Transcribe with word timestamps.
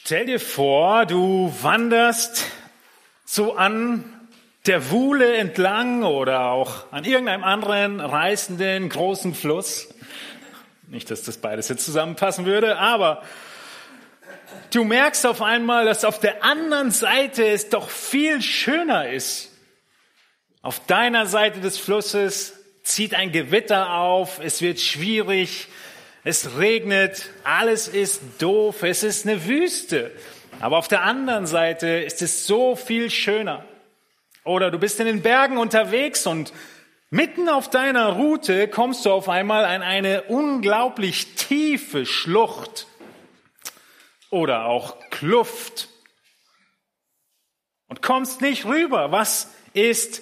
Stell 0.00 0.24
dir 0.24 0.40
vor, 0.40 1.04
du 1.04 1.52
wanderst 1.60 2.46
so 3.26 3.56
an 3.56 4.04
der 4.66 4.90
Wuhle 4.90 5.36
entlang 5.36 6.02
oder 6.02 6.46
auch 6.46 6.90
an 6.92 7.04
irgendeinem 7.04 7.44
anderen 7.44 8.00
reißenden 8.00 8.88
großen 8.88 9.34
Fluss. 9.34 9.88
Nicht, 10.86 11.10
dass 11.10 11.24
das 11.24 11.36
beides 11.38 11.68
jetzt 11.68 11.84
zusammenpassen 11.84 12.46
würde, 12.46 12.78
aber 12.78 13.22
du 14.70 14.84
merkst 14.84 15.26
auf 15.26 15.42
einmal, 15.42 15.84
dass 15.84 16.06
auf 16.06 16.20
der 16.20 16.42
anderen 16.42 16.90
Seite 16.90 17.46
es 17.46 17.68
doch 17.68 17.90
viel 17.90 18.40
schöner 18.40 19.10
ist. 19.10 19.50
Auf 20.62 20.86
deiner 20.86 21.26
Seite 21.26 21.60
des 21.60 21.76
Flusses 21.76 22.54
zieht 22.82 23.14
ein 23.14 23.30
Gewitter 23.32 23.92
auf, 23.94 24.40
es 24.42 24.62
wird 24.62 24.80
schwierig, 24.80 25.68
es 26.28 26.58
regnet, 26.58 27.30
alles 27.42 27.88
ist 27.88 28.20
doof, 28.38 28.82
es 28.82 29.02
ist 29.02 29.26
eine 29.26 29.46
Wüste. 29.46 30.12
Aber 30.60 30.76
auf 30.76 30.86
der 30.86 31.02
anderen 31.02 31.46
Seite 31.46 31.86
ist 31.86 32.20
es 32.20 32.46
so 32.46 32.76
viel 32.76 33.08
schöner. 33.08 33.64
Oder 34.44 34.70
du 34.70 34.78
bist 34.78 35.00
in 35.00 35.06
den 35.06 35.22
Bergen 35.22 35.56
unterwegs 35.56 36.26
und 36.26 36.52
mitten 37.08 37.48
auf 37.48 37.70
deiner 37.70 38.10
Route 38.10 38.68
kommst 38.68 39.06
du 39.06 39.10
auf 39.10 39.30
einmal 39.30 39.64
an 39.64 39.80
eine 39.80 40.24
unglaublich 40.24 41.34
tiefe 41.34 42.04
Schlucht 42.04 42.86
oder 44.28 44.66
auch 44.66 44.98
Kluft 45.08 45.88
und 47.86 48.02
kommst 48.02 48.42
nicht 48.42 48.66
rüber. 48.66 49.12
Was 49.12 49.50
ist 49.72 50.20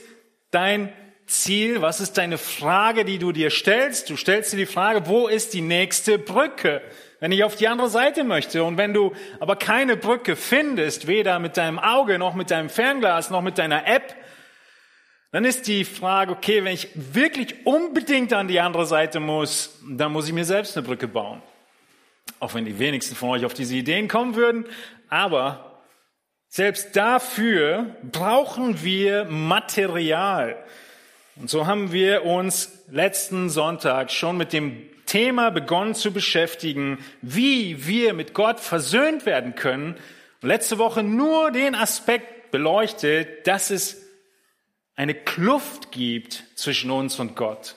dein 0.53 0.93
Ziel? 1.27 1.83
Was 1.83 2.01
ist 2.01 2.19
deine 2.19 2.39
Frage, 2.39 3.05
die 3.05 3.19
du 3.19 3.33
dir 3.33 3.51
stellst? 3.51 4.11
Du 4.11 4.17
stellst 4.17 4.53
dir 4.53 4.59
die 4.59 4.67
Frage, 4.67 5.07
wo 5.07 5.29
ist 5.29 5.55
die 5.55 5.61
nächste 5.61 6.19
Brücke, 6.19 6.83
wenn 7.21 7.33
ich 7.33 7.43
auf 7.43 7.57
die 7.57 7.69
andere 7.69 7.89
Seite 7.89 8.25
möchte? 8.25 8.63
Und 8.63 8.79
wenn 8.79 8.95
du 8.95 9.13
aber 9.41 9.57
keine 9.57 9.97
Brücke 9.97 10.37
findest, 10.37 11.07
weder 11.07 11.39
mit 11.39 11.57
deinem 11.57 11.79
Auge 11.79 12.19
noch 12.19 12.35
mit 12.35 12.51
deinem 12.51 12.71
Fernglas 12.71 13.31
noch 13.31 13.43
mit 13.43 13.59
deiner 13.59 13.87
App, 13.87 14.15
dann 15.33 15.45
ist 15.45 15.67
die 15.67 15.85
Frage, 15.85 16.33
okay, 16.33 16.65
wenn 16.65 16.73
ich 16.73 16.89
wirklich 16.95 17.67
unbedingt 17.67 18.33
an 18.33 18.49
die 18.49 18.61
andere 18.61 18.87
Seite 18.87 19.21
muss, 19.21 19.79
dann 19.87 20.13
muss 20.13 20.29
ich 20.29 20.33
mir 20.33 20.45
selbst 20.45 20.77
eine 20.77 20.87
Brücke 20.87 21.09
bauen. 21.09 21.43
Auch 22.39 22.55
wenn 22.55 22.65
die 22.65 22.79
wenigsten 22.79 23.17
von 23.17 23.31
euch 23.31 23.45
auf 23.45 23.55
diese 23.55 23.75
Ideen 23.75 24.09
kommen 24.09 24.35
würden, 24.35 24.65
aber 25.09 25.83
selbst 26.49 26.97
dafür 26.97 27.97
brauchen 28.03 28.83
wir 28.83 29.25
Material. 29.25 30.57
Und 31.39 31.51
so 31.51 31.67
haben 31.67 31.93
wir 31.93 32.25
uns 32.25 32.83
letzten 32.91 33.51
Sonntag 33.51 34.11
schon 34.11 34.39
mit 34.39 34.55
dem 34.55 34.89
Thema 35.05 35.51
begonnen 35.51 35.95
zu 35.95 36.11
beschäftigen, 36.11 36.99
wie 37.21 37.87
wir 37.87 38.15
mit 38.15 38.33
Gott 38.33 38.59
versöhnt 38.59 39.27
werden 39.27 39.55
können. 39.55 39.97
Und 40.41 40.49
letzte 40.49 40.79
Woche 40.79 41.03
nur 41.03 41.51
den 41.51 41.75
Aspekt 41.75 42.51
beleuchtet, 42.51 43.47
dass 43.47 43.71
es 43.71 44.03
eine 44.97 45.15
Kluft 45.15 45.93
gibt 45.93 46.43
zwischen 46.55 46.91
uns 46.91 47.21
und 47.21 47.37
Gott. 47.37 47.77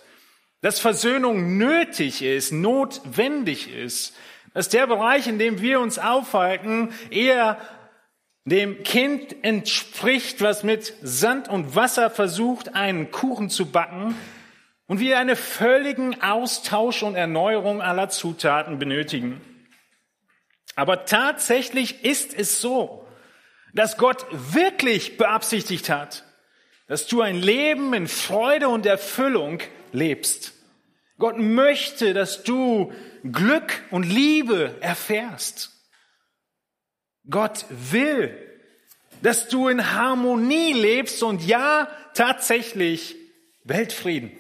Dass 0.61 0.80
Versöhnung 0.80 1.57
nötig 1.57 2.21
ist, 2.21 2.53
notwendig 2.53 3.73
ist. 3.73 4.15
Dass 4.53 4.69
der 4.69 4.87
Bereich, 4.87 5.27
in 5.27 5.37
dem 5.37 5.61
wir 5.61 5.81
uns 5.81 5.99
aufhalten, 5.99 6.93
eher 7.09 7.57
dem 8.45 8.84
Kind 8.84 9.44
entspricht, 9.44 10.42
was 10.42 10.64
mit 10.64 10.94
Sand 11.02 11.48
und 11.50 11.76
Wasser 11.76 12.09
versucht, 12.09 12.76
einen 12.76 13.12
Kuchen 13.12 13.50
zu 13.50 13.66
backen 13.68 14.16
und 14.88 15.00
wir 15.00 15.20
einen 15.20 15.36
völligen 15.36 16.22
Austausch 16.22 17.04
und 17.04 17.16
Erneuerung 17.16 17.82
aller 17.82 18.10
Zutaten 18.10 18.80
benötigen. 18.80 19.42
Aber 20.76 21.06
tatsächlich 21.06 22.04
ist 22.04 22.34
es 22.34 22.62
so, 22.62 23.06
dass 23.73 23.98
Gott 23.98 24.26
wirklich 24.32 25.17
beabsichtigt 25.17 25.90
hat, 25.90 26.23
dass 26.88 27.06
du 27.06 27.22
ein 27.22 27.36
Leben 27.36 27.94
in 27.94 28.08
Freude 28.08 28.70
und 28.70 28.86
Erfüllung 28.86 29.60
lebst. 29.92 30.54
Gott 31.20 31.38
möchte, 31.38 32.14
dass 32.14 32.44
du 32.44 32.94
Glück 33.23 33.83
und 33.92 34.04
Liebe 34.04 34.76
erfährst. 34.80 35.79
Gott 37.30 37.66
will, 37.70 38.36
dass 39.22 39.48
du 39.50 39.67
in 39.67 39.94
Harmonie 39.94 40.73
lebst 40.73 41.22
und 41.23 41.45
ja, 41.45 41.90
tatsächlich 42.14 43.16
Weltfrieden. 43.64 44.32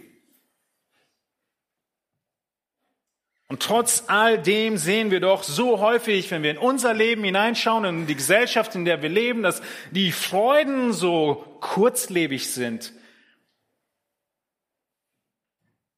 Und 3.47 3.63
trotz 3.63 4.03
all 4.07 4.37
dem 4.39 4.77
sehen 4.77 5.09
wir 5.09 5.19
doch 5.19 5.41
so 5.41 5.79
häufig, 5.79 6.29
wenn 6.29 6.43
wir 6.43 6.51
in 6.51 6.59
unser 6.59 6.93
Leben 6.93 7.23
hineinschauen, 7.23 7.83
in 7.83 8.07
die 8.07 8.15
Gesellschaft, 8.15 8.75
in 8.75 8.85
der 8.85 9.01
wir 9.01 9.09
leben, 9.09 9.41
dass 9.41 9.63
die 9.89 10.11
Freuden 10.11 10.93
so 10.93 11.57
kurzlebig 11.59 12.51
sind, 12.53 12.93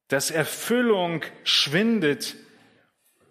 dass 0.08 0.30
Erfüllung 0.30 1.22
schwindet, 1.44 2.36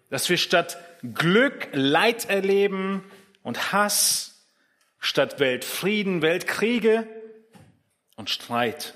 dass 0.08 0.28
wir 0.28 0.36
statt 0.36 0.78
Glück 1.14 1.68
Leid 1.72 2.30
erleben, 2.30 3.02
und 3.42 3.72
Hass 3.72 4.46
statt 4.98 5.40
Weltfrieden, 5.40 6.22
Weltkriege 6.22 7.06
und 8.16 8.30
Streit. 8.30 8.94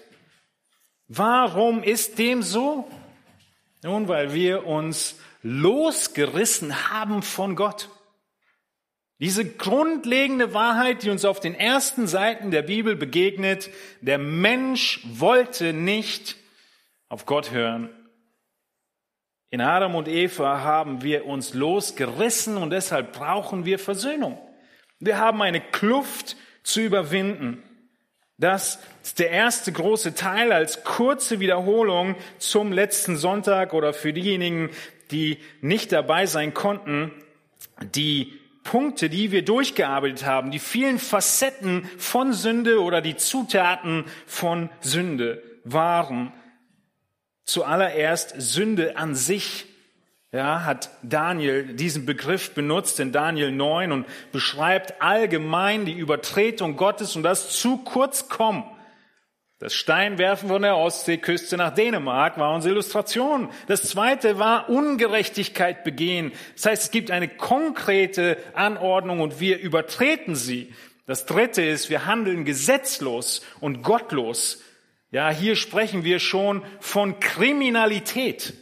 Warum 1.08 1.82
ist 1.82 2.18
dem 2.18 2.42
so? 2.42 2.90
Nun, 3.82 4.08
weil 4.08 4.32
wir 4.32 4.66
uns 4.66 5.16
losgerissen 5.42 6.90
haben 6.90 7.22
von 7.22 7.54
Gott. 7.54 7.88
Diese 9.18 9.44
grundlegende 9.46 10.52
Wahrheit, 10.52 11.02
die 11.02 11.10
uns 11.10 11.24
auf 11.24 11.40
den 11.40 11.54
ersten 11.54 12.06
Seiten 12.06 12.50
der 12.50 12.62
Bibel 12.62 12.96
begegnet, 12.96 13.70
der 14.00 14.18
Mensch 14.18 15.00
wollte 15.04 15.72
nicht 15.72 16.36
auf 17.08 17.24
Gott 17.24 17.50
hören. 17.50 17.88
In 19.56 19.62
Adam 19.62 19.94
und 19.94 20.06
Eva 20.06 20.60
haben 20.60 21.02
wir 21.02 21.24
uns 21.24 21.54
losgerissen 21.54 22.58
und 22.58 22.68
deshalb 22.68 23.14
brauchen 23.14 23.64
wir 23.64 23.78
Versöhnung. 23.78 24.38
Wir 25.00 25.16
haben 25.16 25.40
eine 25.40 25.62
Kluft 25.62 26.36
zu 26.62 26.82
überwinden. 26.82 27.62
Das 28.36 28.78
ist 29.02 29.18
der 29.18 29.30
erste 29.30 29.72
große 29.72 30.14
Teil 30.14 30.52
als 30.52 30.84
kurze 30.84 31.40
Wiederholung 31.40 32.16
zum 32.36 32.70
letzten 32.70 33.16
Sonntag 33.16 33.72
oder 33.72 33.94
für 33.94 34.12
diejenigen, 34.12 34.68
die 35.10 35.38
nicht 35.62 35.90
dabei 35.90 36.26
sein 36.26 36.52
konnten. 36.52 37.10
Die 37.94 38.38
Punkte, 38.62 39.08
die 39.08 39.32
wir 39.32 39.42
durchgearbeitet 39.42 40.26
haben, 40.26 40.50
die 40.50 40.58
vielen 40.58 40.98
Facetten 40.98 41.88
von 41.96 42.34
Sünde 42.34 42.82
oder 42.82 43.00
die 43.00 43.16
Zutaten 43.16 44.04
von 44.26 44.68
Sünde 44.82 45.42
waren 45.64 46.34
zuallererst 47.46 48.34
Sünde 48.38 48.96
an 48.96 49.14
sich. 49.14 49.66
Ja, 50.32 50.64
hat 50.64 50.90
Daniel 51.02 51.74
diesen 51.74 52.04
Begriff 52.04 52.52
benutzt 52.52 53.00
in 53.00 53.12
Daniel 53.12 53.52
9 53.52 53.92
und 53.92 54.06
beschreibt 54.32 55.00
allgemein 55.00 55.86
die 55.86 55.94
Übertretung 55.94 56.76
Gottes 56.76 57.16
und 57.16 57.22
das 57.22 57.58
zu 57.58 57.78
kurz 57.78 58.28
kommen. 58.28 58.64
Das 59.58 59.72
Steinwerfen 59.72 60.50
von 60.50 60.60
der 60.60 60.76
Ostseeküste 60.76 61.56
nach 61.56 61.72
Dänemark 61.72 62.36
war 62.36 62.54
unsere 62.54 62.74
Illustration. 62.74 63.48
Das 63.68 63.84
zweite 63.84 64.38
war 64.38 64.68
Ungerechtigkeit 64.68 65.82
begehen. 65.82 66.32
Das 66.56 66.66
heißt, 66.66 66.82
es 66.82 66.90
gibt 66.90 67.10
eine 67.10 67.28
konkrete 67.28 68.36
Anordnung 68.52 69.20
und 69.20 69.40
wir 69.40 69.58
übertreten 69.58 70.34
sie. 70.34 70.74
Das 71.06 71.24
dritte 71.24 71.62
ist, 71.62 71.88
wir 71.88 72.04
handeln 72.04 72.44
gesetzlos 72.44 73.40
und 73.60 73.82
gottlos. 73.82 74.62
Ja, 75.10 75.30
hier 75.30 75.54
sprechen 75.54 76.04
wir 76.04 76.18
schon 76.18 76.64
von 76.80 77.20
Kriminalität. 77.20 78.54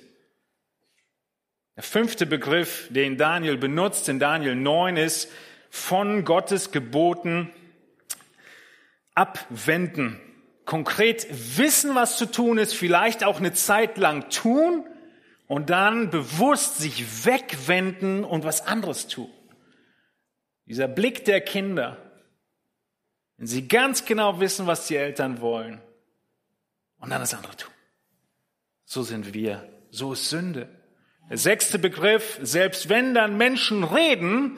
Der 1.77 1.83
fünfte 1.83 2.27
Begriff, 2.27 2.87
den 2.91 3.17
Daniel 3.17 3.57
benutzt 3.57 4.09
in 4.09 4.19
Daniel 4.19 4.55
9 4.55 4.97
ist 4.97 5.31
von 5.71 6.25
Gottes 6.25 6.71
Geboten 6.71 7.51
abwenden. 9.15 10.21
Konkret 10.67 11.27
wissen, 11.31 11.95
was 11.95 12.17
zu 12.17 12.31
tun 12.31 12.59
ist, 12.59 12.75
vielleicht 12.75 13.25
auch 13.25 13.39
eine 13.39 13.55
Zeit 13.55 13.97
lang 13.99 14.29
tun 14.31 14.85
und 15.47 15.71
dann 15.71 16.11
bewusst 16.11 16.79
sich 16.79 17.27
wegwenden 17.27 18.25
und 18.25 18.45
was 18.45 18.67
anderes 18.67 19.09
tun. 19.09 19.31
Dieser 20.67 20.89
Blick 20.89 21.25
der 21.25 21.41
Kinder, 21.41 21.99
wenn 23.37 23.47
sie 23.47 23.67
ganz 23.67 24.05
genau 24.05 24.41
wissen, 24.41 24.67
was 24.67 24.87
die 24.87 24.97
Eltern 24.97 25.41
wollen 25.41 25.81
und 27.05 27.11
dann 27.11 27.21
das 27.21 27.35
andere 27.35 27.55
tun. 27.55 27.71
So 28.87 29.03
sind 29.03 29.35
wir. 29.35 29.69
So 29.91 30.15
ist 30.15 30.31
Sünde. 30.31 30.69
Der 31.29 31.37
sechste 31.37 31.79
Begriff, 31.79 32.39
selbst 32.43 32.89
wenn 32.89 33.13
dann 33.13 33.37
Menschen 33.37 33.85
reden, 33.85 34.57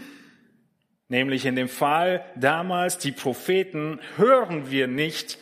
nämlich 1.08 1.44
in 1.44 1.56
dem 1.56 1.68
Fall 1.68 2.24
damals 2.36 2.98
die 2.98 3.10
Propheten, 3.10 4.00
hören 4.16 4.70
wir 4.70 4.86
nicht. 4.86 5.38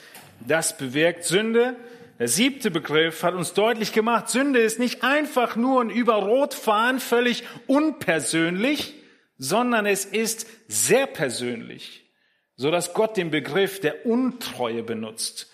Das 0.46 0.78
bewirkt 0.78 1.24
Sünde. 1.24 1.76
Der 2.18 2.28
siebte 2.28 2.70
Begriff 2.70 3.22
hat 3.22 3.34
uns 3.34 3.52
deutlich 3.52 3.92
gemacht, 3.92 4.30
Sünde 4.30 4.60
ist 4.60 4.78
nicht 4.78 5.02
einfach 5.02 5.56
nur 5.56 5.82
ein 5.82 5.90
über 5.90 6.14
Rot 6.14 6.54
fahren, 6.54 7.00
völlig 7.00 7.44
unpersönlich, 7.66 8.94
sondern 9.36 9.84
es 9.84 10.04
ist 10.06 10.46
sehr 10.68 11.06
persönlich, 11.06 12.08
so 12.56 12.70
dass 12.70 12.94
Gott 12.94 13.16
den 13.16 13.30
Begriff 13.30 13.80
der 13.80 14.06
Untreue 14.06 14.84
benutzt, 14.84 15.50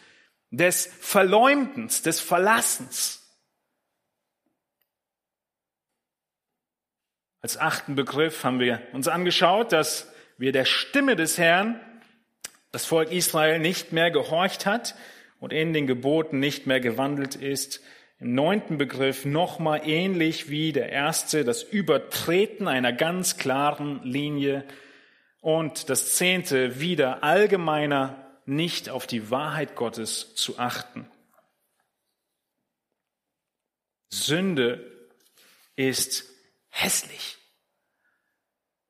des 0.51 0.87
Verleumdens, 1.01 2.03
des 2.03 2.21
Verlassens. 2.21 3.21
Als 7.43 7.57
achten 7.57 7.95
Begriff 7.95 8.45
haben 8.45 8.61
wir 8.61 8.83
uns 8.93 9.09
angeschaut, 9.09 9.73
dass 9.73 10.13
wir 10.37 10.53
der 10.53 10.65
Stimme 10.65 11.17
des 11.17 11.39
Herrn, 11.39 11.81
das 12.73 12.85
Volk 12.85 13.13
Israel, 13.13 13.59
nicht 13.59 13.93
mehr 13.93 14.11
gehorcht 14.11 14.67
hat 14.67 14.95
und 15.39 15.53
in 15.53 15.73
den 15.73 15.87
Geboten 15.87 16.39
nicht 16.39 16.67
mehr 16.67 16.81
gewandelt 16.81 17.37
ist. 17.37 17.81
Im 18.19 18.35
neunten 18.35 18.77
Begriff 18.77 19.25
nochmal 19.25 19.83
ähnlich 19.87 20.51
wie 20.51 20.73
der 20.73 20.91
erste, 20.91 21.45
das 21.45 21.63
Übertreten 21.63 22.69
einer 22.69 22.93
ganz 22.93 23.39
klaren 23.39 24.03
Linie. 24.03 24.65
Und 25.41 25.89
das 25.89 26.17
zehnte, 26.17 26.81
wieder 26.81 27.25
allgemeiner, 27.25 28.30
nicht 28.51 28.91
auf 28.91 29.07
die 29.07 29.31
Wahrheit 29.31 29.77
Gottes 29.77 30.35
zu 30.35 30.59
achten. 30.59 31.09
Sünde 34.11 34.85
ist 35.77 36.25
hässlich. 36.69 37.39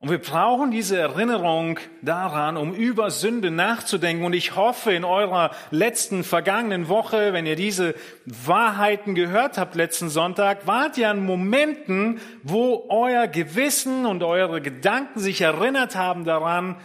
Und 0.01 0.09
wir 0.09 0.17
brauchen 0.17 0.71
diese 0.71 0.97
Erinnerung 0.97 1.77
daran, 2.01 2.57
um 2.57 2.73
über 2.73 3.11
Sünde 3.11 3.51
nachzudenken. 3.51 4.25
Und 4.25 4.33
ich 4.33 4.55
hoffe, 4.55 4.91
in 4.93 5.05
eurer 5.05 5.51
letzten 5.69 6.23
vergangenen 6.23 6.89
Woche, 6.89 7.33
wenn 7.33 7.45
ihr 7.45 7.55
diese 7.55 7.93
Wahrheiten 8.25 9.13
gehört 9.13 9.59
habt 9.59 9.75
letzten 9.75 10.09
Sonntag, 10.09 10.65
wart 10.65 10.97
ihr 10.97 11.07
an 11.11 11.23
Momenten, 11.23 12.19
wo 12.41 12.87
euer 12.89 13.27
Gewissen 13.27 14.07
und 14.07 14.23
eure 14.23 14.59
Gedanken 14.59 15.19
sich 15.19 15.41
erinnert 15.41 15.95
haben 15.95 16.25
daran, 16.25 16.77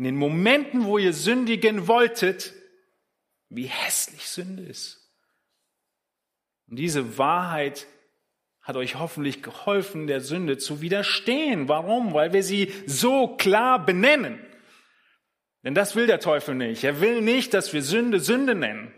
in 0.00 0.04
den 0.04 0.16
Momenten, 0.16 0.86
wo 0.86 0.96
ihr 0.96 1.12
sündigen 1.12 1.86
wolltet, 1.86 2.54
wie 3.50 3.66
hässlich 3.66 4.30
Sünde 4.30 4.62
ist. 4.62 5.12
Und 6.68 6.76
diese 6.76 7.18
Wahrheit 7.18 7.86
hat 8.62 8.76
euch 8.76 8.94
hoffentlich 8.94 9.42
geholfen, 9.42 10.06
der 10.06 10.22
Sünde 10.22 10.56
zu 10.56 10.80
widerstehen. 10.80 11.68
Warum? 11.68 12.14
Weil 12.14 12.32
wir 12.32 12.42
sie 12.42 12.72
so 12.86 13.36
klar 13.36 13.84
benennen. 13.84 14.40
Denn 15.64 15.74
das 15.74 15.94
will 15.94 16.06
der 16.06 16.20
Teufel 16.20 16.54
nicht. 16.54 16.82
Er 16.82 17.02
will 17.02 17.20
nicht, 17.20 17.52
dass 17.52 17.74
wir 17.74 17.82
Sünde 17.82 18.20
Sünde 18.20 18.54
nennen. 18.54 18.94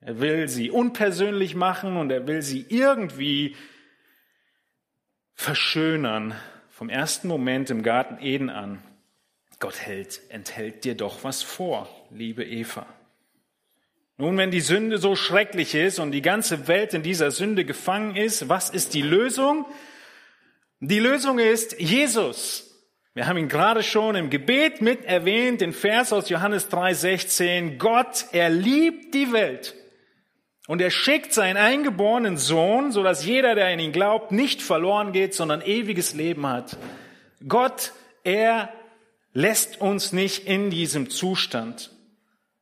Er 0.00 0.18
will 0.18 0.48
sie 0.48 0.70
unpersönlich 0.70 1.54
machen 1.54 1.98
und 1.98 2.10
er 2.10 2.26
will 2.26 2.40
sie 2.40 2.64
irgendwie 2.70 3.54
verschönern. 5.34 6.34
Vom 6.70 6.88
ersten 6.88 7.28
Moment 7.28 7.68
im 7.68 7.82
Garten 7.82 8.16
Eden 8.22 8.48
an. 8.48 8.82
Gott 9.58 9.80
hält, 9.80 10.20
enthält 10.28 10.84
dir 10.84 10.94
doch 10.94 11.24
was 11.24 11.42
vor, 11.42 11.88
liebe 12.10 12.44
Eva. 12.44 12.86
Nun, 14.18 14.36
wenn 14.38 14.50
die 14.50 14.60
Sünde 14.60 14.98
so 14.98 15.14
schrecklich 15.14 15.74
ist 15.74 15.98
und 15.98 16.12
die 16.12 16.22
ganze 16.22 16.68
Welt 16.68 16.94
in 16.94 17.02
dieser 17.02 17.30
Sünde 17.30 17.64
gefangen 17.64 18.16
ist, 18.16 18.48
was 18.48 18.70
ist 18.70 18.94
die 18.94 19.02
Lösung? 19.02 19.66
Die 20.80 20.98
Lösung 20.98 21.38
ist 21.38 21.78
Jesus. 21.80 22.66
Wir 23.14 23.26
haben 23.26 23.38
ihn 23.38 23.48
gerade 23.48 23.82
schon 23.82 24.14
im 24.14 24.28
Gebet 24.28 24.82
mit 24.82 25.04
erwähnt, 25.04 25.62
den 25.62 25.72
Vers 25.72 26.12
aus 26.12 26.28
Johannes 26.28 26.68
3:16. 26.70 27.78
Gott, 27.78 28.26
er 28.32 28.50
liebt 28.50 29.14
die 29.14 29.32
Welt 29.32 29.74
und 30.66 30.82
er 30.82 30.90
schickt 30.90 31.32
seinen 31.32 31.56
eingeborenen 31.56 32.36
Sohn, 32.36 32.92
so 32.92 33.02
dass 33.02 33.24
jeder, 33.24 33.54
der 33.54 33.70
in 33.70 33.80
ihn 33.80 33.92
glaubt, 33.92 34.32
nicht 34.32 34.60
verloren 34.60 35.12
geht, 35.12 35.32
sondern 35.32 35.62
ewiges 35.62 36.14
Leben 36.14 36.46
hat. 36.46 36.76
Gott, 37.46 37.92
er 38.22 38.70
lässt 39.36 39.82
uns 39.82 40.14
nicht 40.14 40.46
in 40.46 40.70
diesem 40.70 41.10
Zustand. 41.10 41.90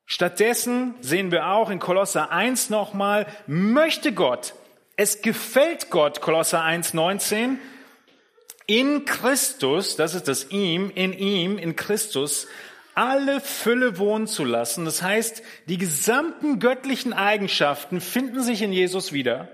Stattdessen 0.06 0.94
sehen 1.00 1.30
wir 1.30 1.46
auch 1.50 1.70
in 1.70 1.78
Kolosser 1.78 2.32
1 2.32 2.68
nochmal, 2.68 3.26
möchte 3.46 4.12
Gott, 4.12 4.54
es 4.96 5.22
gefällt 5.22 5.90
Gott, 5.90 6.20
Kolosser 6.20 6.62
1, 6.64 6.92
19, 6.92 7.60
in 8.66 9.04
Christus, 9.04 9.94
das 9.94 10.14
ist 10.14 10.26
das 10.26 10.50
ihm, 10.50 10.90
in 10.92 11.12
ihm, 11.12 11.58
in 11.58 11.76
Christus, 11.76 12.48
alle 12.96 13.40
Fülle 13.40 13.98
wohnen 13.98 14.26
zu 14.26 14.42
lassen. 14.44 14.84
Das 14.84 15.00
heißt, 15.00 15.44
die 15.68 15.78
gesamten 15.78 16.58
göttlichen 16.58 17.12
Eigenschaften 17.12 18.00
finden 18.00 18.42
sich 18.42 18.62
in 18.62 18.72
Jesus 18.72 19.12
wieder. 19.12 19.48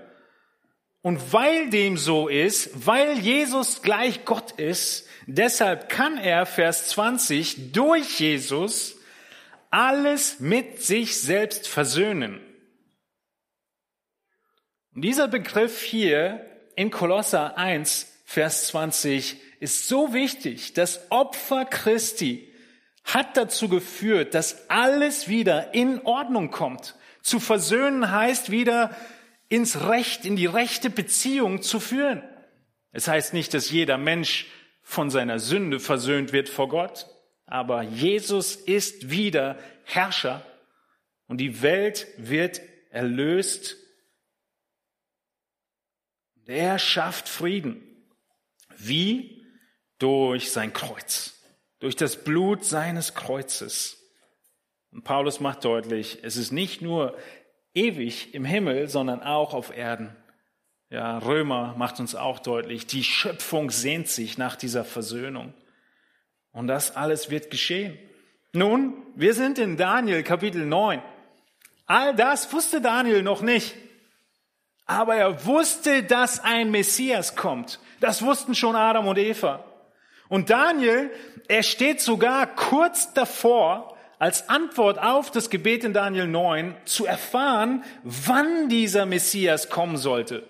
Und 1.01 1.33
weil 1.33 1.69
dem 1.69 1.97
so 1.97 2.27
ist, 2.27 2.85
weil 2.85 3.17
Jesus 3.17 3.81
gleich 3.81 4.23
Gott 4.25 4.51
ist, 4.51 5.07
deshalb 5.25 5.89
kann 5.89 6.17
er, 6.17 6.45
Vers 6.45 6.89
20, 6.89 7.71
durch 7.71 8.19
Jesus 8.19 8.97
alles 9.71 10.39
mit 10.39 10.83
sich 10.83 11.19
selbst 11.19 11.67
versöhnen. 11.67 12.39
Und 14.93 15.01
dieser 15.03 15.27
Begriff 15.27 15.81
hier 15.81 16.45
in 16.75 16.91
Kolosser 16.91 17.57
1, 17.57 18.07
Vers 18.25 18.67
20 18.67 19.37
ist 19.59 19.87
so 19.87 20.13
wichtig. 20.13 20.73
Das 20.73 21.11
Opfer 21.11 21.65
Christi 21.65 22.51
hat 23.03 23.37
dazu 23.37 23.69
geführt, 23.69 24.33
dass 24.33 24.69
alles 24.69 25.27
wieder 25.27 25.73
in 25.73 26.01
Ordnung 26.05 26.51
kommt. 26.51 26.95
Zu 27.21 27.39
versöhnen 27.39 28.11
heißt 28.11 28.51
wieder 28.51 28.95
ins 29.51 29.87
Recht, 29.87 30.25
in 30.25 30.37
die 30.37 30.45
rechte 30.45 30.89
Beziehung 30.89 31.61
zu 31.61 31.81
führen. 31.81 32.23
Es 32.91 33.09
heißt 33.09 33.33
nicht, 33.33 33.53
dass 33.53 33.69
jeder 33.69 33.97
Mensch 33.97 34.47
von 34.81 35.09
seiner 35.09 35.39
Sünde 35.39 35.79
versöhnt 35.79 36.31
wird 36.31 36.47
vor 36.47 36.69
Gott. 36.69 37.07
Aber 37.45 37.81
Jesus 37.81 38.55
ist 38.55 39.09
wieder 39.09 39.59
Herrscher 39.83 40.45
und 41.27 41.37
die 41.37 41.61
Welt 41.61 42.07
wird 42.17 42.61
erlöst. 42.91 43.75
Er 46.45 46.79
schafft 46.79 47.27
Frieden. 47.27 47.83
Wie? 48.77 49.45
Durch 49.99 50.51
sein 50.51 50.73
Kreuz, 50.73 51.39
durch 51.79 51.95
das 51.95 52.23
Blut 52.23 52.65
seines 52.65 53.13
Kreuzes. 53.13 53.97
Und 54.91 55.03
Paulus 55.03 55.39
macht 55.39 55.63
deutlich, 55.63 56.19
es 56.23 56.37
ist 56.37 56.51
nicht 56.51 56.81
nur 56.81 57.17
ewig 57.73 58.33
im 58.33 58.45
Himmel, 58.45 58.87
sondern 58.87 59.23
auch 59.23 59.53
auf 59.53 59.75
Erden. 59.75 60.15
Ja, 60.89 61.19
Römer 61.19 61.73
macht 61.77 61.99
uns 61.99 62.15
auch 62.15 62.39
deutlich, 62.39 62.85
die 62.85 63.03
Schöpfung 63.03 63.71
sehnt 63.71 64.09
sich 64.09 64.37
nach 64.37 64.55
dieser 64.55 64.83
Versöhnung. 64.83 65.53
Und 66.51 66.67
das 66.67 66.95
alles 66.95 67.29
wird 67.29 67.49
geschehen. 67.49 67.97
Nun, 68.51 68.97
wir 69.15 69.33
sind 69.33 69.57
in 69.57 69.77
Daniel 69.77 70.23
Kapitel 70.23 70.65
9. 70.65 71.01
All 71.85 72.13
das 72.13 72.51
wusste 72.51 72.81
Daniel 72.81 73.23
noch 73.23 73.41
nicht. 73.41 73.75
Aber 74.85 75.15
er 75.15 75.45
wusste, 75.45 76.03
dass 76.03 76.43
ein 76.43 76.71
Messias 76.71 77.37
kommt. 77.37 77.79
Das 78.01 78.21
wussten 78.21 78.55
schon 78.55 78.75
Adam 78.75 79.07
und 79.07 79.17
Eva. 79.17 79.63
Und 80.27 80.49
Daniel, 80.49 81.11
er 81.47 81.63
steht 81.63 82.01
sogar 82.01 82.47
kurz 82.47 83.13
davor, 83.13 83.90
als 84.21 84.49
Antwort 84.49 84.99
auf 84.99 85.31
das 85.31 85.49
Gebet 85.49 85.83
in 85.83 85.93
Daniel 85.93 86.27
9 86.27 86.75
zu 86.85 87.07
erfahren, 87.07 87.83
wann 88.03 88.69
dieser 88.69 89.07
Messias 89.07 89.69
kommen 89.69 89.97
sollte. 89.97 90.47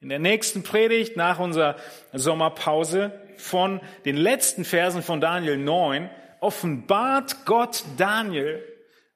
In 0.00 0.08
der 0.08 0.20
nächsten 0.20 0.62
Predigt 0.62 1.16
nach 1.16 1.40
unserer 1.40 1.74
Sommerpause 2.12 3.10
von 3.38 3.80
den 4.04 4.16
letzten 4.16 4.64
Versen 4.64 5.02
von 5.02 5.20
Daniel 5.20 5.56
9 5.56 6.08
offenbart 6.38 7.44
Gott 7.44 7.82
Daniel, 7.96 8.62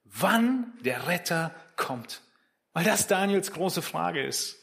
wann 0.05 0.73
der 0.81 1.07
Retter 1.07 1.55
kommt. 1.77 2.23
Weil 2.73 2.83
das 2.83 3.07
Daniels 3.07 3.53
große 3.53 3.83
Frage 3.83 4.21
ist. 4.21 4.59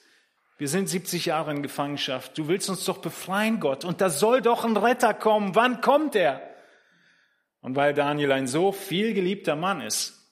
Wir 0.58 0.68
sind 0.68 0.90
70 0.90 1.28
Jahre 1.28 1.52
in 1.52 1.64
Gefangenschaft. 1.64 2.38
Du 2.38 2.50
willst 2.50 2.70
uns 2.70 2.84
doch 2.84 2.98
befreien, 2.98 3.62
Gott. 3.62 3.86
Und 3.86 4.02
da 4.02 4.10
soll 4.10 4.42
doch 4.42 4.66
ein 4.66 4.76
Retter 4.76 5.14
kommen. 5.14 5.56
Wann 5.56 5.80
kommt 5.80 6.14
er? 6.18 6.42
Und 7.68 7.76
weil 7.76 7.94
Daniel 7.94 8.32
ein 8.32 8.48
so 8.48 8.72
viel 8.72 9.14
geliebter 9.14 9.58
Mann 9.58 9.82
ist 9.82 10.26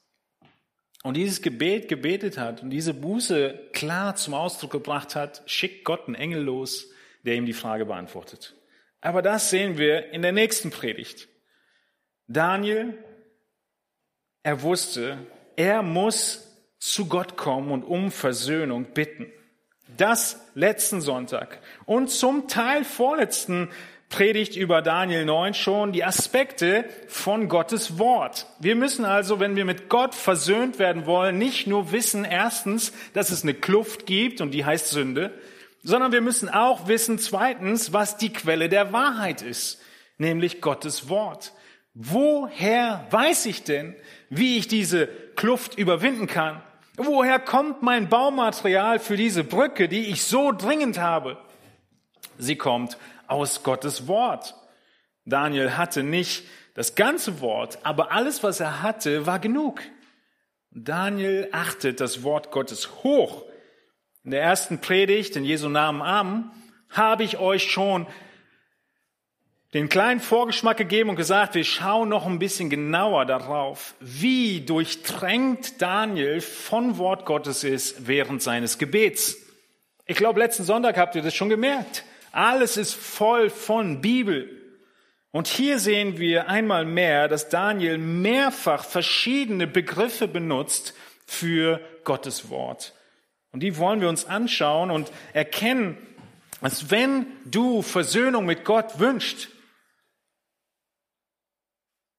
und 1.03 1.17
dieses 1.17 1.41
Gebet 1.41 1.89
gebetet 1.89 2.37
hat 2.37 2.63
und 2.63 2.69
diese 2.69 2.93
Buße 2.93 3.71
klar 3.73 4.15
zum 4.15 4.33
Ausdruck 4.33 4.71
gebracht 4.71 5.15
hat, 5.15 5.43
schickt 5.45 5.83
Gott 5.83 6.07
einen 6.07 6.15
Engel 6.15 6.43
los, 6.43 6.87
der 7.23 7.35
ihm 7.35 7.45
die 7.45 7.51
Frage 7.51 7.85
beantwortet. 7.85 8.55
Aber 9.01 9.21
das 9.21 9.49
sehen 9.49 9.77
wir 9.77 10.13
in 10.13 10.21
der 10.21 10.31
nächsten 10.31 10.71
Predigt. 10.71 11.27
Daniel, 12.27 13.03
er 14.41 14.61
wusste, 14.61 15.17
er 15.57 15.81
muss 15.81 16.57
zu 16.79 17.09
Gott 17.09 17.35
kommen 17.35 17.69
und 17.69 17.83
um 17.83 18.11
Versöhnung 18.11 18.93
bitten. 18.93 19.29
Das 19.97 20.39
letzten 20.53 21.01
Sonntag. 21.01 21.59
Und 21.83 22.09
zum 22.09 22.47
Teil 22.47 22.85
vorletzten 22.85 23.71
Predigt 24.09 24.55
über 24.55 24.81
Daniel 24.81 25.25
9 25.25 25.53
schon 25.53 25.91
die 25.91 26.03
Aspekte 26.03 26.85
von 27.07 27.49
Gottes 27.49 27.97
Wort. 27.97 28.45
Wir 28.59 28.75
müssen 28.75 29.03
also, 29.03 29.39
wenn 29.39 29.55
wir 29.55 29.65
mit 29.65 29.89
Gott 29.89 30.15
versöhnt 30.15 30.79
werden 30.79 31.05
wollen, 31.05 31.37
nicht 31.37 31.67
nur 31.67 31.91
wissen, 31.91 32.23
erstens, 32.23 32.93
dass 33.13 33.31
es 33.31 33.43
eine 33.43 33.53
Kluft 33.53 34.05
gibt 34.05 34.41
und 34.41 34.51
die 34.51 34.63
heißt 34.63 34.87
Sünde, 34.87 35.33
sondern 35.83 36.11
wir 36.11 36.21
müssen 36.21 36.49
auch 36.49 36.87
wissen, 36.87 37.19
zweitens, 37.19 37.93
was 37.93 38.17
die 38.17 38.31
Quelle 38.31 38.69
der 38.69 38.93
Wahrheit 38.93 39.41
ist, 39.41 39.81
nämlich 40.17 40.61
Gottes 40.61 41.09
Wort. 41.09 41.51
Woher 41.93 43.05
weiß 43.09 43.45
ich 43.47 43.63
denn, 43.63 43.95
wie 44.29 44.57
ich 44.57 44.67
diese 44.67 45.07
Kluft 45.35 45.77
überwinden 45.77 46.27
kann? 46.27 46.61
Woher 46.97 47.39
kommt 47.39 47.81
mein 47.81 48.07
Baumaterial 48.07 48.99
für 48.99 49.17
diese 49.17 49.43
Brücke, 49.43 49.87
die 49.89 50.07
ich 50.07 50.23
so 50.23 50.51
dringend 50.51 50.99
habe? 50.99 51.37
Sie 52.37 52.55
kommt 52.55 52.97
aus 53.27 53.63
Gottes 53.63 54.07
Wort. 54.07 54.55
Daniel 55.25 55.77
hatte 55.77 56.03
nicht 56.03 56.45
das 56.75 56.95
ganze 56.95 57.41
Wort, 57.41 57.79
aber 57.83 58.11
alles, 58.11 58.43
was 58.43 58.59
er 58.59 58.81
hatte, 58.81 59.25
war 59.25 59.39
genug. 59.39 59.81
Daniel 60.71 61.49
achtet 61.51 62.01
das 62.01 62.23
Wort 62.23 62.51
Gottes 62.51 63.03
hoch. 63.03 63.43
In 64.23 64.31
der 64.31 64.41
ersten 64.41 64.81
Predigt 64.81 65.35
in 65.35 65.45
Jesu 65.45 65.69
Namen 65.69 66.01
Amen 66.01 66.51
habe 66.89 67.23
ich 67.23 67.37
euch 67.37 67.71
schon 67.71 68.07
den 69.73 69.89
kleinen 69.89 70.19
Vorgeschmack 70.19 70.77
gegeben 70.77 71.09
und 71.09 71.15
gesagt, 71.15 71.55
wir 71.55 71.63
schauen 71.63 72.07
noch 72.07 72.25
ein 72.25 72.39
bisschen 72.39 72.69
genauer 72.69 73.25
darauf, 73.25 73.95
wie 73.99 74.61
durchtränkt 74.61 75.81
Daniel 75.81 76.39
von 76.39 76.97
Wort 76.97 77.25
Gottes 77.25 77.63
ist 77.63 78.07
während 78.07 78.41
seines 78.41 78.77
Gebets. 78.77 79.37
Ich 80.05 80.15
glaube, 80.17 80.39
letzten 80.39 80.63
Sonntag 80.63 80.97
habt 80.97 81.15
ihr 81.15 81.21
das 81.21 81.35
schon 81.35 81.49
gemerkt. 81.49 82.05
Alles 82.35 82.75
ist 82.75 82.93
voll 82.95 83.49
von 83.49 84.01
Bibel. 84.01 84.61
Und 85.31 85.47
hier 85.47 85.79
sehen 85.79 86.17
wir 86.17 86.49
einmal 86.49 86.83
mehr, 86.83 87.29
dass 87.29 87.47
Daniel 87.47 87.97
mehrfach 87.97 88.83
verschiedene 88.83 89.67
Begriffe 89.67 90.27
benutzt 90.27 90.93
für 91.25 91.79
Gottes 92.03 92.49
Wort. 92.49 92.93
Und 93.53 93.61
die 93.61 93.77
wollen 93.77 94.01
wir 94.01 94.09
uns 94.09 94.25
anschauen 94.25 94.91
und 94.91 95.13
erkennen, 95.31 95.97
dass 96.59 96.91
wenn 96.91 97.25
du 97.45 97.81
Versöhnung 97.81 98.45
mit 98.45 98.65
Gott 98.65 98.99
wünschst, 98.99 99.47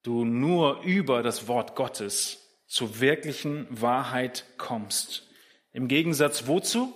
du 0.02 0.24
nur 0.24 0.80
über 0.80 1.22
das 1.22 1.46
Wort 1.46 1.74
Gottes 1.74 2.58
zur 2.66 3.00
wirklichen 3.00 3.66
Wahrheit 3.68 4.46
kommst. 4.56 5.28
Im 5.72 5.88
Gegensatz 5.88 6.46
wozu? 6.46 6.94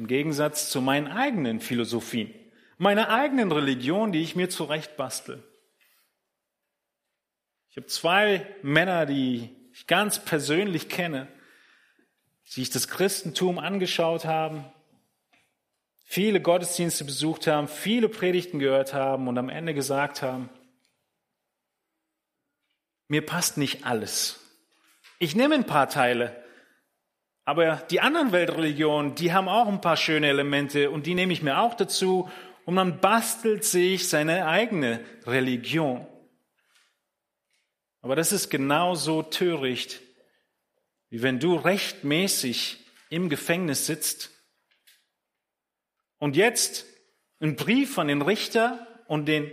Im 0.00 0.06
Gegensatz 0.06 0.70
zu 0.70 0.80
meinen 0.80 1.08
eigenen 1.08 1.60
Philosophien, 1.60 2.32
meiner 2.78 3.10
eigenen 3.10 3.52
Religion, 3.52 4.12
die 4.12 4.22
ich 4.22 4.34
mir 4.34 4.48
zurecht 4.48 4.96
bastel. 4.96 5.44
Ich 7.68 7.76
habe 7.76 7.86
zwei 7.86 8.46
Männer, 8.62 9.04
die 9.04 9.54
ich 9.74 9.86
ganz 9.86 10.24
persönlich 10.24 10.88
kenne, 10.88 11.28
die 12.46 12.52
sich 12.52 12.70
das 12.70 12.88
Christentum 12.88 13.58
angeschaut 13.58 14.24
haben, 14.24 14.64
viele 16.06 16.40
Gottesdienste 16.40 17.04
besucht 17.04 17.46
haben, 17.46 17.68
viele 17.68 18.08
Predigten 18.08 18.58
gehört 18.58 18.94
haben 18.94 19.28
und 19.28 19.36
am 19.36 19.50
Ende 19.50 19.74
gesagt 19.74 20.22
haben, 20.22 20.48
mir 23.06 23.26
passt 23.26 23.58
nicht 23.58 23.84
alles. 23.84 24.40
Ich 25.18 25.36
nehme 25.36 25.56
ein 25.56 25.66
paar 25.66 25.90
Teile, 25.90 26.42
aber 27.44 27.76
die 27.90 28.00
anderen 28.00 28.32
Weltreligionen, 28.32 29.14
die 29.14 29.32
haben 29.32 29.48
auch 29.48 29.66
ein 29.66 29.80
paar 29.80 29.96
schöne 29.96 30.28
Elemente 30.28 30.90
und 30.90 31.06
die 31.06 31.14
nehme 31.14 31.32
ich 31.32 31.42
mir 31.42 31.58
auch 31.58 31.74
dazu 31.74 32.30
und 32.64 32.74
man 32.74 33.00
bastelt 33.00 33.64
sich 33.64 34.08
seine 34.08 34.46
eigene 34.46 35.04
Religion. 35.26 36.06
Aber 38.02 38.16
das 38.16 38.32
ist 38.32 38.50
genauso 38.50 39.22
töricht, 39.22 40.00
wie 41.10 41.22
wenn 41.22 41.40
du 41.40 41.56
rechtmäßig 41.56 42.84
im 43.10 43.28
Gefängnis 43.28 43.86
sitzt 43.86 44.30
und 46.18 46.36
jetzt 46.36 46.86
einen 47.40 47.56
Brief 47.56 47.92
von 47.92 48.08
den 48.08 48.22
Richter 48.22 48.86
und 49.06 49.26
den 49.26 49.50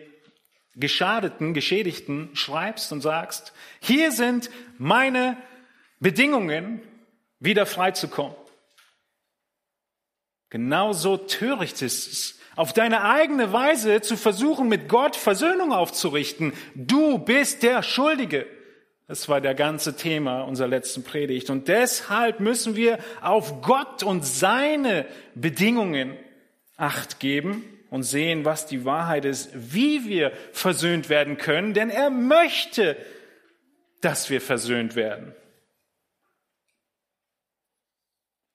Geschadeten, 0.75 1.55
Geschädigten 1.55 2.35
schreibst 2.35 2.91
und 2.91 3.01
sagst, 3.01 3.53
hier 3.81 4.11
sind 4.11 4.51
meine 4.77 5.37
Bedingungen, 5.99 6.81
wieder 7.39 7.65
freizukommen. 7.65 8.35
Genauso 10.49 11.17
töricht 11.17 11.81
ist 11.81 12.07
es, 12.11 12.39
auf 12.55 12.73
deine 12.73 13.03
eigene 13.03 13.53
Weise 13.53 14.01
zu 14.01 14.17
versuchen, 14.17 14.67
mit 14.67 14.89
Gott 14.89 15.15
Versöhnung 15.15 15.71
aufzurichten. 15.73 16.53
Du 16.73 17.19
bist 17.19 17.63
der 17.63 17.83
Schuldige. 17.83 18.47
Das 19.07 19.29
war 19.29 19.41
der 19.41 19.55
ganze 19.55 19.95
Thema 19.95 20.41
unserer 20.41 20.67
letzten 20.67 21.03
Predigt. 21.03 21.49
Und 21.49 21.67
deshalb 21.67 22.39
müssen 22.39 22.75
wir 22.75 22.97
auf 23.21 23.61
Gott 23.61 24.03
und 24.03 24.25
seine 24.25 25.05
Bedingungen 25.35 26.17
Acht 26.77 27.19
geben 27.19 27.63
und 27.89 28.03
sehen, 28.03 28.45
was 28.45 28.67
die 28.67 28.85
Wahrheit 28.85 29.25
ist, 29.25 29.49
wie 29.53 30.07
wir 30.07 30.31
versöhnt 30.51 31.09
werden 31.09 31.37
können, 31.37 31.73
denn 31.73 31.89
er 31.89 32.11
möchte, 32.11 32.95
dass 34.01 34.29
wir 34.29 34.41
versöhnt 34.41 34.95
werden. 34.95 35.33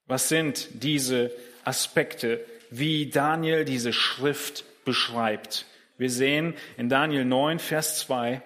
Was 0.06 0.28
sind 0.28 0.68
diese 0.72 1.30
Aspekte, 1.64 2.44
wie 2.70 3.10
Daniel 3.10 3.64
diese 3.64 3.92
Schrift 3.92 4.64
beschreibt? 4.84 5.66
Wir 5.98 6.10
sehen 6.10 6.54
in 6.76 6.88
Daniel 6.88 7.24
9, 7.24 7.58
Vers 7.58 7.98
2, 8.00 8.42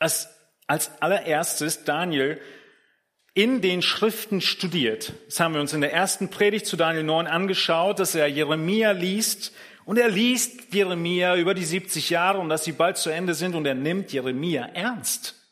dass 0.00 0.28
als 0.66 0.90
allererstes 1.00 1.84
Daniel 1.84 2.40
in 3.34 3.60
den 3.60 3.82
Schriften 3.82 4.40
studiert. 4.40 5.12
Das 5.26 5.40
haben 5.40 5.54
wir 5.54 5.60
uns 5.60 5.72
in 5.72 5.80
der 5.80 5.92
ersten 5.92 6.30
Predigt 6.30 6.66
zu 6.66 6.76
Daniel 6.76 7.04
9 7.04 7.26
angeschaut, 7.26 7.98
dass 7.98 8.14
er 8.14 8.28
Jeremia 8.28 8.92
liest 8.92 9.52
und 9.84 9.98
er 9.98 10.08
liest 10.08 10.72
Jeremia 10.72 11.36
über 11.36 11.54
die 11.54 11.64
70 11.64 12.10
Jahre 12.10 12.38
und 12.38 12.48
dass 12.48 12.64
sie 12.64 12.72
bald 12.72 12.96
zu 12.96 13.10
Ende 13.10 13.34
sind 13.34 13.54
und 13.54 13.66
er 13.66 13.74
nimmt 13.74 14.12
Jeremia 14.12 14.66
ernst. 14.66 15.43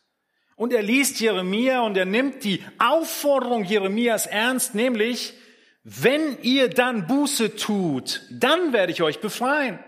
Und 0.62 0.72
er 0.72 0.84
liest 0.84 1.18
Jeremia 1.18 1.80
und 1.80 1.96
er 1.96 2.04
nimmt 2.04 2.44
die 2.44 2.62
Aufforderung 2.78 3.64
Jeremias 3.64 4.26
ernst, 4.26 4.76
nämlich, 4.76 5.34
wenn 5.82 6.40
ihr 6.42 6.70
dann 6.70 7.08
Buße 7.08 7.56
tut, 7.56 8.22
dann 8.30 8.72
werde 8.72 8.92
ich 8.92 9.02
euch 9.02 9.18
befreien. 9.18 9.80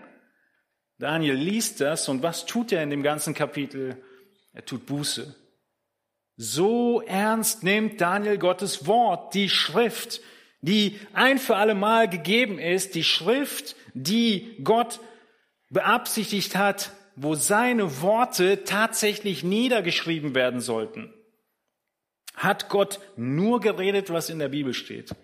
Daniel 0.99 1.35
liest 1.35 1.79
das 1.79 2.09
und 2.09 2.23
was 2.23 2.45
tut 2.45 2.73
er 2.73 2.83
in 2.83 2.89
dem 2.89 3.03
ganzen 3.03 3.33
Kapitel? 3.33 4.03
Er 4.51 4.65
tut 4.65 4.85
Buße. 4.85 5.33
So 6.35 7.01
ernst 7.03 7.63
nimmt 7.63 8.01
Daniel 8.01 8.37
Gottes 8.37 8.85
Wort, 8.85 9.33
die 9.33 9.47
Schrift, 9.47 10.19
die 10.59 10.99
ein 11.13 11.37
für 11.39 11.55
alle 11.55 11.73
Mal 11.73 12.09
gegeben 12.09 12.59
ist, 12.59 12.95
die 12.95 13.05
Schrift, 13.05 13.77
die 13.93 14.57
Gott 14.61 14.99
beabsichtigt 15.69 16.57
hat, 16.57 16.91
wo 17.15 17.35
seine 17.35 18.01
Worte 18.01 18.63
tatsächlich 18.63 19.43
niedergeschrieben 19.43 20.35
werden 20.35 20.59
sollten. 20.59 21.13
Hat 22.35 22.69
Gott 22.69 22.99
nur 23.15 23.61
geredet, 23.61 24.11
was 24.11 24.29
in 24.29 24.39
der 24.39 24.49
Bibel 24.49 24.73
steht? 24.73 25.15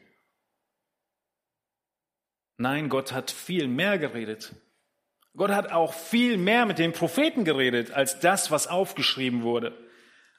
Nein, 2.58 2.90
Gott 2.90 3.12
hat 3.12 3.32
viel 3.32 3.68
mehr 3.68 3.98
geredet. 3.98 4.54
Gott 5.36 5.52
hat 5.52 5.72
auch 5.72 5.94
viel 5.94 6.38
mehr 6.38 6.66
mit 6.66 6.78
den 6.78 6.94
Propheten 6.94 7.44
geredet, 7.44 7.92
als 7.92 8.20
das, 8.20 8.52
was 8.52 8.68
aufgeschrieben 8.68 9.44
wurde. 9.44 9.78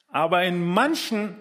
Aber 0.08 0.44
in 0.44 0.64
manchen 0.64 1.36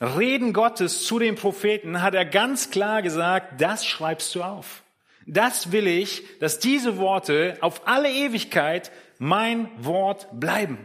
Reden 0.00 0.52
Gottes 0.52 1.06
zu 1.06 1.18
den 1.18 1.36
Propheten 1.36 2.02
hat 2.02 2.14
er 2.14 2.24
ganz 2.24 2.70
klar 2.70 3.02
gesagt, 3.02 3.60
das 3.60 3.86
schreibst 3.86 4.34
du 4.34 4.42
auf. 4.42 4.82
Das 5.26 5.72
will 5.72 5.86
ich, 5.86 6.22
dass 6.38 6.58
diese 6.58 6.98
Worte 6.98 7.56
auf 7.60 7.86
alle 7.86 8.10
Ewigkeit 8.10 8.90
mein 9.20 9.68
Wort 9.84 10.28
bleiben. 10.32 10.78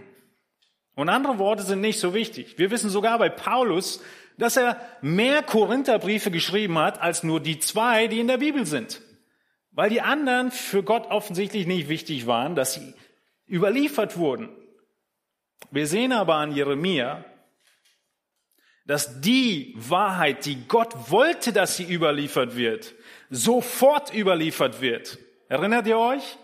Und 0.93 1.07
andere 1.07 1.39
Worte 1.39 1.63
sind 1.63 1.79
nicht 1.79 1.99
so 1.99 2.13
wichtig. 2.13 2.57
Wir 2.57 2.69
wissen 2.69 2.89
sogar 2.89 3.17
bei 3.17 3.29
Paulus, 3.29 4.03
dass 4.37 4.57
er 4.57 4.77
mehr 5.01 5.41
Korintherbriefe 5.41 6.31
geschrieben 6.31 6.77
hat 6.77 7.01
als 7.01 7.23
nur 7.23 7.39
die 7.39 7.59
zwei, 7.59 8.07
die 8.07 8.19
in 8.19 8.27
der 8.27 8.37
Bibel 8.37 8.65
sind. 8.65 9.01
Weil 9.71 9.89
die 9.89 10.01
anderen 10.01 10.51
für 10.51 10.83
Gott 10.83 11.07
offensichtlich 11.07 11.65
nicht 11.65 11.87
wichtig 11.87 12.27
waren, 12.27 12.55
dass 12.55 12.73
sie 12.73 12.93
überliefert 13.47 14.17
wurden. 14.17 14.49
Wir 15.71 15.87
sehen 15.87 16.11
aber 16.11 16.35
an 16.35 16.51
Jeremia, 16.51 17.23
dass 18.85 19.21
die 19.21 19.73
Wahrheit, 19.77 20.45
die 20.45 20.67
Gott 20.67 21.09
wollte, 21.09 21.53
dass 21.53 21.77
sie 21.77 21.85
überliefert 21.85 22.57
wird, 22.57 22.95
sofort 23.29 24.13
überliefert 24.13 24.81
wird. 24.81 25.19
Erinnert 25.47 25.87
ihr 25.87 25.97
euch? 25.97 26.37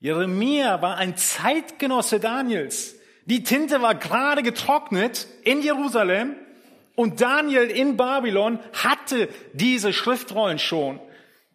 Jeremia 0.00 0.82
war 0.82 0.96
ein 0.96 1.16
Zeitgenosse 1.16 2.20
Daniels. 2.20 2.96
Die 3.26 3.44
Tinte 3.44 3.80
war 3.82 3.94
gerade 3.94 4.42
getrocknet 4.42 5.26
in 5.44 5.62
Jerusalem 5.62 6.36
und 6.96 7.20
Daniel 7.20 7.70
in 7.70 7.96
Babylon 7.96 8.58
hatte 8.72 9.28
diese 9.52 9.92
Schriftrollen 9.92 10.58
schon, 10.58 11.00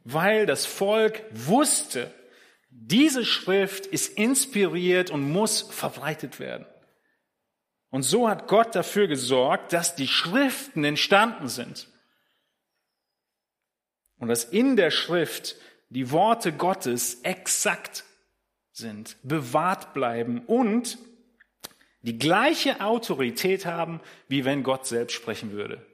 weil 0.04 0.46
das 0.46 0.66
Volk 0.66 1.24
wusste, 1.32 2.14
diese 2.70 3.26
Schrift 3.26 3.88
ist 3.88 4.18
inspiriert 4.18 5.10
und 5.10 5.32
muss 5.32 5.62
verbreitet 5.62 6.40
werden. 6.40 6.66
Und 7.90 8.04
so 8.04 8.30
hat 8.30 8.48
Gott 8.48 8.76
dafür 8.76 9.08
gesorgt, 9.08 9.74
dass 9.74 9.96
die 9.96 10.08
Schriften 10.08 10.84
entstanden 10.84 11.48
sind. 11.48 11.88
und 14.18 14.30
dass 14.30 14.46
in 14.46 14.76
der 14.76 14.92
Schrift 14.92 15.56
die 15.90 16.12
Worte 16.12 16.52
Gottes 16.54 17.22
exakt 17.22 18.04
sind, 18.78 19.18
bewahrt 19.24 19.94
bleiben 19.94 20.40
und 20.46 20.98
die 22.02 22.20
gleiche 22.20 22.82
Autorität 22.82 23.66
haben, 23.66 24.02
wie 24.28 24.46
wenn 24.46 24.64
Gott 24.64 24.86
selbst 24.86 25.14
sprechen 25.14 25.52
würde. 25.52 25.86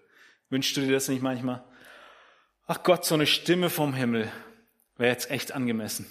Wünschst 0.50 0.76
du 0.76 0.82
dir 0.82 0.92
das 0.92 1.08
nicht 1.08 1.22
manchmal? 1.22 1.64
Ach 2.66 2.84
Gott, 2.84 3.06
so 3.06 3.16
eine 3.16 3.28
Stimme 3.28 3.70
vom 3.70 3.94
Himmel 3.94 4.32
wäre 4.98 5.12
jetzt 5.12 5.30
echt 5.30 5.52
angemessen. 5.52 6.06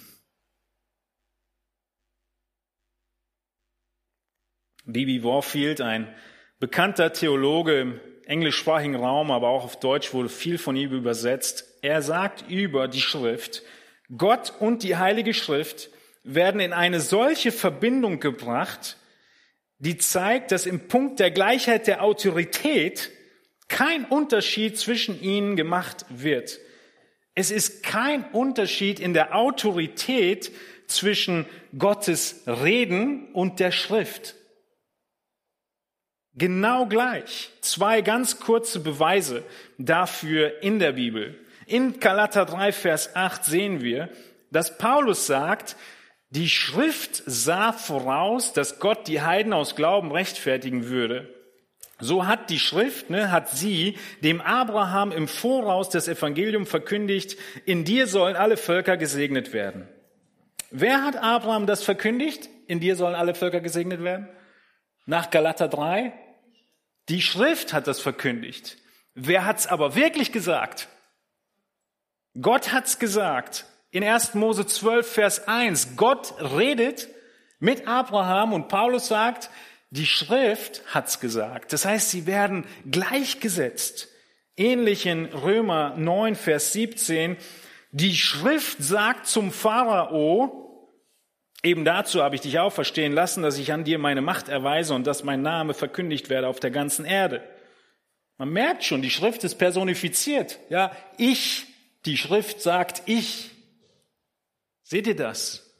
Bibi 4.85 5.23
Warfield, 5.23 5.81
ein 5.81 6.13
bekannter 6.59 7.13
Theologe 7.13 7.79
im 7.79 7.99
englischsprachigen 8.25 8.95
Raum, 8.95 9.29
aber 9.29 9.49
auch 9.49 9.63
auf 9.63 9.79
Deutsch 9.79 10.13
wurde 10.13 10.29
viel 10.29 10.57
von 10.57 10.75
ihm 10.75 10.91
übersetzt. 10.91 11.65
Er 11.81 12.01
sagt 12.01 12.49
über 12.49 12.87
die 12.87 13.01
Schrift, 13.01 13.61
Gott 14.17 14.53
und 14.59 14.83
die 14.83 14.97
Heilige 14.97 15.33
Schrift 15.33 15.89
werden 16.23 16.61
in 16.61 16.73
eine 16.73 16.99
solche 16.99 17.51
Verbindung 17.51 18.19
gebracht, 18.19 18.97
die 19.79 19.97
zeigt, 19.97 20.51
dass 20.51 20.65
im 20.65 20.87
Punkt 20.87 21.19
der 21.19 21.31
Gleichheit 21.31 21.87
der 21.87 22.03
Autorität 22.03 23.09
kein 23.67 24.05
Unterschied 24.05 24.77
zwischen 24.77 25.21
ihnen 25.21 25.55
gemacht 25.55 26.05
wird. 26.09 26.59
Es 27.33 27.49
ist 27.49 27.81
kein 27.83 28.25
Unterschied 28.31 28.99
in 28.99 29.13
der 29.13 29.35
Autorität 29.35 30.51
zwischen 30.87 31.45
Gottes 31.77 32.43
Reden 32.45 33.31
und 33.33 33.59
der 33.59 33.71
Schrift. 33.71 34.35
Genau 36.33 36.85
gleich. 36.85 37.49
Zwei 37.61 38.01
ganz 38.01 38.39
kurze 38.39 38.79
Beweise 38.81 39.43
dafür 39.77 40.61
in 40.61 40.79
der 40.79 40.93
Bibel. 40.93 41.39
In 41.65 41.99
Galater 41.99 42.45
3, 42.45 42.71
Vers 42.71 43.15
8 43.15 43.45
sehen 43.45 43.81
wir, 43.81 44.09
dass 44.51 44.77
Paulus 44.77 45.25
sagt, 45.25 45.75
die 46.31 46.47
Schrift 46.47 47.23
sah 47.25 47.73
voraus, 47.73 48.53
dass 48.53 48.79
Gott 48.79 49.07
die 49.07 49.21
Heiden 49.21 49.51
aus 49.51 49.75
Glauben 49.75 50.13
rechtfertigen 50.13 50.87
würde. 50.87 51.29
So 51.99 52.25
hat 52.25 52.49
die 52.49 52.57
Schrift, 52.57 53.09
ne, 53.09 53.31
hat 53.31 53.49
sie 53.49 53.97
dem 54.23 54.39
Abraham 54.39 55.11
im 55.11 55.27
Voraus 55.27 55.89
das 55.89 56.07
Evangelium 56.07 56.65
verkündigt, 56.65 57.37
in 57.65 57.83
dir 57.83 58.07
sollen 58.07 58.37
alle 58.37 58.55
Völker 58.55 58.95
gesegnet 58.95 59.51
werden. 59.51 59.89
Wer 60.71 61.03
hat 61.03 61.17
Abraham 61.17 61.67
das 61.67 61.83
verkündigt? 61.83 62.49
In 62.65 62.79
dir 62.79 62.95
sollen 62.95 63.13
alle 63.13 63.35
Völker 63.35 63.59
gesegnet 63.59 64.01
werden? 64.01 64.29
Nach 65.05 65.29
Galater 65.31 65.67
3? 65.67 66.13
Die 67.09 67.21
Schrift 67.21 67.73
hat 67.73 67.87
das 67.87 67.99
verkündigt. 67.99 68.77
Wer 69.15 69.45
hat's 69.45 69.67
aber 69.67 69.95
wirklich 69.95 70.31
gesagt? 70.31 70.87
Gott 72.39 72.71
hat's 72.71 72.99
gesagt 72.99 73.65
in 73.91 74.03
1. 74.03 74.33
Mose 74.33 74.65
12, 74.65 75.11
Vers 75.11 75.47
1. 75.47 75.95
Gott 75.95 76.33
redet 76.39 77.09
mit 77.59 77.87
Abraham 77.87 78.53
und 78.53 78.67
Paulus 78.67 79.07
sagt, 79.07 79.49
die 79.91 80.05
Schrift 80.05 80.81
hat's 80.93 81.19
gesagt. 81.19 81.73
Das 81.73 81.85
heißt, 81.85 82.09
sie 82.09 82.25
werden 82.25 82.65
gleichgesetzt. 82.89 84.07
Ähnlich 84.57 85.05
in 85.05 85.25
Römer 85.25 85.95
9, 85.97 86.35
Vers 86.35 86.73
17. 86.73 87.37
Die 87.91 88.15
Schrift 88.15 88.81
sagt 88.81 89.27
zum 89.27 89.51
Pharao, 89.51 90.61
Eben 91.63 91.85
dazu 91.85 92.23
habe 92.23 92.35
ich 92.35 92.41
dich 92.41 92.57
auch 92.57 92.73
verstehen 92.73 93.11
lassen, 93.11 93.43
dass 93.43 93.59
ich 93.59 93.71
an 93.71 93.83
dir 93.83 93.99
meine 93.99 94.21
Macht 94.21 94.49
erweise 94.49 94.95
und 94.95 95.05
dass 95.05 95.23
mein 95.23 95.43
Name 95.43 95.75
verkündigt 95.75 96.29
werde 96.29 96.47
auf 96.47 96.59
der 96.59 96.71
ganzen 96.71 97.05
Erde. 97.05 97.43
Man 98.37 98.49
merkt 98.49 98.83
schon, 98.83 99.03
die 99.03 99.11
Schrift 99.11 99.43
ist 99.43 99.55
personifiziert. 99.55 100.57
Ja, 100.69 100.91
ich, 101.17 101.67
die 102.05 102.17
Schrift 102.17 102.61
sagt 102.61 103.03
ich. 103.05 103.50
Seht 104.91 105.07
ihr 105.07 105.15
das? 105.15 105.71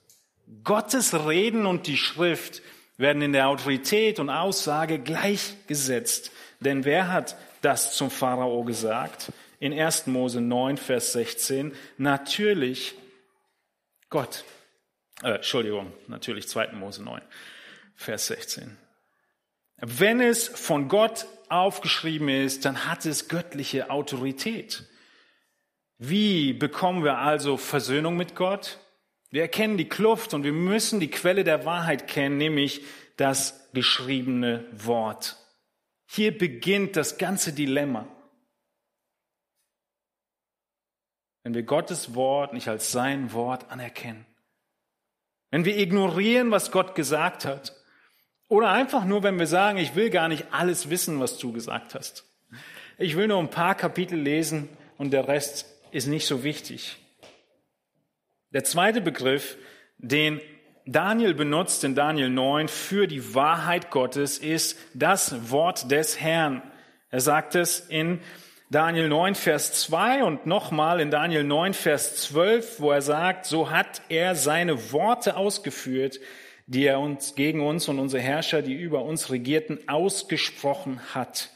Gottes 0.64 1.14
Reden 1.28 1.66
und 1.66 1.86
die 1.88 1.98
Schrift 1.98 2.62
werden 2.96 3.22
in 3.22 3.34
der 3.34 3.50
Autorität 3.50 4.20
und 4.20 4.30
Aussage 4.30 5.00
gleichgesetzt. 5.00 6.32
Denn 6.62 6.86
wer 6.86 7.12
hat 7.12 7.36
das 7.62 7.94
zum 7.98 8.10
Pharao 8.10 8.64
gesagt? 8.64 9.34
In 9.60 9.78
1. 9.78 10.08
Mose 10.08 10.40
9, 10.40 10.78
Vers 10.78 11.12
16. 11.12 11.76
Natürlich 11.98 12.96
Gott. 14.10 14.46
Äh, 15.22 15.32
Entschuldigung, 15.32 15.92
natürlich 16.08 16.48
2. 16.48 16.72
Mose 16.72 17.04
9, 17.04 17.22
Vers 17.96 18.28
16. 18.28 18.78
Wenn 19.76 20.22
es 20.22 20.48
von 20.48 20.88
Gott 20.88 21.26
aufgeschrieben 21.50 22.30
ist, 22.30 22.64
dann 22.64 22.88
hat 22.88 23.06
es 23.06 23.28
göttliche 23.28 23.90
Autorität. 23.90 24.86
Wie 25.98 26.54
bekommen 26.54 27.04
wir 27.04 27.18
also 27.18 27.58
Versöhnung 27.58 28.16
mit 28.16 28.36
Gott? 28.36 28.80
Wir 29.32 29.44
erkennen 29.44 29.78
die 29.78 29.88
Kluft 29.88 30.34
und 30.34 30.44
wir 30.44 30.52
müssen 30.52 31.00
die 31.00 31.10
Quelle 31.10 31.44
der 31.44 31.66
Wahrheit 31.66 32.08
kennen, 32.08 32.38
nämlich 32.38 32.82
das 33.16 33.70
geschriebene 33.74 34.66
Wort. 34.74 35.38
Hier 36.06 36.38
beginnt 36.38 36.98
das 36.98 37.18
ganze 37.18 37.54
Dilemma. 37.54 38.08
Wenn 41.44 41.54
wir 41.54 41.64
Gottes 41.64 42.14
Wort 42.14 42.54
nicht 42.54 42.68
als 42.68 42.92
sein 42.92 43.32
Wort 43.32 43.72
anerkennen, 43.72 44.26
wenn 45.50 45.66
wir 45.66 45.78
ignorieren, 45.78 46.52
was 46.52 46.72
Gott 46.72 46.94
gesagt 46.96 47.46
hat, 47.46 47.76
oder 48.48 48.70
einfach 48.70 49.06
nur, 49.06 49.24
wenn 49.24 49.40
wir 49.40 49.48
sagen, 49.48 49.78
ich 49.78 49.96
will 49.96 50.10
gar 50.10 50.28
nicht 50.28 50.48
alles 50.52 50.90
wissen, 50.90 51.22
was 51.22 51.38
du 51.38 51.54
gesagt 51.54 51.96
hast. 51.96 52.26
Ich 52.98 53.16
will 53.16 53.30
nur 53.30 53.40
ein 53.40 53.50
paar 53.50 53.76
Kapitel 53.76 54.20
lesen 54.20 54.68
und 54.98 55.12
der 55.12 55.30
Rest 55.30 55.66
ist 55.92 56.08
nicht 56.08 56.28
so 56.28 56.44
wichtig. 56.44 57.01
Der 58.54 58.66
zweite 58.66 59.00
Begriff, 59.00 59.58
den 59.98 60.42
Daniel 60.86 61.34
benutzt 61.34 61.86
in 61.86 61.96
Daniel 61.96 62.30
9 62.30 62.68
für 62.68 63.08
die 63.08 63.34
Wahrheit 63.34 63.92
Gottes, 63.92 64.40
ist 64.40 64.78
das 64.94 65.52
Wort 65.52 65.90
des 65.90 66.20
Herrn. 66.20 66.62
Er 67.12 67.22
sagt 67.22 67.56
es 67.56 67.80
in 67.80 68.20
Daniel 68.70 69.08
9, 69.08 69.36
Vers 69.36 69.82
2 69.84 70.26
und 70.26 70.48
nochmal 70.48 71.00
in 71.00 71.12
Daniel 71.12 71.46
9, 71.46 71.74
Vers 71.74 72.18
12, 72.24 72.82
wo 72.82 72.92
er 72.92 73.02
sagt, 73.02 73.46
so 73.46 73.70
hat 73.70 74.02
er 74.10 74.36
seine 74.36 74.92
Worte 74.92 75.38
ausgeführt, 75.38 76.20
die 76.68 76.86
er 76.86 77.00
uns 77.00 77.36
gegen 77.36 77.62
uns 77.62 77.88
und 77.88 78.00
unsere 78.00 78.22
Herrscher, 78.22 78.62
die 78.62 78.74
über 78.74 79.04
uns 79.04 79.30
regierten, 79.30 79.88
ausgesprochen 79.88 81.00
hat. 81.14 81.52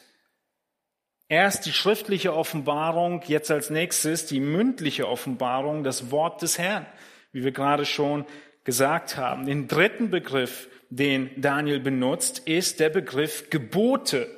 Erst 1.28 1.66
die 1.66 1.74
schriftliche 1.74 2.36
Offenbarung, 2.36 3.22
jetzt 3.26 3.50
als 3.50 3.70
nächstes 3.70 4.28
die 4.28 4.40
mündliche 4.40 5.08
Offenbarung, 5.08 5.84
das 5.84 6.12
Wort 6.12 6.42
des 6.42 6.60
Herrn, 6.60 6.86
wie 7.32 7.44
wir 7.44 7.52
gerade 7.52 7.86
schon 7.86 8.26
gesagt 8.64 9.18
haben. 9.18 9.46
Den 9.46 9.68
dritten 9.68 10.12
Begriff, 10.12 10.68
den 10.90 11.30
Daniel 11.42 11.80
benutzt, 11.80 12.40
ist 12.40 12.80
der 12.80 12.90
Begriff 12.90 13.50
Gebote. 13.50 14.30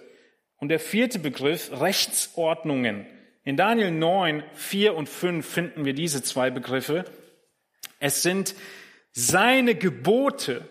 Und 0.60 0.69
der 0.69 0.80
vierte 0.80 1.19
Begriff 1.19 1.71
Rechtsordnungen. 1.71 3.06
In 3.43 3.58
Daniel 3.58 3.91
9, 3.91 4.43
4 4.54 4.95
und 4.95 5.08
5 5.08 5.45
finden 5.45 5.86
wir 5.86 5.93
diese 5.93 6.23
zwei 6.23 6.50
Begriffe. 6.50 7.06
Es 8.00 8.23
sind 8.23 8.56
seine 9.12 9.76
Gebote, 9.76 10.67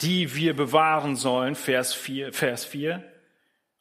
die 0.00 0.34
wir 0.34 0.54
bewahren 0.54 1.16
sollen, 1.16 1.54
Vers 1.54 1.94
4, 1.94 2.32
Vers 2.32 2.64
4. 2.64 3.02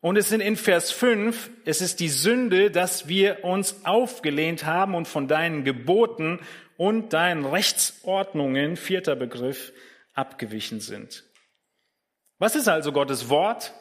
Und 0.03 0.17
es 0.17 0.27
sind 0.27 0.41
in 0.41 0.57
Vers 0.57 0.91
5, 0.91 1.49
es 1.63 1.79
ist 1.79 2.01
die 2.01 2.09
Sünde, 2.09 2.69
dass 2.69 3.07
wir 3.07 3.45
uns 3.45 3.85
aufgelehnt 3.85 4.65
haben 4.65 4.95
und 4.95 5.07
von 5.07 5.29
deinen 5.29 5.63
Geboten 5.63 6.41
und 6.75 7.13
deinen 7.13 7.45
Rechtsordnungen, 7.45 8.75
vierter 8.75 9.15
Begriff, 9.15 9.71
abgewichen 10.13 10.81
sind. 10.81 11.23
Was 12.37 12.57
ist 12.57 12.67
also 12.67 12.91
Gottes 12.91 13.29
Wort? 13.29 13.71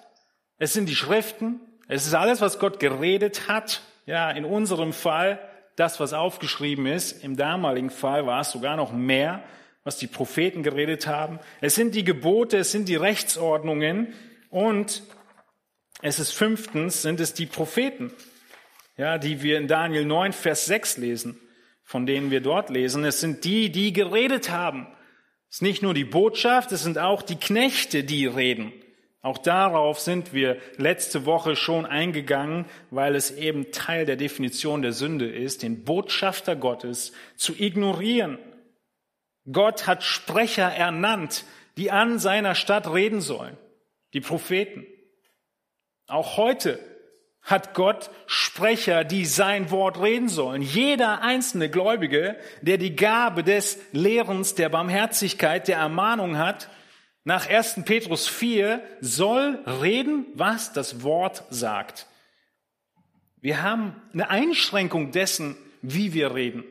Es 0.59 0.73
sind 0.73 0.89
die 0.89 0.95
Schriften, 0.95 1.59
es 1.89 2.07
ist 2.07 2.15
alles, 2.15 2.41
was 2.41 2.61
Gott 2.61 2.79
geredet 2.79 3.49
hat. 3.49 3.83
Ja, 4.07 4.31
in 4.31 4.45
unserem 4.45 4.93
Fall 4.93 5.41
das, 5.75 5.99
was 5.99 6.13
aufgeschrieben 6.13 6.87
ist. 6.87 7.25
Im 7.25 7.37
damaligen 7.37 7.91
Fall 7.91 8.27
war 8.27 8.43
es 8.43 8.53
sogar 8.53 8.77
noch 8.77 8.93
mehr, 8.93 9.43
was 9.83 9.97
die 9.97 10.07
Propheten 10.07 10.63
geredet 10.63 11.09
haben. 11.09 11.41
Es 11.61 11.75
sind 11.75 11.97
die 11.97 12.05
Gebote, 12.05 12.59
es 12.59 12.71
sind 12.71 12.89
die 12.89 12.95
Rechtsordnungen 12.95 14.15
und 14.51 15.03
es 16.03 16.19
ist 16.19 16.33
fünftens, 16.33 17.03
sind 17.03 17.21
es 17.21 17.33
die 17.33 17.47
Propheten, 17.47 18.13
ja, 18.97 19.19
die 19.19 19.43
wir 19.43 19.57
in 19.57 19.69
Daniel 19.69 20.05
9, 20.05 20.33
Vers 20.33 20.67
6 20.67 20.99
lesen, 20.99 21.41
von 21.85 22.07
denen 22.07 22.31
wir 22.31 22.41
dort 22.41 22.71
lesen. 22.71 23.05
Es 23.05 23.21
sind 23.21 23.45
die, 23.45 23.71
die 23.71 23.93
geredet 23.93 24.51
haben. 24.51 24.89
Es 25.49 25.57
ist 25.57 25.63
nicht 25.63 25.83
nur 25.83 25.95
die 25.95 26.05
Botschaft, 26.05 26.73
es 26.73 26.83
sind 26.83 26.99
auch 26.99 27.23
die 27.23 27.37
Knechte, 27.37 28.05
die 28.05 28.27
reden. 28.27 28.73
Auch 29.23 29.39
darauf 29.39 30.01
sind 30.01 30.35
wir 30.35 30.61
letzte 30.77 31.25
Woche 31.25 31.55
schon 31.55 31.87
eingegangen, 31.87 32.65
weil 32.91 33.15
es 33.15 33.31
eben 33.31 33.71
Teil 33.71 34.05
der 34.05 34.17
Definition 34.17 34.83
der 34.83 34.93
Sünde 34.93 35.31
ist, 35.31 35.63
den 35.63 35.85
Botschafter 35.85 36.57
Gottes 36.57 37.13
zu 37.37 37.55
ignorieren. 37.57 38.39
Gott 39.51 39.87
hat 39.87 40.03
Sprecher 40.03 40.69
ernannt, 40.69 41.45
die 41.77 41.93
an 41.93 42.19
seiner 42.19 42.57
Stadt 42.57 42.93
reden 42.93 43.21
sollen, 43.21 43.57
die 44.13 44.21
Propheten. 44.21 44.87
Auch 46.13 46.37
heute 46.37 46.79
hat 47.41 47.73
Gott 47.73 48.11
Sprecher, 48.27 49.03
die 49.03 49.25
sein 49.25 49.71
Wort 49.71 49.99
reden 49.99 50.29
sollen. 50.29 50.61
Jeder 50.61 51.23
einzelne 51.23 51.71
Gläubige, 51.71 52.37
der 52.61 52.77
die 52.77 52.95
Gabe 52.95 53.43
des 53.43 53.79
Lehrens, 53.93 54.55
der 54.55 54.69
Barmherzigkeit, 54.69 55.69
der 55.69 55.79
Ermahnung 55.79 56.37
hat, 56.37 56.69
nach 57.25 57.49
1. 57.49 57.85
Petrus 57.87 58.29
4, 58.29 58.83
soll 59.01 59.61
reden, 59.81 60.27
was 60.35 60.75
das 60.75 61.03
Wort 61.03 61.45
sagt. 61.49 62.07
Wir 63.41 63.63
haben 63.63 63.97
eine 64.13 64.29
Einschränkung 64.29 65.13
dessen, 65.13 65.57
wie 65.81 66.13
wir 66.13 66.35
reden. 66.35 66.63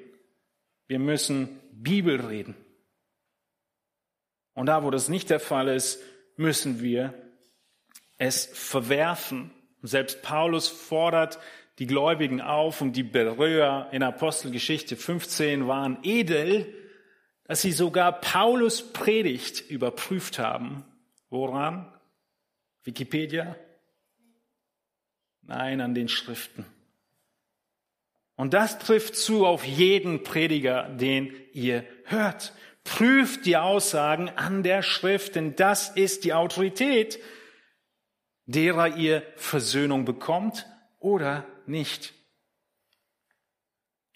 Wir 0.87 0.99
müssen 0.99 1.59
Bibel 1.71 2.21
reden. 2.27 2.55
Und 4.53 4.67
da, 4.67 4.83
wo 4.83 4.91
das 4.91 5.09
nicht 5.09 5.31
der 5.31 5.39
Fall 5.39 5.67
ist, 5.67 5.99
müssen 6.37 6.83
wir 6.83 7.30
es 8.21 8.45
verwerfen. 8.45 9.49
Selbst 9.81 10.21
Paulus 10.21 10.67
fordert 10.67 11.39
die 11.79 11.87
Gläubigen 11.87 12.39
auf 12.39 12.79
und 12.79 12.93
die 12.93 13.01
Beröer 13.01 13.89
in 13.91 14.03
Apostelgeschichte 14.03 14.95
15 14.95 15.67
waren 15.67 15.97
edel, 16.03 16.71
dass 17.45 17.63
sie 17.63 17.71
sogar 17.71 18.21
Paulus 18.21 18.93
Predigt 18.93 19.67
überprüft 19.71 20.37
haben. 20.37 20.85
Woran? 21.31 21.91
Wikipedia? 22.83 23.55
Nein, 25.41 25.81
an 25.81 25.95
den 25.95 26.07
Schriften. 26.07 26.67
Und 28.35 28.53
das 28.53 28.77
trifft 28.77 29.15
zu 29.15 29.47
auf 29.47 29.65
jeden 29.65 30.21
Prediger, 30.21 30.83
den 30.89 31.33
ihr 31.53 31.83
hört. 32.03 32.53
Prüft 32.83 33.47
die 33.47 33.57
Aussagen 33.57 34.29
an 34.29 34.61
der 34.61 34.83
Schrift, 34.83 35.33
denn 35.33 35.55
das 35.55 35.89
ist 35.89 36.23
die 36.23 36.33
Autorität, 36.33 37.19
derer 38.51 38.95
ihr 38.97 39.23
Versöhnung 39.35 40.05
bekommt 40.05 40.67
oder 40.99 41.45
nicht. 41.65 42.13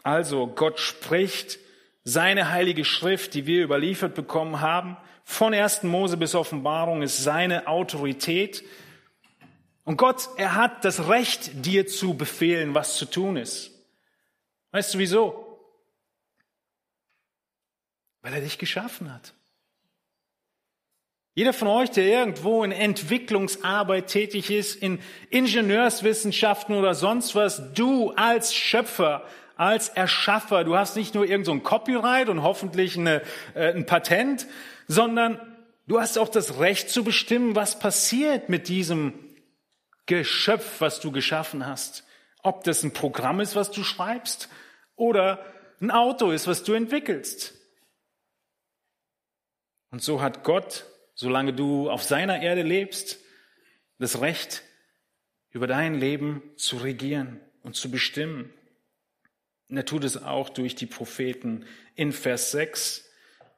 Also 0.04 0.48
Gott 0.48 0.80
spricht 0.80 1.60
seine 2.04 2.52
heilige 2.52 2.86
Schrift, 2.86 3.34
die 3.34 3.48
wir 3.48 3.64
überliefert 3.64 4.14
bekommen 4.14 4.62
haben, 4.62 4.98
von 5.24 5.56
1. 5.56 5.84
Mose 5.84 6.18
bis 6.18 6.36
Offenbarung 6.36 7.02
ist 7.02 7.24
seine 7.24 7.68
Autorität. 7.68 8.64
Und 9.84 9.98
Gott, 9.98 10.30
er 10.38 10.54
hat 10.54 10.86
das 10.86 11.10
Recht, 11.10 11.66
dir 11.66 11.88
zu 11.88 12.14
befehlen, 12.14 12.76
was 12.76 12.98
zu 12.98 13.06
tun 13.06 13.36
ist. 13.36 13.72
Weißt 14.72 14.94
du 14.94 15.00
wieso? 15.00 15.60
Weil 18.22 18.34
er 18.34 18.42
dich 18.42 18.60
geschaffen 18.60 19.12
hat. 19.12 19.34
Jeder 21.38 21.52
von 21.52 21.68
euch, 21.68 21.92
der 21.92 22.06
irgendwo 22.06 22.64
in 22.64 22.72
Entwicklungsarbeit 22.72 24.08
tätig 24.08 24.50
ist, 24.50 24.82
in 24.82 25.02
Ingenieurswissenschaften 25.30 26.74
oder 26.76 26.96
sonst 26.96 27.36
was, 27.36 27.74
du 27.74 28.12
als 28.12 28.54
Schöpfer, 28.56 29.26
als 29.58 29.90
Erschaffer, 29.90 30.64
du 30.64 30.78
hast 30.78 30.96
nicht 30.96 31.14
nur 31.14 31.26
irgend 31.26 31.46
so 31.46 31.52
ein 31.52 31.62
Copyright 31.62 32.30
und 32.30 32.42
hoffentlich 32.42 32.98
eine, 32.98 33.22
äh, 33.54 33.74
ein 33.74 33.86
Patent, 33.86 34.48
sondern 34.88 35.38
du 35.88 36.00
hast 36.00 36.18
auch 36.18 36.30
das 36.30 36.60
Recht 36.60 36.90
zu 36.90 37.04
bestimmen, 37.04 37.54
was 37.54 37.80
passiert 37.80 38.48
mit 38.48 38.70
diesem 38.70 39.14
Geschöpf, 40.06 40.80
was 40.80 41.02
du 41.02 41.12
geschaffen 41.12 41.66
hast. 41.68 42.06
Ob 42.44 42.64
das 42.64 42.82
ein 42.84 42.94
Programm 42.94 43.42
ist, 43.42 43.58
was 43.58 43.72
du 43.72 43.84
schreibst, 43.84 44.48
oder 44.96 45.44
ein 45.82 45.92
Auto 45.92 46.32
ist, 46.32 46.48
was 46.48 46.64
du 46.64 46.72
entwickelst. 46.72 47.56
Und 49.92 50.02
so 50.02 50.22
hat 50.22 50.46
Gott 50.46 50.86
solange 51.16 51.54
du 51.54 51.90
auf 51.90 52.04
seiner 52.04 52.42
Erde 52.42 52.62
lebst, 52.62 53.20
das 53.98 54.22
Recht, 54.22 54.64
über 55.50 55.68
dein 55.68 55.96
Leben 55.96 56.44
zu 56.58 56.78
regieren 56.78 57.40
und 57.64 57.76
zu 57.76 57.90
bestimmen. 57.90 58.54
Und 59.70 59.78
er 59.78 59.86
tut 59.86 60.04
es 60.04 60.22
auch 60.22 60.50
durch 60.50 60.76
die 60.76 60.86
Propheten 60.86 61.66
in 61.96 62.12
Vers 62.12 62.52
6 62.52 63.10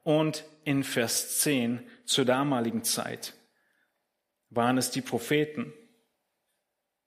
und 0.04 0.44
in 0.64 0.84
Vers 0.84 1.40
10 1.40 1.86
zur 2.04 2.24
damaligen 2.24 2.84
Zeit. 2.84 3.34
Waren 4.50 4.78
es 4.78 4.90
die 4.90 5.02
Propheten? 5.02 5.72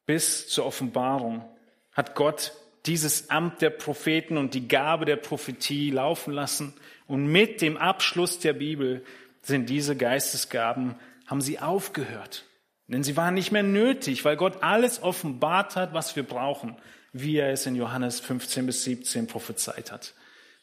Bis 0.05 0.49
zur 0.49 0.65
Offenbarung 0.65 1.49
hat 1.93 2.15
Gott 2.15 2.53
dieses 2.85 3.29
Amt 3.29 3.61
der 3.61 3.69
Propheten 3.69 4.37
und 4.37 4.53
die 4.53 4.67
Gabe 4.67 5.05
der 5.05 5.15
Prophetie 5.15 5.91
laufen 5.91 6.33
lassen 6.33 6.73
und 7.07 7.27
mit 7.27 7.61
dem 7.61 7.77
Abschluss 7.77 8.39
der 8.39 8.53
Bibel 8.53 9.05
sind 9.41 9.69
diese 9.69 9.95
Geistesgaben, 9.95 10.95
haben 11.25 11.41
sie 11.41 11.59
aufgehört. 11.59 12.45
Denn 12.87 13.03
sie 13.03 13.15
waren 13.15 13.33
nicht 13.33 13.51
mehr 13.51 13.63
nötig, 13.63 14.25
weil 14.25 14.35
Gott 14.35 14.63
alles 14.63 15.01
offenbart 15.01 15.75
hat, 15.75 15.93
was 15.93 16.15
wir 16.15 16.23
brauchen, 16.23 16.75
wie 17.13 17.37
er 17.37 17.51
es 17.51 17.65
in 17.65 17.75
Johannes 17.75 18.19
15 18.19 18.65
bis 18.65 18.83
17 18.83 19.27
prophezeit 19.27 19.91
hat. 19.91 20.13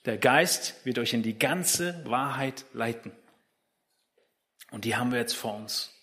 Der 0.04 0.18
Geist 0.18 0.74
wird 0.84 0.98
euch 0.98 1.14
in 1.14 1.22
die 1.22 1.38
ganze 1.38 2.02
Wahrheit 2.04 2.64
leiten. 2.72 3.12
Und 4.70 4.84
die 4.84 4.96
haben 4.96 5.10
wir 5.10 5.18
jetzt 5.18 5.36
vor 5.36 5.54
uns. 5.54 5.94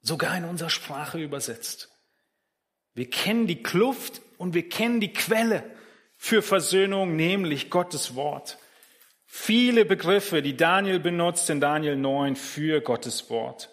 Sogar 0.00 0.36
in 0.36 0.44
unserer 0.44 0.70
Sprache 0.70 1.18
übersetzt. 1.18 1.90
Wir 2.94 3.10
kennen 3.10 3.46
die 3.46 3.62
Kluft 3.62 4.22
und 4.38 4.54
wir 4.54 4.68
kennen 4.68 5.00
die 5.00 5.12
Quelle 5.12 5.64
für 6.16 6.42
Versöhnung, 6.42 7.16
nämlich 7.16 7.70
Gottes 7.70 8.14
Wort. 8.14 8.58
Viele 9.32 9.84
Begriffe, 9.84 10.42
die 10.42 10.56
Daniel 10.56 10.98
benutzt 10.98 11.50
in 11.50 11.60
Daniel 11.60 11.94
9 11.94 12.34
für 12.34 12.80
Gottes 12.80 13.30
Wort. 13.30 13.70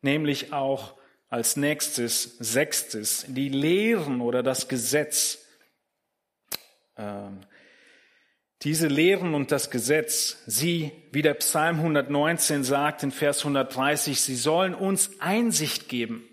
Nämlich 0.00 0.54
auch 0.54 0.94
als 1.28 1.56
nächstes, 1.56 2.38
sechstes, 2.38 3.26
die 3.28 3.50
Lehren 3.50 4.22
oder 4.22 4.42
das 4.42 4.68
Gesetz. 4.68 5.46
Ähm, 6.96 7.44
diese 8.62 8.86
Lehren 8.86 9.34
und 9.34 9.52
das 9.52 9.70
Gesetz, 9.70 10.38
sie, 10.46 10.90
wie 11.12 11.20
der 11.20 11.34
Psalm 11.34 11.76
119 11.76 12.64
sagt 12.64 13.02
in 13.02 13.12
Vers 13.12 13.40
130, 13.40 14.22
sie 14.22 14.36
sollen 14.36 14.74
uns 14.74 15.20
Einsicht 15.20 15.90
geben. 15.90 16.26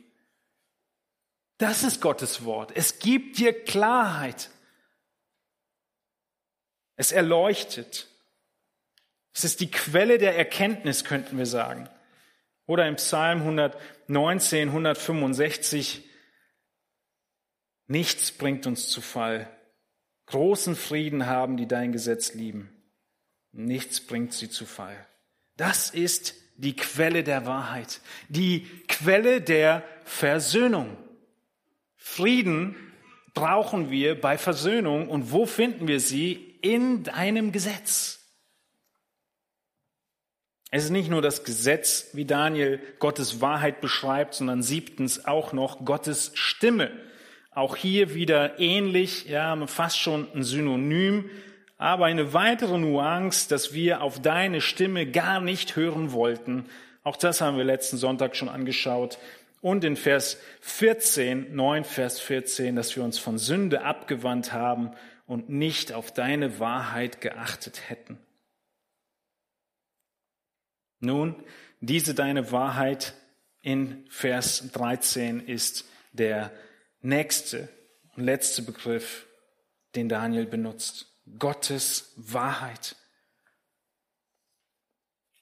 Das 1.58 1.84
ist 1.84 2.00
Gottes 2.00 2.46
Wort. 2.46 2.72
Es 2.74 3.00
gibt 3.00 3.38
dir 3.38 3.52
Klarheit. 3.66 4.50
Es 6.96 7.12
erleuchtet. 7.12 8.09
Es 9.34 9.44
ist 9.44 9.60
die 9.60 9.72
Quelle 9.72 10.18
der 10.18 10.38
Erkenntnis, 10.38 11.06
könnten 11.06 11.38
wir 11.38 11.46
sagen. 11.46 11.90
Oder 12.66 12.88
im 12.88 12.96
Psalm 12.96 13.40
119, 13.40 14.70
165, 14.70 16.04
nichts 17.88 18.32
bringt 18.32 18.68
uns 18.68 18.90
zu 18.90 19.02
Fall. 19.02 19.50
Großen 20.28 20.76
Frieden 20.76 21.26
haben, 21.26 21.58
die 21.58 21.68
dein 21.68 21.92
Gesetz 21.92 22.34
lieben. 22.34 22.70
Nichts 23.52 24.02
bringt 24.02 24.34
sie 24.34 24.50
zu 24.50 24.66
Fall. 24.66 25.08
Das 25.58 25.90
ist 25.90 26.36
die 26.58 26.76
Quelle 26.76 27.24
der 27.24 27.46
Wahrheit, 27.46 28.02
die 28.28 28.68
Quelle 28.88 29.42
der 29.42 29.84
Versöhnung. 30.04 30.98
Frieden 31.96 32.76
brauchen 33.34 33.90
wir 33.90 34.20
bei 34.20 34.38
Versöhnung 34.38 35.10
und 35.10 35.32
wo 35.32 35.46
finden 35.46 35.88
wir 35.88 36.00
sie? 36.00 36.58
In 36.62 37.04
deinem 37.04 37.54
Gesetz. 37.54 38.19
Es 40.72 40.84
ist 40.84 40.92
nicht 40.92 41.10
nur 41.10 41.24
das 41.24 41.44
Gesetz, 41.44 42.10
wie 42.14 42.26
Daniel 42.26 42.80
Gottes 43.00 43.42
Wahrheit 43.42 43.82
beschreibt, 43.82 44.36
sondern 44.36 44.62
siebtens 44.62 45.26
auch 45.26 45.52
noch 45.52 45.84
Gottes 45.84 46.32
Stimme. 46.36 46.92
Auch 47.52 47.76
hier 47.76 48.14
wieder 48.14 48.60
ähnlich, 48.60 49.26
ja, 49.26 49.56
fast 49.66 49.98
schon 49.98 50.28
ein 50.36 50.44
Synonym, 50.44 51.30
aber 51.80 52.06
eine 52.06 52.34
weitere 52.34 52.78
Nuance, 52.78 53.50
dass 53.50 53.74
wir 53.74 54.02
auf 54.02 54.22
deine 54.22 54.62
Stimme 54.62 55.10
gar 55.10 55.42
nicht 55.42 55.76
hören 55.76 56.12
wollten. 56.12 56.66
Auch 57.04 57.18
das 57.18 57.42
haben 57.42 57.58
wir 57.58 57.64
letzten 57.64 57.98
Sonntag 57.98 58.36
schon 58.36 58.50
angeschaut. 58.50 59.18
Und 59.62 59.84
in 59.84 59.96
Vers 59.96 60.38
14, 60.62 61.56
9 61.56 61.84
Vers 61.84 62.20
14, 62.20 62.76
dass 62.76 62.96
wir 62.96 63.04
uns 63.04 63.18
von 63.18 63.40
Sünde 63.40 63.84
abgewandt 63.84 64.54
haben 64.54 64.92
und 65.26 65.50
nicht 65.50 65.94
auf 65.94 66.14
deine 66.14 66.60
Wahrheit 66.60 67.22
geachtet 67.22 67.90
hätten. 67.90 68.20
Nun, 71.00 71.36
diese 71.80 72.14
deine 72.14 72.52
Wahrheit 72.52 73.14
in 73.62 74.06
Vers 74.10 74.72
13 74.72 75.40
ist 75.40 75.86
der 76.12 76.52
nächste 77.02 77.70
und 78.16 78.24
letzte 78.24 78.62
Begriff, 78.62 79.26
den 79.96 80.10
Daniel 80.10 80.46
benutzt. 80.46 81.08
Gottes 81.38 82.14
Wahrheit. 82.18 82.96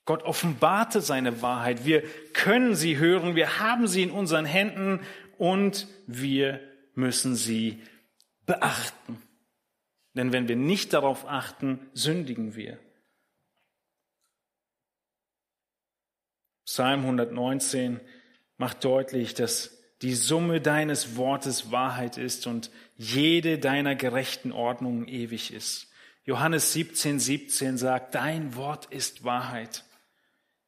Gott 0.06 0.24
offenbarte 0.24 1.02
seine 1.02 1.42
Wahrheit. 1.42 1.86
Wir 1.86 2.04
können 2.34 2.76
sie 2.76 2.98
hören, 2.98 3.36
wir 3.36 3.60
haben 3.60 3.88
sie 3.88 4.04
in 4.04 4.12
unseren 4.12 4.46
Händen 4.46 5.02
und 5.38 5.88
wir 6.08 6.62
müssen 6.94 7.36
sie 7.36 7.82
beachten. 8.46 9.22
Denn 10.14 10.32
wenn 10.32 10.48
wir 10.48 10.56
nicht 10.56 10.94
darauf 10.94 11.28
achten, 11.28 11.90
sündigen 11.94 12.56
wir. 12.56 12.80
Psalm 16.68 17.00
119 17.00 18.02
macht 18.58 18.84
deutlich, 18.84 19.34
dass 19.34 19.82
die 20.02 20.14
Summe 20.14 20.60
deines 20.60 21.16
Wortes 21.16 21.72
Wahrheit 21.72 22.18
ist 22.18 22.46
und 22.46 22.70
jede 22.98 23.58
deiner 23.58 23.96
gerechten 23.96 24.52
Ordnungen 24.52 25.08
ewig 25.08 25.54
ist. 25.54 25.88
Johannes 26.26 26.74
17, 26.74 27.20
17 27.20 27.78
sagt, 27.78 28.16
dein 28.16 28.56
Wort 28.56 28.88
ist 28.88 29.24
Wahrheit. 29.24 29.86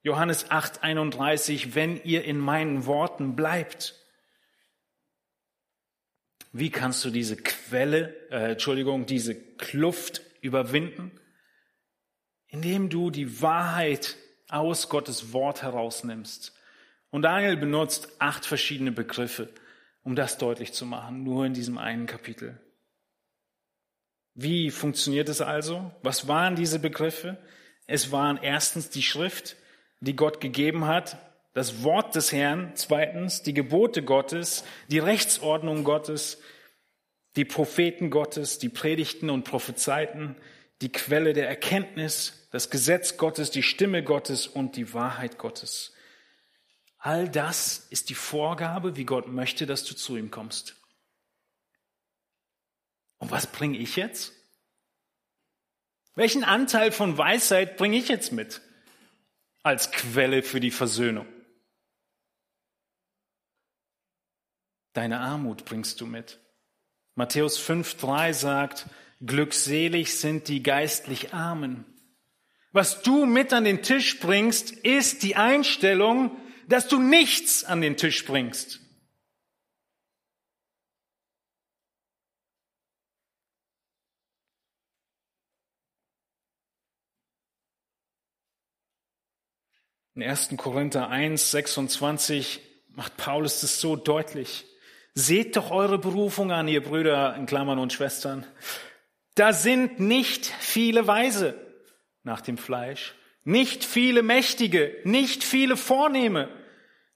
Johannes 0.02 0.50
8, 0.50 0.84
31, 0.84 1.76
wenn 1.76 2.02
ihr 2.04 2.24
in 2.24 2.40
meinen 2.40 2.86
Worten 2.86 3.36
bleibt. 3.36 3.96
Wie 6.54 6.70
kannst 6.70 7.04
du 7.04 7.10
diese 7.10 7.36
Quelle, 7.36 8.16
äh, 8.32 8.52
Entschuldigung, 8.54 9.06
diese 9.06 9.36
Kluft 9.36 10.22
überwinden? 10.40 11.12
Indem 12.48 12.90
du 12.90 13.12
die 13.12 13.42
Wahrheit 13.42 14.16
aus 14.50 14.90
Gottes 14.90 15.34
Wort 15.34 15.62
herausnimmst. 15.62 16.54
Und 17.12 17.24
Daniel 17.24 17.58
benutzt 17.58 18.10
acht 18.20 18.46
verschiedene 18.46 18.92
Begriffe, 18.92 19.50
um 20.04 20.16
das 20.16 20.38
deutlich 20.38 20.74
zu 20.74 20.86
machen, 20.86 21.24
nur 21.24 21.46
in 21.46 21.54
diesem 21.54 21.78
einen 21.78 22.06
Kapitel. 22.06 22.60
Wie 24.36 24.72
funktioniert 24.72 25.30
es 25.30 25.42
also? 25.42 25.92
Was 26.02 26.28
waren 26.28 26.56
diese 26.56 26.80
Begriffe? 26.80 27.38
Es 27.88 28.12
waren 28.12 28.38
erstens 28.38 28.90
die 28.90 29.02
Schrift, 29.02 29.56
die 30.00 30.16
Gott 30.16 30.40
gegeben 30.40 30.86
hat, 30.86 31.18
das 31.54 31.84
Wort 31.84 32.16
des 32.16 32.32
Herrn, 32.32 32.72
zweitens 32.76 33.42
die 33.42 33.54
Gebote 33.54 34.04
Gottes, 34.04 34.64
die 34.88 35.00
Rechtsordnung 35.00 35.84
Gottes, 35.84 36.40
die 37.36 37.46
Propheten 37.46 38.12
Gottes, 38.12 38.60
die 38.60 38.70
Predigten 38.70 39.30
und 39.30 39.44
Prophezeiten, 39.44 40.36
die 40.82 40.92
Quelle 40.92 41.34
der 41.34 41.48
Erkenntnis, 41.48 42.48
das 42.52 42.70
Gesetz 42.70 43.18
Gottes, 43.18 43.52
die 43.52 43.64
Stimme 43.64 44.04
Gottes 44.04 44.48
und 44.48 44.76
die 44.76 44.94
Wahrheit 44.94 45.38
Gottes. 45.38 45.94
All 46.98 47.30
das 47.30 47.88
ist 47.90 48.10
die 48.10 48.16
Vorgabe, 48.16 48.96
wie 48.96 49.06
Gott 49.06 49.28
möchte, 49.28 49.66
dass 49.66 49.86
du 49.86 49.96
zu 49.96 50.18
ihm 50.18 50.32
kommst. 50.32 50.76
Und 53.18 53.32
was 53.32 53.48
bringe 53.48 53.78
ich 53.78 53.96
jetzt? 53.96 54.34
Welchen 56.16 56.44
Anteil 56.44 56.92
von 56.92 57.18
Weisheit 57.18 57.78
bringe 57.78 57.98
ich 57.98 58.10
jetzt 58.10 58.32
mit 58.32 58.62
als 59.64 59.92
Quelle 59.92 60.44
für 60.44 60.60
die 60.60 60.72
Versöhnung? 60.72 61.28
Deine 64.94 65.20
Armut 65.20 65.66
bringst 65.66 66.02
du 66.02 66.06
mit. 66.06 66.40
Matthäus 67.16 67.60
5.3 67.60 68.34
sagt, 68.34 68.86
glückselig 69.26 70.18
sind 70.18 70.48
die 70.48 70.64
geistlich 70.64 71.34
Armen. 71.34 71.86
Was 72.72 73.02
du 73.02 73.26
mit 73.26 73.52
an 73.54 73.64
den 73.64 73.82
Tisch 73.82 74.20
bringst, 74.20 74.72
ist 74.72 75.24
die 75.24 75.36
Einstellung, 75.36 76.38
dass 76.68 76.88
du 76.88 77.00
nichts 77.00 77.64
an 77.64 77.82
den 77.82 77.98
Tisch 77.98 78.26
bringst. 78.26 78.80
In 90.14 90.24
1. 90.24 90.50
Korinther 90.58 91.10
1, 91.10 91.52
26 91.52 92.60
macht 92.90 93.16
Paulus 93.16 93.62
das 93.62 93.80
so 93.80 93.96
deutlich. 93.96 94.66
Seht 95.14 95.56
doch 95.56 95.72
eure 95.72 95.98
Berufung 95.98 96.52
an, 96.52 96.68
ihr 96.68 96.84
Brüder 96.84 97.36
in 97.36 97.46
Klammern 97.46 97.80
und 97.80 97.94
Schwestern. 97.94 98.46
Da 99.36 99.54
sind 99.54 100.00
nicht 100.00 100.46
viele 100.60 101.08
Weise 101.08 101.56
nach 102.24 102.42
dem 102.42 102.58
Fleisch, 102.58 103.16
nicht 103.44 103.86
viele 103.86 104.22
Mächtige, 104.24 104.96
nicht 105.04 105.44
viele 105.44 105.78
Vornehme, 105.78 106.50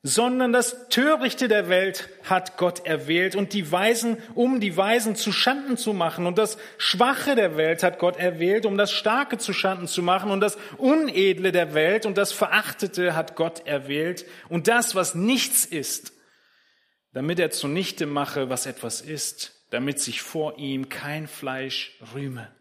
sondern 0.05 0.51
das 0.51 0.89
Törichte 0.89 1.47
der 1.47 1.69
Welt 1.69 2.09
hat 2.25 2.57
Gott 2.57 2.85
erwählt 2.85 3.37
und 3.37 3.53
die 3.53 3.71
Weisen, 3.71 4.17
um 4.35 4.59
die 4.59 4.75
Weisen 4.75 5.15
zu 5.15 5.31
Schanden 5.31 5.77
zu 5.77 5.93
machen. 5.93 6.25
Und 6.25 6.37
das 6.37 6.57
Schwache 6.77 7.35
der 7.35 7.55
Welt 7.55 7.83
hat 7.83 7.99
Gott 7.99 8.17
erwählt, 8.17 8.65
um 8.65 8.77
das 8.77 8.91
Starke 8.91 9.37
zu 9.37 9.53
Schanden 9.53 9.87
zu 9.87 10.03
machen. 10.03 10.29
Und 10.29 10.41
das 10.41 10.57
Unedle 10.77 11.53
der 11.53 11.73
Welt 11.73 12.05
und 12.05 12.17
das 12.17 12.33
Verachtete 12.33 13.15
hat 13.15 13.37
Gott 13.37 13.65
erwählt. 13.65 14.25
Und 14.49 14.67
das, 14.67 14.93
was 14.93 15.15
nichts 15.15 15.63
ist, 15.63 16.11
damit 17.13 17.39
er 17.39 17.51
zunichte 17.51 18.05
mache, 18.05 18.49
was 18.49 18.65
etwas 18.65 18.99
ist, 18.99 19.62
damit 19.73 19.99
sich 19.99 20.21
vor 20.21 20.59
ihm 20.59 20.87
kein 20.87 21.27
Fleisch 21.27 21.97
rühme. 22.13 22.53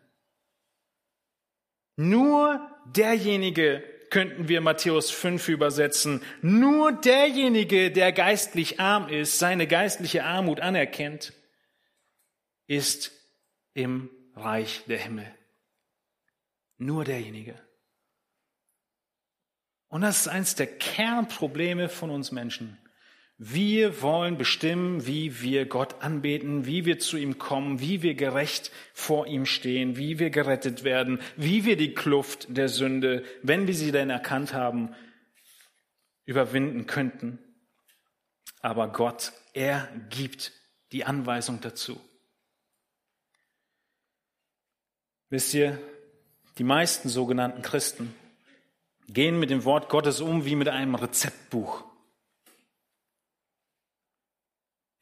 Nur 1.97 2.67
derjenige, 2.87 3.85
könnten 4.09 4.49
wir 4.49 4.61
Matthäus 4.61 5.11
5 5.11 5.49
übersetzen. 5.49 6.23
Nur 6.41 6.93
derjenige, 6.93 7.91
der 7.91 8.13
geistlich 8.13 8.81
arm 8.81 9.09
ist, 9.09 9.39
seine 9.39 9.67
geistliche 9.67 10.25
Armut 10.25 10.61
anerkennt, 10.61 11.33
ist 12.67 13.13
im 13.75 14.11
Reich 14.35 14.85
der 14.87 14.99
Himmel. 14.99 15.27
Nur 16.79 17.05
derjenige. 17.05 17.55
Und 19.89 20.01
das 20.01 20.23
ist 20.23 20.29
eines 20.29 20.55
der 20.55 20.67
Kernprobleme 20.67 21.91
von 21.91 22.11
uns 22.11 22.33
Menschen. 22.33 22.79
Wir 23.45 24.03
wollen 24.03 24.39
bestimmen, 24.39 25.05
wie 25.05 25.41
wir 25.41 25.67
Gott 25.67 26.01
anbeten, 26.01 26.65
wie 26.65 26.85
wir 26.85 27.01
zu 27.01 27.17
ihm 27.17 27.39
kommen, 27.39 27.81
wie 27.81 28.01
wir 28.01 28.15
gerecht 28.15 28.71
vor 28.95 29.27
ihm 29.27 29.47
stehen, 29.47 29.97
wie 29.97 30.21
wir 30.21 30.31
gerettet 30.31 30.85
werden, 30.85 31.21
wie 31.37 31.65
wir 31.65 31.77
die 31.77 31.93
Kluft 31.93 32.47
der 32.57 32.69
Sünde, 32.69 33.25
wenn 33.43 33.67
wir 33.67 33.75
sie 33.75 33.91
denn 33.91 34.11
erkannt 34.11 34.55
haben, 34.55 34.95
überwinden 36.25 36.87
könnten. 36.87 37.41
Aber 38.61 38.93
Gott, 38.93 39.33
er 39.55 39.89
gibt 40.09 40.53
die 40.93 41.05
Anweisung 41.05 41.61
dazu. 41.61 42.01
Wisst 45.31 45.53
ihr, 45.55 45.81
die 46.59 46.65
meisten 46.65 47.09
sogenannten 47.09 47.63
Christen 47.63 48.15
gehen 49.09 49.41
mit 49.41 49.51
dem 49.51 49.65
Wort 49.65 49.89
Gottes 49.89 50.21
um 50.21 50.45
wie 50.45 50.55
mit 50.55 50.69
einem 50.69 50.95
Rezeptbuch. 50.95 51.92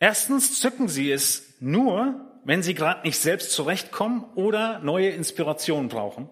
Erstens 0.00 0.58
zücken 0.58 0.88
sie 0.88 1.12
es 1.12 1.54
nur, 1.60 2.26
wenn 2.44 2.62
sie 2.62 2.74
gerade 2.74 3.06
nicht 3.06 3.18
selbst 3.18 3.52
zurechtkommen 3.52 4.24
oder 4.34 4.78
neue 4.80 5.10
Inspirationen 5.10 5.90
brauchen. 5.90 6.30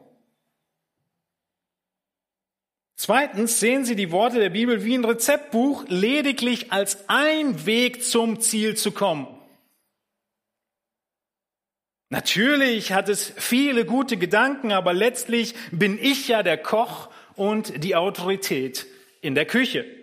Zweitens 2.96 3.61
sehen 3.61 3.85
sie 3.85 3.94
die 3.94 4.11
Worte 4.11 4.40
der 4.40 4.50
Bibel 4.50 4.85
wie 4.85 4.96
ein 4.96 5.04
Rezeptbuch 5.04 5.85
lediglich 5.87 6.72
als 6.72 7.09
ein 7.09 7.66
Weg 7.66 8.02
zum 8.02 8.40
Ziel 8.40 8.74
zu 8.74 8.90
kommen. 8.90 9.28
Natürlich 12.09 12.92
hat 12.92 13.11
es 13.11 13.35
viele 13.37 13.85
gute 13.85 14.16
Gedanken, 14.16 14.72
aber 14.72 14.94
letztlich 14.94 15.54
bin 15.70 15.98
ich 16.00 16.26
ja 16.26 16.42
der 16.42 16.57
Koch 16.57 17.11
und 17.37 17.85
die 17.85 17.94
Autorität 17.94 18.87
in 19.20 19.35
der 19.35 19.44
Küche. 19.44 19.98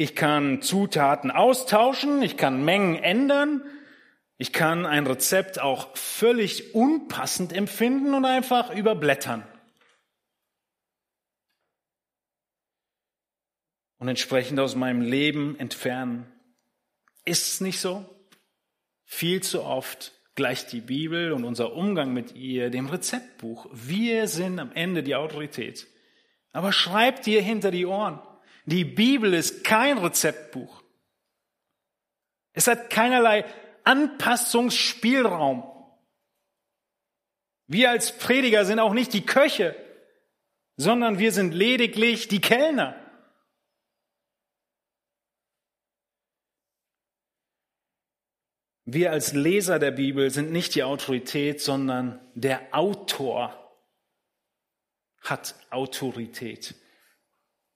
Ich 0.00 0.14
kann 0.14 0.62
Zutaten 0.62 1.32
austauschen, 1.32 2.22
ich 2.22 2.36
kann 2.36 2.64
Mengen 2.64 2.94
ändern, 2.94 3.64
ich 4.36 4.52
kann 4.52 4.86
ein 4.86 5.08
Rezept 5.08 5.60
auch 5.60 5.96
völlig 5.96 6.72
unpassend 6.72 7.52
empfinden 7.52 8.14
und 8.14 8.24
einfach 8.24 8.72
überblättern. 8.72 9.42
Und 13.98 14.06
entsprechend 14.06 14.60
aus 14.60 14.76
meinem 14.76 15.00
Leben 15.00 15.58
entfernen. 15.58 16.32
Ist 17.24 17.54
es 17.54 17.60
nicht 17.60 17.80
so? 17.80 18.08
Viel 19.04 19.42
zu 19.42 19.64
oft 19.64 20.12
gleicht 20.36 20.70
die 20.70 20.80
Bibel 20.80 21.32
und 21.32 21.42
unser 21.42 21.72
Umgang 21.72 22.12
mit 22.12 22.36
ihr 22.36 22.70
dem 22.70 22.86
Rezeptbuch. 22.86 23.66
Wir 23.72 24.28
sind 24.28 24.60
am 24.60 24.70
Ende 24.70 25.02
die 25.02 25.16
Autorität. 25.16 25.88
Aber 26.52 26.72
schreibt 26.72 27.26
dir 27.26 27.42
hinter 27.42 27.72
die 27.72 27.84
Ohren. 27.84 28.20
Die 28.68 28.84
Bibel 28.84 29.32
ist 29.32 29.64
kein 29.64 29.96
Rezeptbuch. 29.96 30.82
Es 32.52 32.66
hat 32.66 32.90
keinerlei 32.90 33.46
Anpassungsspielraum. 33.84 35.62
Wir 37.66 37.88
als 37.88 38.18
Prediger 38.18 38.66
sind 38.66 38.78
auch 38.78 38.92
nicht 38.92 39.14
die 39.14 39.24
Köche, 39.24 39.74
sondern 40.76 41.18
wir 41.18 41.32
sind 41.32 41.54
lediglich 41.54 42.28
die 42.28 42.42
Kellner. 42.42 42.94
Wir 48.84 49.12
als 49.12 49.32
Leser 49.32 49.78
der 49.78 49.92
Bibel 49.92 50.30
sind 50.30 50.52
nicht 50.52 50.74
die 50.74 50.82
Autorität, 50.82 51.62
sondern 51.62 52.20
der 52.34 52.74
Autor 52.74 53.54
hat 55.22 55.54
Autorität. 55.70 56.74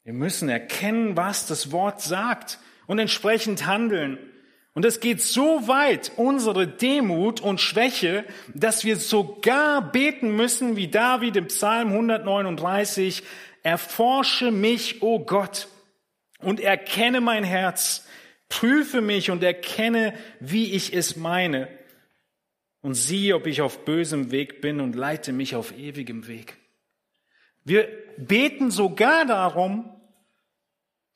Wir 0.04 0.12
müssen 0.12 0.48
erkennen, 0.48 1.16
was 1.16 1.46
das 1.46 1.70
Wort 1.70 2.00
sagt 2.00 2.58
und 2.86 2.98
entsprechend 2.98 3.66
handeln. 3.66 4.18
Und 4.74 4.84
es 4.84 5.00
geht 5.00 5.20
so 5.20 5.68
weit, 5.68 6.12
unsere 6.16 6.66
Demut 6.66 7.40
und 7.40 7.60
Schwäche, 7.60 8.24
dass 8.54 8.84
wir 8.84 8.96
sogar 8.96 9.92
beten 9.92 10.34
müssen, 10.34 10.76
wie 10.76 10.88
David 10.88 11.36
im 11.36 11.46
Psalm 11.46 11.88
139, 11.88 13.22
erforsche 13.62 14.50
mich, 14.50 15.02
o 15.02 15.16
oh 15.16 15.18
Gott, 15.24 15.68
und 16.38 16.58
erkenne 16.58 17.20
mein 17.20 17.44
Herz, 17.44 18.06
Prüfe 18.52 19.00
mich 19.00 19.30
und 19.30 19.42
erkenne, 19.42 20.12
wie 20.38 20.72
ich 20.72 20.92
es 20.92 21.16
meine. 21.16 21.68
Und 22.82 22.92
sieh, 22.92 23.32
ob 23.32 23.46
ich 23.46 23.62
auf 23.62 23.86
bösem 23.86 24.30
Weg 24.30 24.60
bin 24.60 24.78
und 24.80 24.94
leite 24.94 25.32
mich 25.32 25.54
auf 25.56 25.72
ewigem 25.78 26.26
Weg. 26.26 26.58
Wir 27.64 27.88
beten 28.18 28.70
sogar 28.70 29.24
darum, 29.24 29.88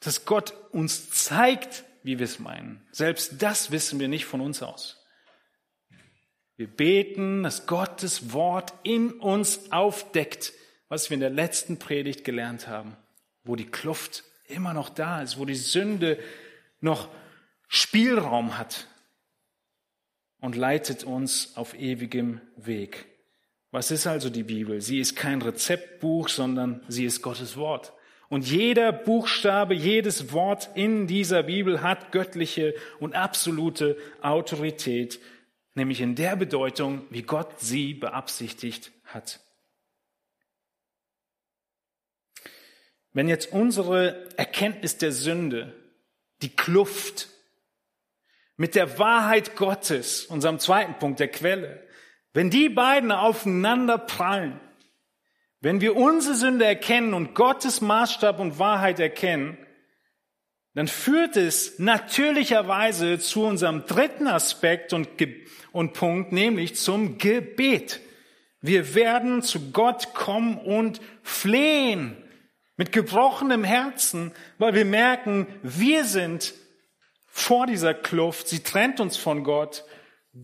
dass 0.06 0.24
Gott 0.24 0.54
uns 0.70 1.10
zeigt, 1.10 1.84
wie 2.02 2.18
wir 2.18 2.24
es 2.24 2.38
meinen. 2.38 2.86
Selbst 2.92 3.42
das 3.42 3.72
wissen 3.72 3.98
wir 3.98 4.08
nicht 4.08 4.24
von 4.24 4.40
uns 4.40 4.62
aus. 4.62 5.04
Wir 6.56 6.68
beten, 6.68 7.42
dass 7.42 7.66
Gottes 7.66 8.32
Wort 8.32 8.72
in 8.82 9.12
uns 9.12 9.72
aufdeckt, 9.72 10.52
was 10.88 11.10
wir 11.10 11.16
in 11.16 11.20
der 11.20 11.30
letzten 11.30 11.78
Predigt 11.78 12.24
gelernt 12.24 12.68
haben, 12.68 12.96
wo 13.44 13.56
die 13.56 13.66
Kluft 13.66 14.24
immer 14.46 14.72
noch 14.72 14.88
da 14.88 15.20
ist, 15.20 15.38
wo 15.38 15.44
die 15.44 15.56
Sünde 15.56 16.18
noch 16.80 17.08
Spielraum 17.68 18.56
hat 18.56 18.86
und 20.40 20.54
leitet 20.54 21.04
uns 21.04 21.56
auf 21.56 21.74
ewigem 21.74 22.40
Weg. 22.56 23.06
Was 23.72 23.90
ist 23.90 24.06
also 24.06 24.30
die 24.30 24.44
Bibel? 24.44 24.80
Sie 24.80 25.00
ist 25.00 25.16
kein 25.16 25.42
Rezeptbuch, 25.42 26.28
sondern 26.28 26.82
sie 26.88 27.04
ist 27.04 27.20
Gottes 27.20 27.56
Wort. 27.56 27.92
Und 28.28 28.46
jeder 28.48 28.92
Buchstabe, 28.92 29.74
jedes 29.74 30.32
Wort 30.32 30.70
in 30.74 31.06
dieser 31.06 31.44
Bibel 31.44 31.82
hat 31.82 32.10
göttliche 32.10 32.74
und 32.98 33.14
absolute 33.14 33.96
Autorität, 34.20 35.20
nämlich 35.74 36.00
in 36.00 36.16
der 36.16 36.34
Bedeutung, 36.34 37.06
wie 37.10 37.22
Gott 37.22 37.60
sie 37.60 37.94
beabsichtigt 37.94 38.90
hat. 39.04 39.40
Wenn 43.12 43.28
jetzt 43.28 43.52
unsere 43.52 44.28
Erkenntnis 44.36 44.98
der 44.98 45.12
Sünde, 45.12 45.72
die 46.42 46.54
Kluft 46.54 47.28
mit 48.56 48.74
der 48.74 48.98
Wahrheit 48.98 49.56
Gottes, 49.56 50.26
unserem 50.26 50.58
zweiten 50.58 50.98
Punkt, 50.98 51.20
der 51.20 51.28
Quelle, 51.28 51.86
wenn 52.34 52.50
die 52.50 52.68
beiden 52.68 53.12
aufeinander 53.12 53.96
prallen, 53.96 54.60
wenn 55.60 55.80
wir 55.80 55.96
unsere 55.96 56.34
Sünde 56.34 56.64
erkennen 56.64 57.14
und 57.14 57.34
Gottes 57.34 57.80
Maßstab 57.80 58.38
und 58.40 58.58
Wahrheit 58.58 59.00
erkennen, 59.00 59.58
dann 60.74 60.88
führt 60.88 61.36
es 61.36 61.78
natürlicherweise 61.78 63.18
zu 63.18 63.44
unserem 63.44 63.86
dritten 63.86 64.26
Aspekt 64.26 64.92
und, 64.92 65.08
und 65.72 65.94
Punkt, 65.94 66.32
nämlich 66.32 66.76
zum 66.76 67.16
Gebet. 67.16 68.00
Wir 68.60 68.94
werden 68.94 69.40
zu 69.40 69.70
Gott 69.72 70.12
kommen 70.12 70.58
und 70.58 71.00
flehen 71.22 72.22
mit 72.76 72.92
gebrochenem 72.92 73.64
Herzen, 73.64 74.32
weil 74.58 74.74
wir 74.74 74.84
merken, 74.84 75.46
wir 75.62 76.04
sind 76.04 76.52
vor 77.26 77.66
dieser 77.66 77.94
Kluft, 77.94 78.48
sie 78.48 78.62
trennt 78.62 79.00
uns 79.00 79.16
von 79.16 79.44
Gott. 79.44 79.84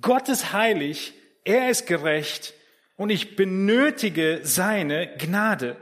Gott 0.00 0.30
ist 0.30 0.54
heilig, 0.54 1.12
er 1.44 1.68
ist 1.68 1.86
gerecht 1.86 2.54
und 3.02 3.10
ich 3.10 3.34
benötige 3.34 4.42
seine 4.44 5.16
Gnade. 5.16 5.76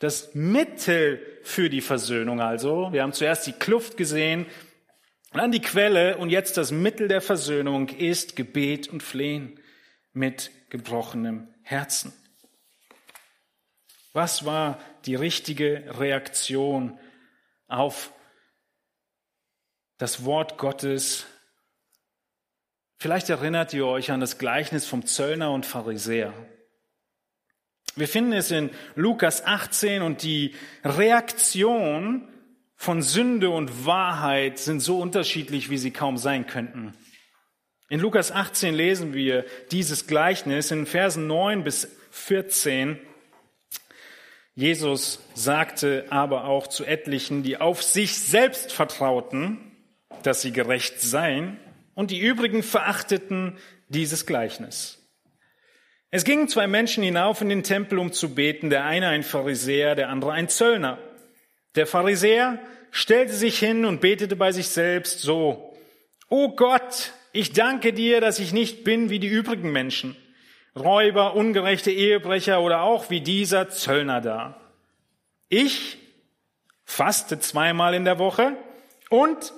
Das 0.00 0.34
Mittel 0.34 1.40
für 1.42 1.70
die 1.70 1.80
Versöhnung 1.80 2.42
also, 2.42 2.92
wir 2.92 3.02
haben 3.02 3.14
zuerst 3.14 3.46
die 3.46 3.54
Kluft 3.54 3.96
gesehen, 3.96 4.44
dann 5.32 5.50
die 5.50 5.62
Quelle 5.62 6.18
und 6.18 6.28
jetzt 6.28 6.58
das 6.58 6.72
Mittel 6.72 7.08
der 7.08 7.22
Versöhnung 7.22 7.88
ist 7.88 8.36
Gebet 8.36 8.88
und 8.88 9.02
Flehen 9.02 9.58
mit 10.12 10.50
gebrochenem 10.68 11.48
Herzen. 11.62 12.12
Was 14.12 14.44
war 14.44 14.78
die 15.06 15.14
richtige 15.14 15.84
Reaktion 15.98 16.98
auf 17.66 18.12
das 19.96 20.24
Wort 20.24 20.58
Gottes. 20.58 21.26
Vielleicht 23.04 23.28
erinnert 23.28 23.74
ihr 23.74 23.86
euch 23.86 24.12
an 24.12 24.20
das 24.20 24.38
Gleichnis 24.38 24.86
vom 24.86 25.04
Zöllner 25.04 25.52
und 25.52 25.66
Pharisäer. 25.66 26.32
Wir 27.96 28.08
finden 28.08 28.32
es 28.32 28.50
in 28.50 28.70
Lukas 28.94 29.44
18 29.44 30.00
und 30.00 30.22
die 30.22 30.54
Reaktion 30.82 32.26
von 32.76 33.02
Sünde 33.02 33.50
und 33.50 33.84
Wahrheit 33.84 34.58
sind 34.58 34.80
so 34.80 35.00
unterschiedlich, 35.00 35.68
wie 35.68 35.76
sie 35.76 35.90
kaum 35.90 36.16
sein 36.16 36.46
könnten. 36.46 36.94
In 37.90 38.00
Lukas 38.00 38.32
18 38.32 38.74
lesen 38.74 39.12
wir 39.12 39.44
dieses 39.70 40.06
Gleichnis 40.06 40.70
in 40.70 40.86
Versen 40.86 41.26
9 41.26 41.62
bis 41.62 41.86
14. 42.10 42.98
Jesus 44.54 45.20
sagte 45.34 46.06
aber 46.08 46.44
auch 46.46 46.68
zu 46.68 46.86
etlichen, 46.86 47.42
die 47.42 47.58
auf 47.58 47.82
sich 47.82 48.16
selbst 48.16 48.72
vertrauten, 48.72 49.58
dass 50.22 50.40
sie 50.40 50.52
gerecht 50.52 51.02
seien, 51.02 51.60
und 51.94 52.10
die 52.10 52.20
übrigen 52.20 52.62
verachteten 52.62 53.58
dieses 53.88 54.26
Gleichnis. 54.26 55.00
Es 56.10 56.24
gingen 56.24 56.48
zwei 56.48 56.66
Menschen 56.66 57.02
hinauf 57.02 57.40
in 57.40 57.48
den 57.48 57.64
Tempel, 57.64 57.98
um 57.98 58.12
zu 58.12 58.34
beten, 58.34 58.70
der 58.70 58.84
eine 58.84 59.08
ein 59.08 59.24
Pharisäer, 59.24 59.94
der 59.94 60.10
andere 60.10 60.32
ein 60.32 60.48
Zöllner. 60.48 60.98
Der 61.74 61.86
Pharisäer 61.86 62.60
stellte 62.92 63.32
sich 63.32 63.58
hin 63.58 63.84
und 63.84 64.00
betete 64.00 64.36
bei 64.36 64.52
sich 64.52 64.68
selbst 64.68 65.20
so, 65.20 65.76
O 66.28 66.50
Gott, 66.54 67.12
ich 67.32 67.52
danke 67.52 67.92
dir, 67.92 68.20
dass 68.20 68.38
ich 68.38 68.52
nicht 68.52 68.84
bin 68.84 69.10
wie 69.10 69.18
die 69.18 69.26
übrigen 69.26 69.72
Menschen, 69.72 70.16
Räuber, 70.76 71.34
ungerechte 71.34 71.90
Ehebrecher 71.90 72.60
oder 72.60 72.82
auch 72.82 73.10
wie 73.10 73.20
dieser 73.20 73.68
Zöllner 73.68 74.20
da. 74.20 74.60
Ich 75.48 75.98
faste 76.84 77.40
zweimal 77.40 77.94
in 77.94 78.04
der 78.04 78.20
Woche 78.20 78.56
und 79.10 79.52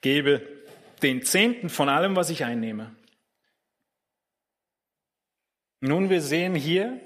gebe 0.00 0.57
den 0.98 1.22
Zehnten 1.22 1.68
von 1.68 1.88
allem, 1.88 2.16
was 2.16 2.30
ich 2.30 2.44
einnehme. 2.44 2.94
Nun, 5.80 6.10
wir 6.10 6.20
sehen 6.20 6.54
hier, 6.54 7.00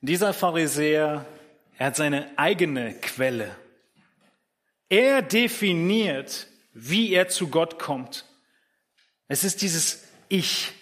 dieser 0.00 0.32
Pharisäer, 0.32 1.26
er 1.78 1.86
hat 1.86 1.96
seine 1.96 2.30
eigene 2.36 2.94
Quelle. 2.94 3.56
Er 4.88 5.22
definiert, 5.22 6.46
wie 6.72 7.12
er 7.12 7.28
zu 7.28 7.48
Gott 7.48 7.78
kommt. 7.78 8.26
Es 9.28 9.44
ist 9.44 9.62
dieses 9.62 10.08
Ich, 10.28 10.72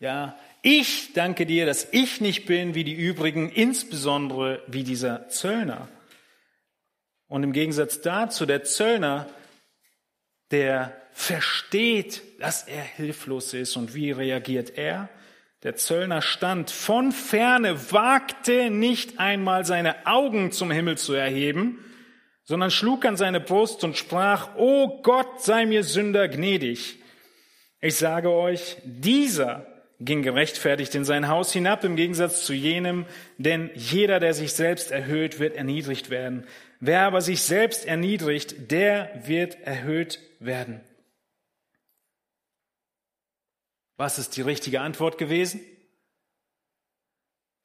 ja. 0.00 0.38
Ich 0.62 1.12
danke 1.12 1.46
dir, 1.46 1.66
dass 1.66 1.86
ich 1.92 2.20
nicht 2.20 2.46
bin 2.46 2.74
wie 2.74 2.82
die 2.82 2.94
übrigen, 2.94 3.50
insbesondere 3.50 4.62
wie 4.66 4.82
dieser 4.82 5.28
Zöllner. 5.28 5.88
Und 7.28 7.44
im 7.44 7.52
Gegensatz 7.52 8.00
dazu, 8.00 8.44
der 8.44 8.64
Zöllner, 8.64 9.28
der 10.50 11.00
versteht, 11.18 12.22
dass 12.38 12.62
er 12.62 12.80
hilflos 12.80 13.52
ist. 13.52 13.76
Und 13.76 13.92
wie 13.96 14.12
reagiert 14.12 14.78
er? 14.78 15.08
Der 15.64 15.74
Zöllner 15.74 16.22
stand 16.22 16.70
von 16.70 17.10
ferne, 17.10 17.92
wagte 17.92 18.70
nicht 18.70 19.18
einmal 19.18 19.64
seine 19.64 20.06
Augen 20.06 20.52
zum 20.52 20.70
Himmel 20.70 20.96
zu 20.96 21.14
erheben, 21.14 21.84
sondern 22.44 22.70
schlug 22.70 23.04
an 23.04 23.16
seine 23.16 23.40
Brust 23.40 23.82
und 23.82 23.96
sprach, 23.96 24.54
O 24.56 25.00
Gott, 25.02 25.42
sei 25.42 25.66
mir 25.66 25.82
Sünder 25.82 26.28
gnädig. 26.28 27.00
Ich 27.80 27.96
sage 27.96 28.30
euch, 28.30 28.76
dieser 28.84 29.66
ging 29.98 30.22
gerechtfertigt 30.22 30.94
in 30.94 31.04
sein 31.04 31.26
Haus 31.26 31.52
hinab, 31.52 31.82
im 31.82 31.96
Gegensatz 31.96 32.44
zu 32.44 32.54
jenem, 32.54 33.06
denn 33.38 33.70
jeder, 33.74 34.20
der 34.20 34.34
sich 34.34 34.52
selbst 34.52 34.92
erhöht, 34.92 35.40
wird 35.40 35.56
erniedrigt 35.56 36.10
werden. 36.10 36.46
Wer 36.78 37.02
aber 37.02 37.22
sich 37.22 37.42
selbst 37.42 37.86
erniedrigt, 37.86 38.70
der 38.70 39.10
wird 39.24 39.60
erhöht 39.62 40.20
werden. 40.38 40.80
Was 43.98 44.18
ist 44.18 44.36
die 44.36 44.42
richtige 44.42 44.80
Antwort 44.80 45.18
gewesen? 45.18 45.60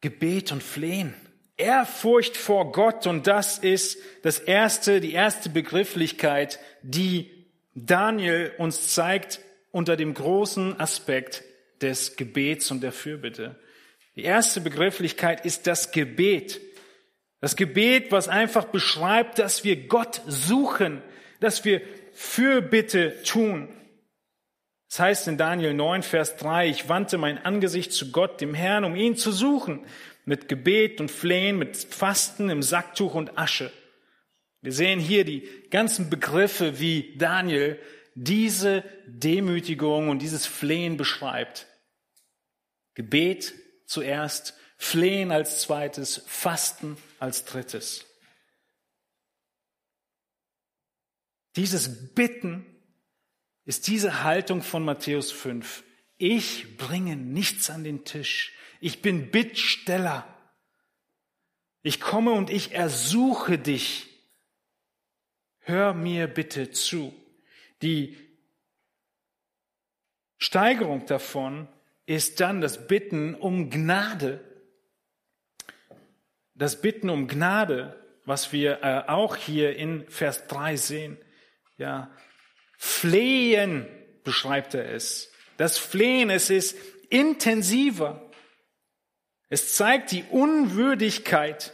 Gebet 0.01 0.51
und 0.51 0.63
Flehen. 0.63 1.13
Ehrfurcht 1.57 2.35
vor 2.35 2.71
Gott 2.71 3.05
und 3.05 3.27
das 3.27 3.59
ist 3.59 3.99
das 4.23 4.39
erste, 4.39 4.99
die 4.99 5.13
erste 5.13 5.49
Begrifflichkeit, 5.49 6.59
die 6.81 7.29
Daniel 7.75 8.51
uns 8.57 8.95
zeigt 8.95 9.41
unter 9.71 9.95
dem 9.95 10.15
großen 10.15 10.79
Aspekt 10.79 11.43
des 11.81 12.15
Gebets 12.15 12.71
und 12.71 12.81
der 12.81 12.91
Fürbitte. 12.91 13.59
Die 14.15 14.23
erste 14.23 14.59
Begrifflichkeit 14.59 15.45
ist 15.45 15.67
das 15.67 15.91
Gebet. 15.91 16.59
Das 17.41 17.55
Gebet, 17.55 18.11
was 18.11 18.27
einfach 18.27 18.65
beschreibt, 18.65 19.37
dass 19.37 19.63
wir 19.63 19.87
Gott 19.87 20.21
suchen, 20.25 21.03
dass 21.39 21.63
wir 21.63 21.81
Fürbitte 22.13 23.21
tun. 23.21 23.69
Das 24.93 24.99
heißt 24.99 25.27
in 25.27 25.39
Daniel 25.39 25.73
9, 25.73 26.03
Vers 26.03 26.35
3, 26.35 26.69
ich 26.69 26.87
wandte 26.87 27.17
mein 27.17 27.43
Angesicht 27.43 27.93
zu 27.93 28.11
Gott, 28.11 28.39
dem 28.41 28.53
Herrn, 28.53 28.83
um 28.83 28.95
ihn 28.95 29.17
zu 29.17 29.31
suchen, 29.31 29.87
mit 30.23 30.47
Gebet 30.47 31.01
und 31.01 31.09
Flehen, 31.09 31.57
mit 31.57 31.75
Fasten 31.75 32.51
im 32.51 32.61
Sacktuch 32.61 33.15
und 33.15 33.35
Asche. 33.35 33.71
Wir 34.61 34.71
sehen 34.71 34.99
hier 34.99 35.25
die 35.25 35.49
ganzen 35.71 36.11
Begriffe, 36.11 36.79
wie 36.79 37.17
Daniel 37.17 37.79
diese 38.13 38.83
Demütigung 39.07 40.09
und 40.09 40.21
dieses 40.21 40.45
Flehen 40.45 40.95
beschreibt. 40.95 41.65
Gebet 42.93 43.51
zuerst, 43.87 44.53
Flehen 44.77 45.31
als 45.31 45.61
zweites, 45.61 46.23
Fasten 46.27 46.97
als 47.17 47.45
drittes. 47.45 48.05
Dieses 51.55 52.13
Bitten 52.13 52.72
ist 53.65 53.87
diese 53.87 54.23
Haltung 54.23 54.61
von 54.61 54.83
Matthäus 54.83 55.31
5. 55.31 55.83
Ich 56.17 56.77
bringe 56.77 57.15
nichts 57.15 57.69
an 57.69 57.83
den 57.83 58.05
Tisch. 58.05 58.53
Ich 58.79 59.01
bin 59.01 59.31
Bittsteller. 59.31 60.27
Ich 61.81 61.99
komme 61.99 62.31
und 62.31 62.49
ich 62.49 62.73
ersuche 62.73 63.57
dich. 63.57 64.07
Hör 65.59 65.93
mir 65.93 66.27
bitte 66.27 66.71
zu. 66.71 67.13
Die 67.81 68.17
Steigerung 70.37 71.05
davon 71.05 71.69
ist 72.05 72.41
dann 72.41 72.59
das 72.59 72.87
Bitten 72.87 73.35
um 73.35 73.69
Gnade. 73.69 74.43
Das 76.53 76.81
Bitten 76.81 77.09
um 77.09 77.27
Gnade, 77.27 77.97
was 78.25 78.51
wir 78.51 78.83
äh, 78.83 79.03
auch 79.07 79.35
hier 79.37 79.75
in 79.77 80.07
Vers 80.09 80.47
3 80.47 80.75
sehen. 80.75 81.17
Ja, 81.77 82.11
Flehen 82.85 83.87
beschreibt 84.25 84.73
er 84.73 84.91
es. 84.91 85.31
Das 85.55 85.77
Flehen, 85.77 86.29
es 86.29 86.49
ist 86.49 86.77
intensiver. 87.09 88.29
Es 89.47 89.75
zeigt 89.75 90.11
die 90.11 90.25
Unwürdigkeit. 90.29 91.73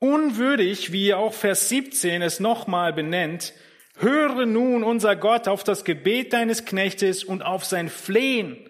Unwürdig, 0.00 0.90
wie 0.90 1.14
auch 1.14 1.32
Vers 1.32 1.68
17 1.68 2.22
es 2.22 2.40
nochmal 2.40 2.92
benennt, 2.92 3.52
höre 3.98 4.46
nun 4.46 4.82
unser 4.82 5.14
Gott 5.14 5.46
auf 5.46 5.62
das 5.62 5.84
Gebet 5.84 6.32
deines 6.32 6.64
Knechtes 6.64 7.22
und 7.22 7.42
auf 7.42 7.64
sein 7.64 7.88
Flehen. 7.88 8.68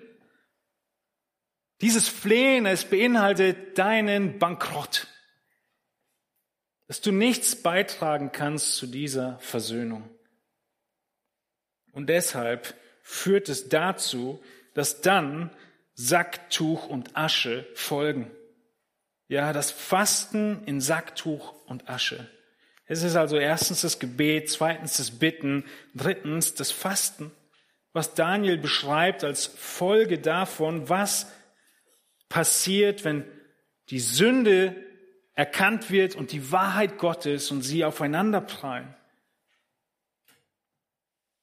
Dieses 1.80 2.06
Flehen, 2.06 2.66
es 2.66 2.84
beinhaltet 2.84 3.78
deinen 3.78 4.38
Bankrott, 4.38 5.06
dass 6.86 7.00
du 7.00 7.12
nichts 7.12 7.56
beitragen 7.56 8.30
kannst 8.30 8.76
zu 8.76 8.86
dieser 8.86 9.38
Versöhnung. 9.38 10.19
Und 11.92 12.08
deshalb 12.08 12.74
führt 13.02 13.48
es 13.48 13.68
dazu, 13.68 14.42
dass 14.74 15.00
dann 15.00 15.50
Sacktuch 15.94 16.88
und 16.88 17.16
Asche 17.16 17.66
folgen. 17.74 18.30
Ja, 19.28 19.52
das 19.52 19.70
Fasten 19.70 20.64
in 20.64 20.80
Sacktuch 20.80 21.54
und 21.66 21.88
Asche. 21.88 22.28
Es 22.86 23.02
ist 23.02 23.14
also 23.14 23.36
erstens 23.36 23.82
das 23.82 23.98
Gebet, 23.98 24.50
zweitens 24.50 24.96
das 24.96 25.12
Bitten, 25.12 25.64
drittens 25.94 26.54
das 26.54 26.72
Fasten, 26.72 27.30
was 27.92 28.14
Daniel 28.14 28.58
beschreibt 28.58 29.22
als 29.22 29.46
Folge 29.46 30.18
davon, 30.18 30.88
was 30.88 31.30
passiert, 32.28 33.04
wenn 33.04 33.24
die 33.90 34.00
Sünde 34.00 34.76
erkannt 35.34 35.90
wird 35.90 36.16
und 36.16 36.32
die 36.32 36.50
Wahrheit 36.50 36.98
Gottes 36.98 37.50
und 37.50 37.62
sie 37.62 37.84
aufeinander 37.84 38.40
prallen. 38.40 38.94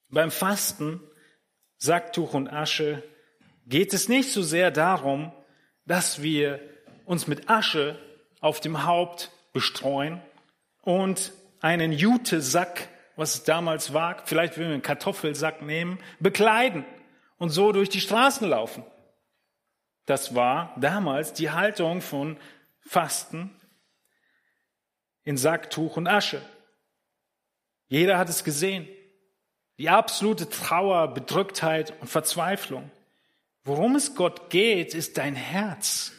Beim 0.09 0.31
Fasten, 0.31 1.01
Sacktuch 1.77 2.33
und 2.33 2.47
Asche, 2.47 3.03
geht 3.65 3.93
es 3.93 4.07
nicht 4.07 4.31
so 4.31 4.41
sehr 4.41 4.71
darum, 4.71 5.31
dass 5.85 6.21
wir 6.21 6.59
uns 7.05 7.27
mit 7.27 7.49
Asche 7.49 7.99
auf 8.39 8.59
dem 8.59 8.85
Haupt 8.85 9.31
bestreuen 9.53 10.21
und 10.81 11.33
einen 11.59 11.91
Jutesack, 11.91 12.87
was 13.15 13.35
es 13.35 13.43
damals 13.43 13.93
war, 13.93 14.25
vielleicht 14.25 14.57
würden 14.57 14.69
wir 14.69 14.73
einen 14.75 14.81
Kartoffelsack 14.81 15.61
nehmen, 15.61 15.99
bekleiden 16.19 16.85
und 17.37 17.49
so 17.49 17.71
durch 17.71 17.89
die 17.89 18.01
Straßen 18.01 18.47
laufen. 18.47 18.83
Das 20.05 20.35
war 20.35 20.73
damals 20.79 21.33
die 21.33 21.51
Haltung 21.51 22.01
von 22.01 22.37
Fasten 22.79 23.53
in 25.23 25.35
Sacktuch 25.35 25.97
und 25.97 26.07
Asche. 26.07 26.41
Jeder 27.89 28.17
hat 28.17 28.29
es 28.29 28.43
gesehen. 28.43 28.87
Die 29.77 29.89
absolute 29.89 30.49
Trauer, 30.49 31.13
Bedrücktheit 31.13 31.93
und 32.01 32.07
Verzweiflung. 32.07 32.89
Worum 33.63 33.95
es 33.95 34.15
Gott 34.15 34.49
geht, 34.49 34.93
ist 34.93 35.17
dein 35.17 35.35
Herz. 35.35 36.13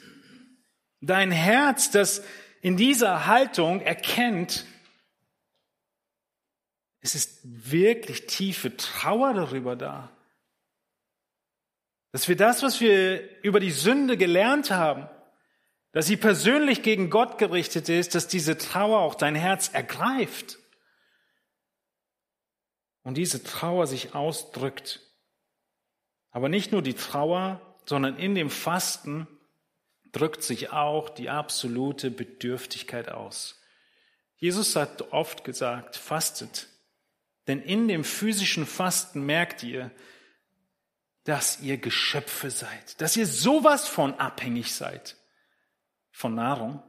Dein 1.00 1.30
Herz, 1.30 1.90
das 1.90 2.22
in 2.60 2.76
dieser 2.76 3.26
Haltung 3.26 3.80
erkennt, 3.80 4.64
es 7.00 7.14
ist 7.14 7.40
wirklich 7.42 8.26
tiefe 8.26 8.76
Trauer 8.76 9.34
darüber 9.34 9.76
da. 9.76 10.10
Dass 12.12 12.28
wir 12.28 12.36
das, 12.36 12.62
was 12.62 12.80
wir 12.80 13.42
über 13.42 13.60
die 13.60 13.70
Sünde 13.70 14.16
gelernt 14.16 14.70
haben, 14.70 15.08
dass 15.92 16.06
sie 16.06 16.16
persönlich 16.16 16.82
gegen 16.82 17.10
Gott 17.10 17.38
gerichtet 17.38 17.88
ist, 17.88 18.14
dass 18.14 18.28
diese 18.28 18.58
Trauer 18.58 19.00
auch 19.00 19.14
dein 19.14 19.34
Herz 19.34 19.70
ergreift 19.72 20.58
und 23.08 23.14
diese 23.14 23.42
Trauer 23.42 23.86
sich 23.86 24.14
ausdrückt. 24.14 25.00
Aber 26.30 26.50
nicht 26.50 26.72
nur 26.72 26.82
die 26.82 26.92
Trauer, 26.92 27.58
sondern 27.86 28.18
in 28.18 28.34
dem 28.34 28.50
Fasten 28.50 29.26
drückt 30.12 30.42
sich 30.42 30.72
auch 30.72 31.08
die 31.08 31.30
absolute 31.30 32.10
Bedürftigkeit 32.10 33.08
aus. 33.08 33.62
Jesus 34.36 34.76
hat 34.76 35.10
oft 35.10 35.42
gesagt, 35.42 35.96
fastet, 35.96 36.68
denn 37.46 37.62
in 37.62 37.88
dem 37.88 38.04
physischen 38.04 38.66
Fasten 38.66 39.24
merkt 39.24 39.62
ihr, 39.62 39.90
dass 41.24 41.60
ihr 41.60 41.78
Geschöpfe 41.78 42.50
seid, 42.50 43.00
dass 43.00 43.16
ihr 43.16 43.26
sowas 43.26 43.88
von 43.88 44.20
abhängig 44.20 44.74
seid 44.74 45.16
von 46.10 46.34
Nahrung. 46.34 46.82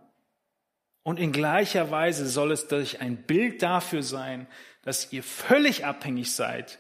Und 1.10 1.20
in 1.20 1.32
gleicher 1.32 1.90
Weise 1.90 2.28
soll 2.28 2.52
es 2.52 2.68
durch 2.68 3.02
ein 3.02 3.18
Bild 3.18 3.64
dafür 3.64 4.04
sein, 4.04 4.46
dass 4.84 5.12
ihr 5.12 5.24
völlig 5.24 5.84
abhängig 5.84 6.36
seid, 6.36 6.78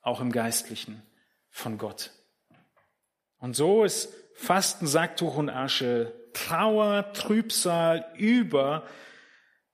auch 0.00 0.22
im 0.22 0.32
Geistlichen, 0.32 1.02
von 1.50 1.76
Gott. 1.76 2.10
Und 3.36 3.54
so 3.54 3.84
ist 3.84 4.14
Fasten, 4.32 4.86
Sacktuch 4.86 5.36
und 5.36 5.50
Asche 5.50 6.14
Trauer, 6.32 7.12
Trübsal 7.12 8.10
über 8.16 8.86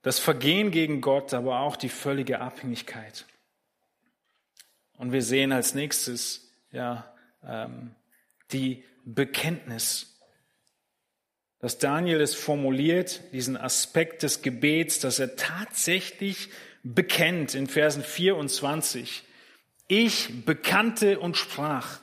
das 0.02 0.18
Vergehen 0.18 0.72
gegen 0.72 1.00
Gott, 1.00 1.32
aber 1.32 1.60
auch 1.60 1.76
die 1.76 1.88
völlige 1.88 2.40
Abhängigkeit. 2.40 3.24
Und 4.94 5.12
wir 5.12 5.22
sehen 5.22 5.52
als 5.52 5.76
nächstes 5.76 6.52
ja 6.72 7.14
ähm, 7.44 7.94
die 8.50 8.82
Bekenntnis 9.04 10.11
dass 11.62 11.78
Daniel 11.78 12.20
es 12.20 12.34
formuliert, 12.34 13.20
diesen 13.32 13.56
Aspekt 13.56 14.24
des 14.24 14.42
Gebets, 14.42 14.98
dass 14.98 15.20
er 15.20 15.36
tatsächlich 15.36 16.48
bekennt 16.82 17.54
in 17.54 17.68
Versen 17.68 18.02
24. 18.02 19.22
Ich 19.86 20.44
bekannte 20.44 21.20
und 21.20 21.36
sprach, 21.36 22.00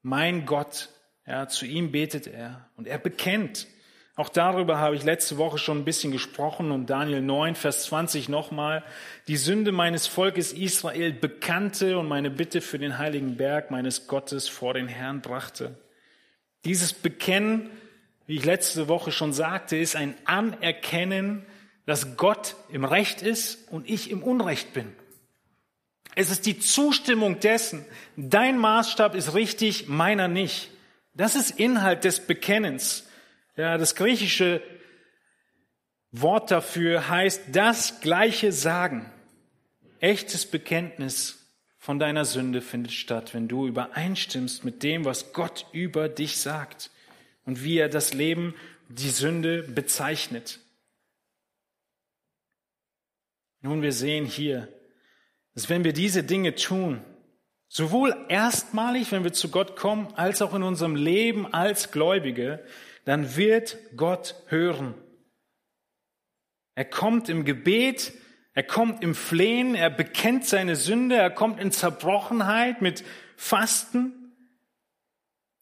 mein 0.00 0.46
Gott, 0.46 0.88
ja, 1.26 1.48
zu 1.48 1.66
ihm 1.66 1.92
betet 1.92 2.26
er 2.26 2.70
und 2.76 2.88
er 2.88 2.98
bekennt. 2.98 3.66
Auch 4.16 4.30
darüber 4.30 4.78
habe 4.78 4.96
ich 4.96 5.04
letzte 5.04 5.36
Woche 5.36 5.58
schon 5.58 5.78
ein 5.78 5.84
bisschen 5.84 6.12
gesprochen 6.12 6.70
und 6.70 6.88
Daniel 6.88 7.20
9, 7.20 7.56
Vers 7.56 7.84
20 7.84 8.30
nochmal. 8.30 8.82
Die 9.28 9.36
Sünde 9.36 9.70
meines 9.70 10.06
Volkes 10.06 10.54
Israel 10.54 11.12
bekannte 11.12 11.98
und 11.98 12.08
meine 12.08 12.30
Bitte 12.30 12.62
für 12.62 12.78
den 12.78 12.96
heiligen 12.96 13.36
Berg 13.36 13.70
meines 13.70 14.06
Gottes 14.06 14.48
vor 14.48 14.72
den 14.72 14.88
Herrn 14.88 15.20
brachte. 15.20 15.76
Dieses 16.64 16.92
Bekennen, 16.92 17.70
wie 18.26 18.36
ich 18.36 18.44
letzte 18.44 18.88
Woche 18.88 19.12
schon 19.12 19.32
sagte, 19.32 19.76
ist 19.76 19.96
ein 19.96 20.14
Anerkennen, 20.24 21.46
dass 21.86 22.16
Gott 22.16 22.54
im 22.68 22.84
Recht 22.84 23.22
ist 23.22 23.68
und 23.70 23.88
ich 23.88 24.10
im 24.10 24.22
Unrecht 24.22 24.72
bin. 24.72 24.92
Es 26.14 26.30
ist 26.30 26.46
die 26.46 26.58
Zustimmung 26.58 27.40
dessen, 27.40 27.84
dein 28.16 28.58
Maßstab 28.58 29.14
ist 29.14 29.34
richtig, 29.34 29.88
meiner 29.88 30.28
nicht. 30.28 30.70
Das 31.14 31.34
ist 31.34 31.58
Inhalt 31.58 32.04
des 32.04 32.26
Bekennens. 32.26 33.08
Ja, 33.56 33.78
das 33.78 33.94
griechische 33.94 34.62
Wort 36.12 36.50
dafür 36.50 37.08
heißt 37.08 37.42
das 37.52 38.00
gleiche 38.00 38.52
Sagen. 38.52 39.10
Echtes 40.00 40.46
Bekenntnis 40.46 41.39
von 41.80 41.98
deiner 41.98 42.26
Sünde 42.26 42.60
findet 42.60 42.92
statt, 42.92 43.32
wenn 43.32 43.48
du 43.48 43.66
übereinstimmst 43.66 44.64
mit 44.66 44.82
dem, 44.82 45.06
was 45.06 45.32
Gott 45.32 45.64
über 45.72 46.10
dich 46.10 46.36
sagt 46.36 46.90
und 47.46 47.64
wie 47.64 47.78
er 47.78 47.88
das 47.88 48.12
Leben, 48.12 48.54
die 48.90 49.08
Sünde 49.08 49.62
bezeichnet. 49.62 50.60
Nun, 53.62 53.80
wir 53.80 53.94
sehen 53.94 54.26
hier, 54.26 54.68
dass 55.54 55.70
wenn 55.70 55.82
wir 55.82 55.94
diese 55.94 56.22
Dinge 56.22 56.54
tun, 56.54 57.02
sowohl 57.66 58.14
erstmalig, 58.28 59.10
wenn 59.10 59.24
wir 59.24 59.32
zu 59.32 59.50
Gott 59.50 59.74
kommen, 59.74 60.12
als 60.14 60.42
auch 60.42 60.54
in 60.54 60.62
unserem 60.62 60.96
Leben 60.96 61.46
als 61.46 61.92
Gläubige, 61.92 62.62
dann 63.06 63.36
wird 63.36 63.78
Gott 63.96 64.34
hören. 64.48 64.94
Er 66.74 66.84
kommt 66.84 67.30
im 67.30 67.46
Gebet 67.46 68.12
er 68.52 68.62
kommt 68.64 69.02
im 69.02 69.14
Flehen, 69.14 69.74
er 69.74 69.90
bekennt 69.90 70.44
seine 70.44 70.76
Sünde, 70.76 71.16
er 71.16 71.30
kommt 71.30 71.60
in 71.60 71.70
Zerbrochenheit 71.70 72.82
mit 72.82 73.04
Fasten. 73.36 74.34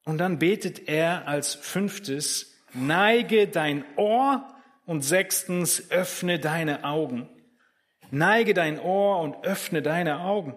Und 0.05 0.19
dann 0.19 0.39
betet 0.39 0.89
er 0.89 1.29
als 1.29 1.55
fünftes, 1.55 2.55
neige 2.73 3.47
dein 3.47 3.85
Ohr 3.97 4.55
und 4.87 5.03
sechstens, 5.03 5.91
öffne 5.91 6.39
deine 6.39 6.85
Augen. 6.85 7.29
Neige 8.11 8.55
dein 8.55 8.81
Ohr 8.81 9.21
und 9.21 9.45
öffne 9.45 9.83
deine 9.83 10.21
Augen. 10.21 10.57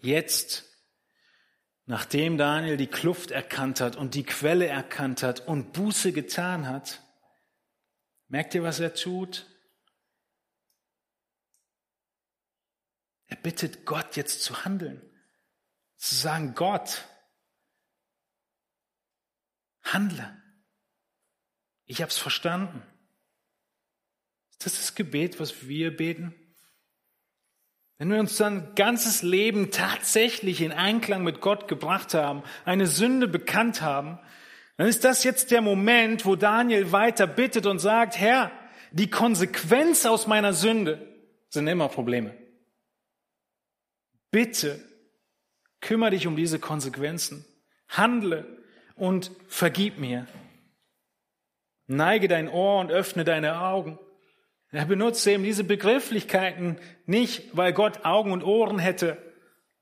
Jetzt, 0.00 0.64
nachdem 1.84 2.38
Daniel 2.38 2.78
die 2.78 2.86
Kluft 2.86 3.30
erkannt 3.30 3.82
hat 3.82 3.96
und 3.96 4.14
die 4.14 4.22
Quelle 4.22 4.66
erkannt 4.66 5.22
hat 5.22 5.46
und 5.46 5.74
Buße 5.74 6.12
getan 6.12 6.66
hat, 6.66 7.02
merkt 8.28 8.54
ihr, 8.54 8.62
was 8.62 8.80
er 8.80 8.94
tut? 8.94 9.46
Er 13.26 13.36
bittet 13.36 13.84
Gott 13.84 14.16
jetzt 14.16 14.42
zu 14.42 14.64
handeln, 14.64 15.02
zu 15.96 16.14
sagen, 16.14 16.54
Gott, 16.54 17.06
handle. 19.82 20.42
Ich 21.84 22.00
habe 22.00 22.10
es 22.10 22.18
verstanden. 22.18 22.82
Ist 24.50 24.66
das 24.66 24.76
das 24.76 24.94
Gebet, 24.94 25.40
was 25.40 25.68
wir 25.68 25.96
beten? 25.96 26.34
Wenn 27.98 28.10
wir 28.10 28.20
uns 28.20 28.36
dann 28.36 28.74
ganzes 28.76 29.22
Leben 29.22 29.70
tatsächlich 29.70 30.60
in 30.60 30.72
Einklang 30.72 31.24
mit 31.24 31.40
Gott 31.40 31.66
gebracht 31.66 32.14
haben, 32.14 32.44
eine 32.64 32.86
Sünde 32.86 33.26
bekannt 33.26 33.82
haben, 33.82 34.20
dann 34.78 34.86
ist 34.86 35.04
das 35.04 35.24
jetzt 35.24 35.50
der 35.50 35.60
Moment, 35.60 36.24
wo 36.24 36.36
Daniel 36.36 36.92
weiter 36.92 37.26
bittet 37.26 37.66
und 37.66 37.80
sagt, 37.80 38.16
Herr, 38.16 38.52
die 38.92 39.10
Konsequenz 39.10 40.06
aus 40.06 40.28
meiner 40.28 40.52
Sünde 40.52 41.04
sind 41.48 41.66
immer 41.66 41.88
Probleme. 41.88 42.32
Bitte 44.30 44.80
kümmere 45.80 46.10
dich 46.10 46.28
um 46.28 46.36
diese 46.36 46.60
Konsequenzen. 46.60 47.44
Handle 47.88 48.46
und 48.94 49.32
vergib 49.48 49.98
mir. 49.98 50.28
Neige 51.88 52.28
dein 52.28 52.48
Ohr 52.48 52.78
und 52.78 52.92
öffne 52.92 53.24
deine 53.24 53.60
Augen. 53.60 53.98
Er 54.70 54.84
benutzt 54.84 55.26
eben 55.26 55.42
diese 55.42 55.64
Begrifflichkeiten 55.64 56.78
nicht, 57.04 57.56
weil 57.56 57.72
Gott 57.72 58.04
Augen 58.04 58.30
und 58.30 58.44
Ohren 58.44 58.78
hätte, 58.78 59.16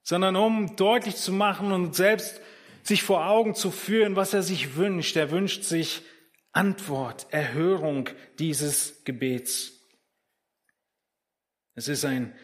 sondern 0.02 0.36
um 0.36 0.74
deutlich 0.76 1.16
zu 1.16 1.32
machen 1.32 1.72
und 1.72 1.94
selbst 1.94 2.40
sich 2.86 3.02
vor 3.02 3.26
Augen 3.26 3.54
zu 3.54 3.70
führen, 3.70 4.16
was 4.16 4.32
er 4.32 4.42
sich 4.42 4.76
wünscht. 4.76 5.16
Er 5.16 5.30
wünscht 5.30 5.64
sich 5.64 6.02
Antwort, 6.52 7.26
Erhörung 7.30 8.08
dieses 8.38 9.04
Gebets. 9.04 9.72
Es 11.74 11.88
ist 11.88 12.04
ein 12.04 12.34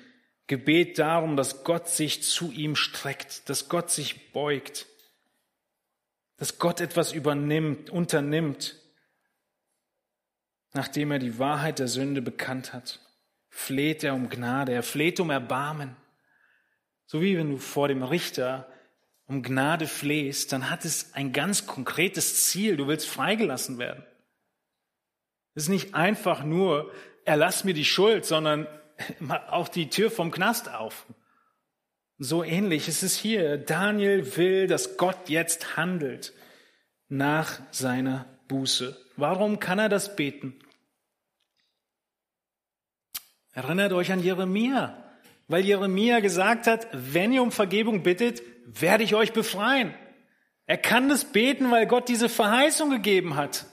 Gebet 0.47 0.99
darum, 0.99 1.37
dass 1.37 1.65
Gott 1.65 1.89
sich 1.89 2.23
zu 2.23 2.51
ihm 2.51 2.77
streckt, 2.77 3.49
dass 3.49 3.69
Gott 3.69 3.91
sich 3.91 4.33
beugt, 4.33 4.87
dass 6.37 6.59
Gott 6.59 6.81
etwas 6.81 7.13
übernimmt, 7.13 7.89
unternimmt, 7.91 8.77
nachdem 10.73 11.13
er 11.13 11.19
die 11.19 11.39
Wahrheit 11.39 11.79
der 11.79 11.89
Sünde 11.89 12.21
bekannt 12.21 12.73
hat, 12.73 13.01
fleht 13.49 14.03
er 14.03 14.15
um 14.15 14.29
Gnade, 14.29 14.73
er 14.73 14.83
fleht 14.83 15.21
um 15.21 15.31
Erbarmen. 15.31 15.97
So 17.07 17.21
wie 17.23 17.39
wenn 17.39 17.51
du 17.51 17.59
vor 17.59 17.89
dem 17.89 18.03
Richter 18.03 18.72
um 19.33 19.43
Gnade 19.43 19.87
flehst, 19.87 20.53
dann 20.53 20.69
hat 20.69 20.85
es 20.85 21.15
ein 21.15 21.33
ganz 21.33 21.67
konkretes 21.67 22.49
Ziel. 22.49 22.77
Du 22.77 22.87
willst 22.87 23.09
freigelassen 23.09 23.79
werden. 23.79 24.05
Es 25.55 25.65
ist 25.65 25.69
nicht 25.71 25.95
einfach 25.95 26.45
nur, 26.45 26.93
erlass 27.25 27.65
mir 27.65 27.73
die 27.73 27.87
Schuld, 27.87 28.27
sondern 28.27 28.67
auch 29.49 29.69
die 29.69 29.89
Tür 29.89 30.11
vom 30.11 30.31
Knast 30.31 30.71
auf. 30.71 31.07
So 32.19 32.45
ähnlich 32.45 32.89
ist 32.89 33.03
es 33.03 33.17
hier. 33.17 33.57
Daniel 33.57 34.37
will, 34.37 34.67
dass 34.67 34.99
Gott 34.99 35.31
jetzt 35.31 35.79
handelt 35.79 36.35
nach 37.09 37.59
seiner 37.71 38.27
Buße. 38.49 38.99
Warum 39.17 39.61
kann 39.61 39.79
er 39.79 39.89
das 39.89 40.15
beten? 40.15 40.59
Erinnert 43.53 43.95
euch 43.95 44.13
an 44.13 44.23
Jeremia, 44.23 45.03
weil 45.49 45.65
Jeremia 45.65 46.21
gesagt 46.21 46.67
hat, 46.67 46.87
wenn 46.93 47.33
ihr 47.33 47.43
um 47.43 47.51
Vergebung 47.51 48.03
bittet, 48.03 48.43
werde 48.67 49.05
ich 49.05 49.15
euch 49.15 49.33
befreien. 49.33 49.95
Er 50.67 50.79
kann 50.79 51.09
das 51.09 51.33
beten, 51.33 51.71
weil 51.71 51.87
Gott 51.87 52.09
diese 52.09 52.29
Verheißung 52.29 52.91
gegeben 52.91 53.37
hat. 53.37 53.67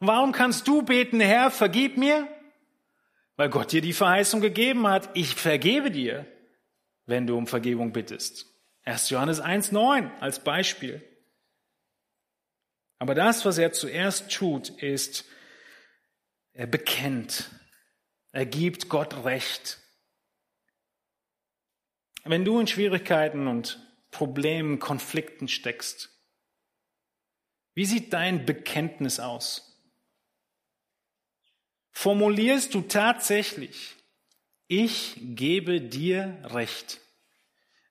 Warum 0.00 0.32
kannst 0.32 0.66
du 0.68 0.82
beten, 0.82 1.20
Herr, 1.20 1.50
vergib 1.50 1.96
mir? 1.96 2.28
Weil 3.36 3.50
Gott 3.50 3.72
dir 3.72 3.80
die 3.80 3.92
Verheißung 3.92 4.40
gegeben 4.40 4.86
hat, 4.86 5.10
ich 5.14 5.34
vergebe 5.34 5.90
dir, 5.90 6.26
wenn 7.06 7.26
du 7.26 7.36
um 7.36 7.46
Vergebung 7.46 7.92
bittest. 7.92 8.46
1. 8.84 9.10
Johannes 9.10 9.42
1.9 9.42 10.18
als 10.18 10.42
Beispiel. 10.42 11.02
Aber 12.98 13.14
das, 13.14 13.44
was 13.44 13.58
er 13.58 13.72
zuerst 13.72 14.32
tut, 14.32 14.70
ist, 14.70 15.24
er 16.52 16.66
bekennt, 16.66 17.50
er 18.32 18.46
gibt 18.46 18.88
Gott 18.88 19.24
Recht. 19.24 19.78
Wenn 22.24 22.44
du 22.44 22.58
in 22.58 22.66
Schwierigkeiten 22.66 23.46
und 23.46 23.80
Problemen, 24.18 24.80
Konflikten 24.80 25.46
steckst, 25.46 26.10
wie 27.74 27.84
sieht 27.84 28.12
dein 28.12 28.46
Bekenntnis 28.46 29.20
aus? 29.20 29.80
Formulierst 31.92 32.74
du 32.74 32.80
tatsächlich, 32.80 33.94
ich 34.66 35.14
gebe 35.20 35.80
dir 35.80 36.36
Recht. 36.42 37.00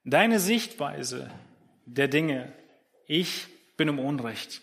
Deine 0.04 0.42
Sichtweise 0.42 1.32
der 1.86 2.10
Dinge, 2.10 2.52
ich 3.06 3.48
bin 3.78 3.88
im 3.88 4.00
Unrecht. 4.00 4.62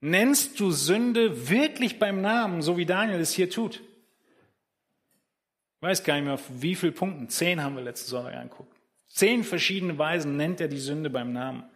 Nennst 0.00 0.58
du 0.58 0.72
Sünde 0.72 1.48
wirklich 1.48 2.00
beim 2.00 2.20
Namen, 2.20 2.62
so 2.62 2.76
wie 2.76 2.86
Daniel 2.86 3.20
es 3.20 3.32
hier 3.32 3.48
tut? 3.48 3.76
Ich 3.76 5.82
weiß 5.82 6.02
gar 6.02 6.16
nicht 6.16 6.24
mehr, 6.24 6.34
auf 6.34 6.46
wie 6.48 6.74
viele 6.74 6.90
Punkten. 6.90 7.28
Zehn 7.28 7.62
haben 7.62 7.76
wir 7.76 7.84
letzten 7.84 8.10
Sonntag 8.10 8.34
angeguckt. 8.34 8.79
Zehn 9.10 9.44
verschiedene 9.44 9.98
Weisen 9.98 10.36
nennt 10.36 10.60
er 10.60 10.68
die 10.68 10.78
Sünde 10.78 11.10
beim 11.10 11.32
Namen. 11.32 11.68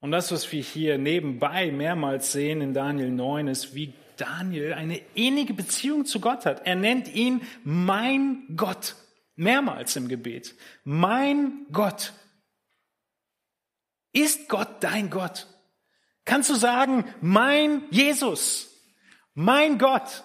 Und 0.00 0.10
das, 0.10 0.30
was 0.30 0.50
wir 0.52 0.62
hier 0.62 0.98
nebenbei 0.98 1.72
mehrmals 1.72 2.32
sehen 2.32 2.60
in 2.60 2.74
Daniel 2.74 3.10
9, 3.10 3.48
ist, 3.48 3.74
wie 3.74 3.94
Daniel 4.16 4.72
eine 4.72 5.00
innige 5.14 5.54
Beziehung 5.54 6.04
zu 6.04 6.20
Gott 6.20 6.46
hat. 6.46 6.66
Er 6.66 6.74
nennt 6.74 7.12
ihn 7.14 7.42
mein 7.64 8.44
Gott. 8.56 8.96
Mehrmals 9.36 9.94
im 9.96 10.08
Gebet. 10.08 10.56
Mein 10.84 11.66
Gott. 11.70 12.12
Ist 14.12 14.48
Gott 14.48 14.82
dein 14.82 15.10
Gott? 15.10 15.46
Kannst 16.24 16.50
du 16.50 16.54
sagen, 16.54 17.04
mein 17.20 17.84
Jesus, 17.90 18.68
mein 19.34 19.78
Gott, 19.78 20.24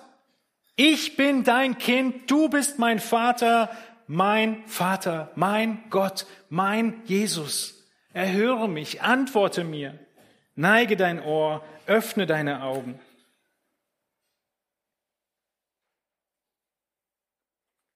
ich 0.75 1.15
bin 1.15 1.43
dein 1.43 1.77
Kind, 1.77 2.29
du 2.29 2.49
bist 2.49 2.79
mein 2.79 2.99
Vater, 2.99 3.69
mein 4.07 4.67
Vater, 4.67 5.31
mein 5.35 5.89
Gott, 5.89 6.25
mein 6.49 7.03
Jesus. 7.05 7.85
Erhöre 8.13 8.67
mich, 8.69 9.01
antworte 9.01 9.63
mir, 9.63 9.97
neige 10.55 10.95
dein 10.95 11.21
Ohr, 11.21 11.63
öffne 11.87 12.25
deine 12.25 12.63
Augen. 12.63 12.99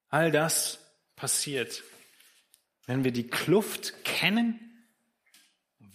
All 0.09 0.31
das 0.31 0.79
passiert, 1.15 1.83
wenn 2.85 3.03
wir 3.03 3.11
die 3.11 3.27
Kluft 3.27 4.03
kennen 4.05 4.67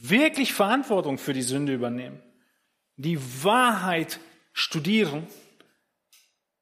wirklich 0.02 0.52
Verantwortung 0.52 1.16
für 1.16 1.32
die 1.32 1.42
Sünde 1.42 1.72
übernehmen, 1.72 2.20
die 2.96 3.18
Wahrheit 3.44 4.18
studieren 4.52 5.26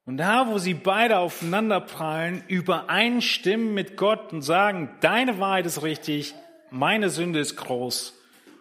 und 0.05 0.17
da, 0.17 0.47
wo 0.47 0.57
sie 0.57 0.73
beide 0.73 1.19
aufeinanderprallen, 1.19 2.43
übereinstimmen 2.47 3.73
mit 3.73 3.97
Gott 3.97 4.33
und 4.33 4.41
sagen, 4.41 4.95
deine 5.01 5.39
Wahrheit 5.39 5.65
ist 5.65 5.83
richtig, 5.83 6.33
meine 6.69 7.09
Sünde 7.09 7.39
ist 7.39 7.55
groß, 7.55 8.17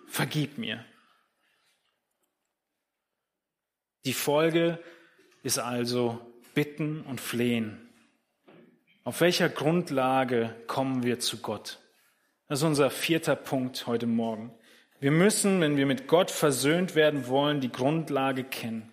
vergib 0.06 0.58
mir. 0.58 0.84
Die 4.04 4.12
Folge 4.12 4.78
ist 5.42 5.58
also 5.58 6.20
Bitten 6.54 7.02
und 7.02 7.20
Flehen. 7.20 7.88
Auf 9.04 9.20
welcher 9.20 9.48
Grundlage 9.48 10.54
kommen 10.66 11.02
wir 11.02 11.20
zu 11.20 11.38
Gott? 11.38 11.78
Das 12.48 12.60
ist 12.60 12.64
unser 12.64 12.90
vierter 12.90 13.36
Punkt 13.36 13.86
heute 13.86 14.06
Morgen. 14.06 14.52
Wir 14.98 15.10
müssen, 15.10 15.60
wenn 15.60 15.76
wir 15.76 15.86
mit 15.86 16.06
Gott 16.06 16.30
versöhnt 16.30 16.94
werden 16.94 17.26
wollen, 17.28 17.60
die 17.60 17.72
Grundlage 17.72 18.44
kennen. 18.44 18.92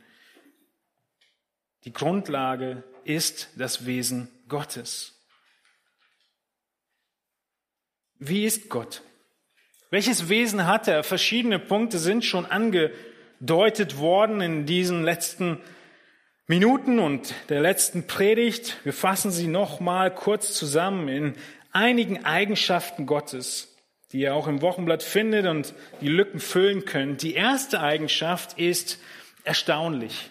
Die 1.88 1.94
Grundlage 1.94 2.84
ist 3.06 3.48
das 3.56 3.86
Wesen 3.86 4.28
Gottes. 4.50 5.14
Wie 8.20 8.44
ist 8.44 8.68
Gott? 8.68 9.04
Welches 9.90 10.28
Wesen 10.28 10.68
hat 10.68 10.90
er? 10.90 11.06
Verschiedene 11.06 11.60
Punkte 11.60 11.98
sind 11.98 12.26
schon 12.26 12.46
angedeutet 12.46 14.00
worden 14.00 14.42
in 14.42 14.66
diesen 14.66 15.06
letzten 15.06 15.62
Minuten 16.46 17.00
und 17.00 17.34
der 17.48 17.62
letzten 17.62 18.06
Predigt. 18.06 18.76
Wir 18.84 18.92
fassen 18.92 19.32
sie 19.32 19.48
noch 19.48 19.80
mal 19.80 20.14
kurz 20.14 20.56
zusammen 20.56 21.08
in 21.08 21.36
einigen 21.72 22.26
Eigenschaften 22.26 23.06
Gottes 23.06 23.74
die 24.14 24.20
ihr 24.20 24.36
auch 24.36 24.48
im 24.48 24.62
Wochenblatt 24.62 25.04
findet 25.04 25.48
und 25.48 25.74
die 26.00 26.08
Lücken 26.08 26.40
füllen 26.40 26.86
könnt. 26.86 27.24
Die 27.24 27.34
erste 27.34 27.82
Eigenschaft 27.82 28.58
ist, 28.58 29.00
erstaunlich. 29.44 30.30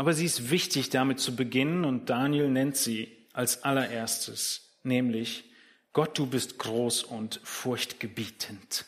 Aber 0.00 0.14
sie 0.14 0.24
ist 0.24 0.48
wichtig, 0.48 0.88
damit 0.88 1.20
zu 1.20 1.36
beginnen 1.36 1.84
und 1.84 2.08
Daniel 2.08 2.48
nennt 2.48 2.74
sie 2.74 3.14
als 3.34 3.64
allererstes, 3.64 4.78
nämlich 4.82 5.44
Gott, 5.92 6.18
du 6.18 6.24
bist 6.24 6.58
groß 6.58 7.02
und 7.02 7.38
furchtgebietend. 7.44 8.86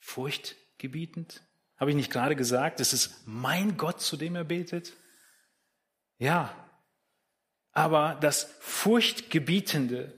Furchtgebietend? 0.00 1.40
Habe 1.78 1.92
ich 1.92 1.96
nicht 1.96 2.12
gerade 2.12 2.36
gesagt, 2.36 2.78
es 2.78 2.92
ist 2.92 3.22
mein 3.24 3.78
Gott, 3.78 4.02
zu 4.02 4.18
dem 4.18 4.36
er 4.36 4.44
betet? 4.44 4.92
Ja, 6.18 6.54
aber 7.72 8.18
das 8.20 8.54
Furchtgebietende 8.60 10.12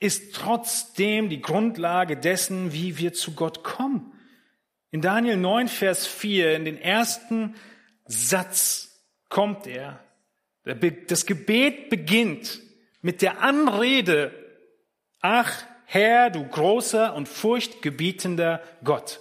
ist 0.00 0.34
trotzdem 0.34 1.28
die 1.28 1.40
Grundlage 1.40 2.16
dessen, 2.16 2.72
wie 2.72 2.98
wir 2.98 3.12
zu 3.12 3.36
Gott 3.36 3.62
kommen. 3.62 4.12
In 4.90 5.02
Daniel 5.02 5.36
9, 5.36 5.68
Vers 5.68 6.04
4, 6.04 6.56
in 6.56 6.64
den 6.64 6.78
ersten 6.78 7.54
Satz 8.04 8.87
kommt 9.28 9.66
er. 9.66 10.04
Das 10.64 11.26
Gebet 11.26 11.88
beginnt 11.88 12.60
mit 13.00 13.22
der 13.22 13.40
Anrede, 13.40 14.32
ach 15.20 15.64
Herr, 15.86 16.30
du 16.30 16.46
großer 16.46 17.14
und 17.14 17.28
furchtgebietender 17.28 18.62
Gott. 18.84 19.20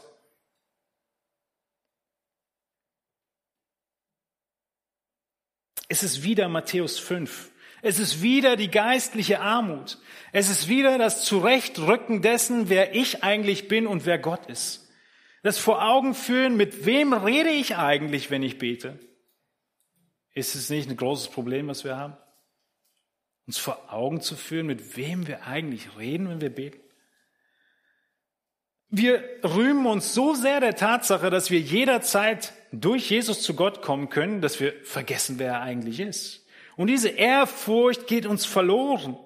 Es 5.88 6.04
ist 6.04 6.24
wieder 6.24 6.50
Matthäus 6.50 7.00
5. 7.00 7.52
Es 7.82 8.00
ist 8.00 8.22
wieder 8.22 8.58
die 8.58 8.70
geistliche 8.70 9.40
Armut. 9.40 10.00
Es 10.34 10.50
ist 10.50 10.68
wieder 10.68 10.98
das 10.98 11.24
Zurechtrücken 11.24 12.22
dessen, 12.22 12.68
wer 12.68 12.94
ich 12.94 13.24
eigentlich 13.24 13.70
bin 13.70 13.88
und 13.88 14.06
wer 14.06 14.20
Gott 14.20 14.48
ist. 14.48 14.90
Das 15.44 15.58
vor 15.58 15.82
Augen 15.82 16.14
führen, 16.14 16.58
mit 16.58 16.86
wem 16.86 17.14
rede 17.14 17.52
ich 17.52 17.78
eigentlich, 17.78 18.30
wenn 18.30 18.44
ich 18.44 18.58
bete? 18.58 19.00
Ist 20.38 20.54
es 20.54 20.70
nicht 20.70 20.88
ein 20.88 20.96
großes 20.96 21.30
Problem, 21.30 21.68
was 21.68 21.84
wir 21.84 21.98
haben? 21.98 22.16
Uns 23.48 23.58
vor 23.58 23.92
Augen 23.92 24.22
zu 24.22 24.36
führen, 24.36 24.68
mit 24.68 24.96
wem 24.96 25.26
wir 25.26 25.48
eigentlich 25.48 25.98
reden, 25.98 26.30
wenn 26.30 26.42
wir 26.42 26.52
beten? 26.52 26.80
Wir 28.90 29.24
rühmen 29.44 29.88
uns 29.88 30.14
so 30.14 30.36
sehr 30.36 30.60
der 30.60 30.76
Tatsache, 30.76 31.32
dass 31.32 31.50
wir 31.50 31.60
jederzeit 31.60 32.54
durch 32.72 33.10
Jesus 33.10 33.42
zu 33.42 33.56
Gott 33.56 33.82
kommen 33.82 34.10
können, 34.10 34.42
dass 34.42 34.60
wir 34.60 34.76
vergessen, 34.84 35.40
wer 35.40 35.54
er 35.54 35.62
eigentlich 35.62 36.00
ist. 36.00 36.46
Und 36.76 36.86
diese 36.86 37.10
Ehrfurcht 37.10 38.06
geht 38.06 38.28
uns 38.28 38.46
verloren. 38.46 39.18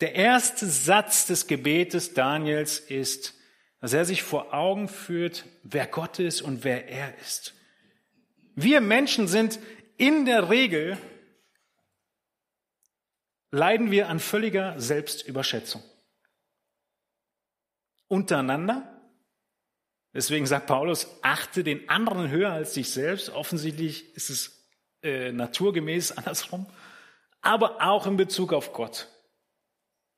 Der 0.00 0.16
erste 0.16 0.66
Satz 0.66 1.26
des 1.26 1.46
Gebetes 1.46 2.14
Daniels 2.14 2.80
ist, 2.80 3.34
dass 3.80 3.92
er 3.92 4.04
sich 4.04 4.24
vor 4.24 4.52
Augen 4.52 4.88
führt, 4.88 5.44
wer 5.62 5.86
Gott 5.86 6.18
ist 6.18 6.42
und 6.42 6.64
wer 6.64 6.88
er 6.88 7.16
ist. 7.18 7.54
Wir 8.60 8.80
Menschen 8.80 9.28
sind 9.28 9.60
in 9.98 10.24
der 10.24 10.48
Regel, 10.48 10.96
leiden 13.50 13.90
wir 13.90 14.08
an 14.08 14.20
völliger 14.20 14.80
Selbstüberschätzung. 14.80 15.82
Untereinander, 18.06 19.02
deswegen 20.14 20.46
sagt 20.46 20.66
Paulus, 20.66 21.08
achte 21.22 21.62
den 21.62 21.88
anderen 21.90 22.30
höher 22.30 22.52
als 22.52 22.72
dich 22.72 22.90
selbst. 22.90 23.30
Offensichtlich 23.30 24.14
ist 24.14 24.30
es 24.30 24.70
äh, 25.02 25.32
naturgemäß 25.32 26.12
andersrum, 26.16 26.66
aber 27.42 27.82
auch 27.82 28.06
in 28.06 28.16
Bezug 28.16 28.52
auf 28.52 28.72
Gott. 28.72 29.08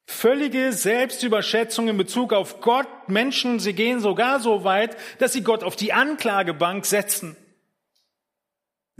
Völlige 0.07 0.73
Selbstüberschätzung 0.73 1.89
in 1.89 1.97
Bezug 1.97 2.33
auf 2.33 2.61
Gott. 2.61 2.89
Menschen, 3.09 3.61
sie 3.61 3.75
gehen 3.75 4.01
sogar 4.01 4.41
so 4.41 4.65
weit, 4.65 4.97
dass 5.19 5.33
sie 5.33 5.43
Gott 5.43 5.63
auf 5.63 5.77
die 5.77 5.93
Anklagebank 5.93 6.85
setzen. 6.85 7.37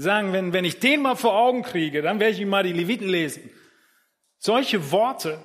Sie 0.01 0.05
sagen, 0.05 0.33
wenn, 0.33 0.55
wenn 0.55 0.65
ich 0.65 0.81
den 0.81 1.03
mal 1.03 1.15
vor 1.15 1.37
Augen 1.37 1.61
kriege, 1.61 2.01
dann 2.01 2.21
werde 2.21 2.33
ich 2.33 2.41
ihm 2.41 2.49
mal 2.49 2.63
die 2.63 2.73
Leviten 2.73 3.07
lesen. 3.07 3.51
Solche 4.39 4.93
Worte 4.93 5.45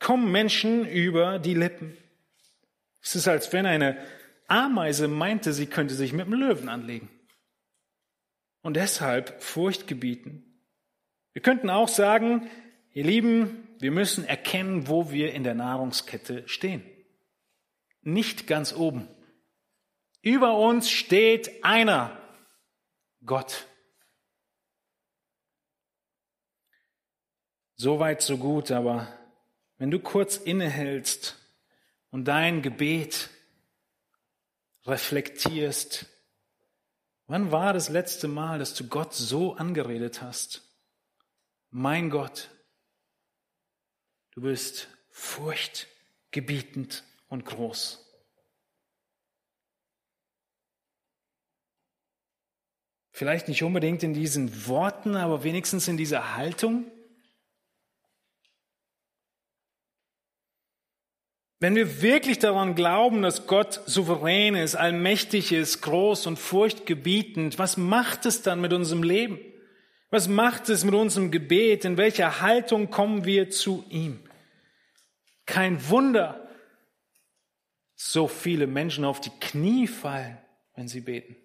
kommen 0.00 0.32
Menschen 0.32 0.84
über 0.84 1.38
die 1.38 1.54
Lippen. 1.54 1.96
Es 3.00 3.14
ist, 3.14 3.28
als 3.28 3.52
wenn 3.52 3.66
eine 3.66 4.04
Ameise 4.48 5.06
meinte, 5.06 5.52
sie 5.52 5.66
könnte 5.66 5.94
sich 5.94 6.12
mit 6.12 6.26
dem 6.26 6.34
Löwen 6.34 6.68
anlegen. 6.68 7.08
Und 8.62 8.74
deshalb 8.74 9.40
Furcht 9.40 9.86
gebieten. 9.86 10.60
Wir 11.34 11.42
könnten 11.42 11.70
auch 11.70 11.86
sagen, 11.86 12.50
ihr 12.94 13.04
Lieben, 13.04 13.68
wir 13.78 13.92
müssen 13.92 14.24
erkennen, 14.24 14.88
wo 14.88 15.12
wir 15.12 15.32
in 15.34 15.44
der 15.44 15.54
Nahrungskette 15.54 16.48
stehen. 16.48 16.82
Nicht 18.02 18.48
ganz 18.48 18.74
oben. 18.74 19.06
Über 20.20 20.58
uns 20.58 20.90
steht 20.90 21.62
einer, 21.62 22.20
Gott. 23.24 23.66
Soweit, 27.76 28.22
so 28.22 28.38
gut, 28.38 28.70
aber 28.70 29.08
wenn 29.78 29.90
du 29.90 29.98
kurz 29.98 30.36
innehältst 30.36 31.36
und 32.10 32.26
dein 32.26 32.62
Gebet 32.62 33.30
reflektierst, 34.86 36.06
wann 37.26 37.50
war 37.50 37.72
das 37.72 37.88
letzte 37.88 38.28
Mal, 38.28 38.58
dass 38.58 38.74
du 38.74 38.86
Gott 38.88 39.14
so 39.14 39.54
angeredet 39.54 40.22
hast? 40.22 40.62
Mein 41.70 42.10
Gott, 42.10 42.50
Du 44.34 44.40
bist 44.40 44.88
furchtgebietend 45.10 47.04
und 47.28 47.44
groß. 47.44 48.03
Vielleicht 53.16 53.46
nicht 53.46 53.62
unbedingt 53.62 54.02
in 54.02 54.12
diesen 54.12 54.66
Worten, 54.66 55.14
aber 55.14 55.44
wenigstens 55.44 55.86
in 55.86 55.96
dieser 55.96 56.34
Haltung. 56.34 56.90
Wenn 61.60 61.76
wir 61.76 62.02
wirklich 62.02 62.40
daran 62.40 62.74
glauben, 62.74 63.22
dass 63.22 63.46
Gott 63.46 63.82
souverän 63.86 64.56
ist, 64.56 64.74
allmächtig 64.74 65.52
ist, 65.52 65.80
groß 65.80 66.26
und 66.26 66.40
furchtgebietend, 66.40 67.56
was 67.56 67.76
macht 67.76 68.26
es 68.26 68.42
dann 68.42 68.60
mit 68.60 68.72
unserem 68.72 69.04
Leben? 69.04 69.38
Was 70.10 70.26
macht 70.26 70.68
es 70.68 70.84
mit 70.84 70.94
unserem 70.94 71.30
Gebet? 71.30 71.84
In 71.84 71.96
welcher 71.96 72.40
Haltung 72.40 72.90
kommen 72.90 73.24
wir 73.24 73.48
zu 73.48 73.84
ihm? 73.90 74.28
Kein 75.46 75.88
Wunder, 75.88 76.48
so 77.94 78.26
viele 78.26 78.66
Menschen 78.66 79.04
auf 79.04 79.20
die 79.20 79.30
Knie 79.38 79.86
fallen, 79.86 80.36
wenn 80.74 80.88
sie 80.88 81.00
beten. 81.00 81.43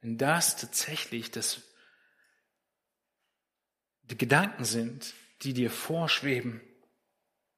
Wenn 0.00 0.16
das 0.18 0.56
tatsächlich 0.56 1.30
das, 1.30 1.62
die 4.02 4.16
Gedanken 4.16 4.64
sind, 4.64 5.14
die 5.42 5.52
dir 5.52 5.70
vorschweben, 5.70 6.60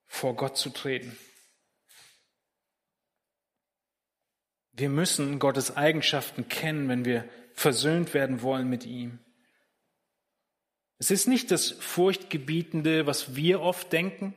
vor 0.07 0.37
Gott 0.37 0.57
zu 0.59 0.71
treten. 0.71 1.17
Wir 4.73 4.89
müssen 4.89 5.39
Gottes 5.39 5.77
Eigenschaften 5.77 6.49
kennen, 6.49 6.89
wenn 6.89 7.05
wir 7.05 7.29
versöhnt 7.55 8.15
werden 8.15 8.43
wollen 8.43 8.69
mit 8.69 8.85
ihm. 8.85 9.19
Es 10.99 11.11
ist 11.11 11.27
nicht 11.27 11.51
das 11.51 11.71
Furchtgebietende, 11.71 13.07
was 13.07 13.35
wir 13.35 13.61
oft 13.61 13.93
denken, 13.93 14.35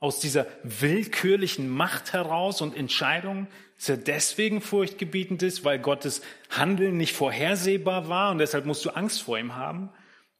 aus 0.00 0.20
dieser 0.20 0.46
willkürlichen 0.62 1.68
Macht 1.68 2.12
heraus 2.12 2.60
und 2.60 2.76
Entscheidungen, 2.76 3.48
dass 3.76 3.88
er 3.88 3.96
deswegen 3.96 4.60
furchtgebietend 4.60 5.42
ist, 5.42 5.64
weil 5.64 5.78
Gottes 5.78 6.22
Handeln 6.50 6.96
nicht 6.96 7.14
vorhersehbar 7.14 8.08
war 8.08 8.30
und 8.30 8.38
deshalb 8.38 8.64
musst 8.66 8.84
du 8.84 8.90
Angst 8.90 9.22
vor 9.22 9.38
ihm 9.38 9.56
haben. 9.56 9.90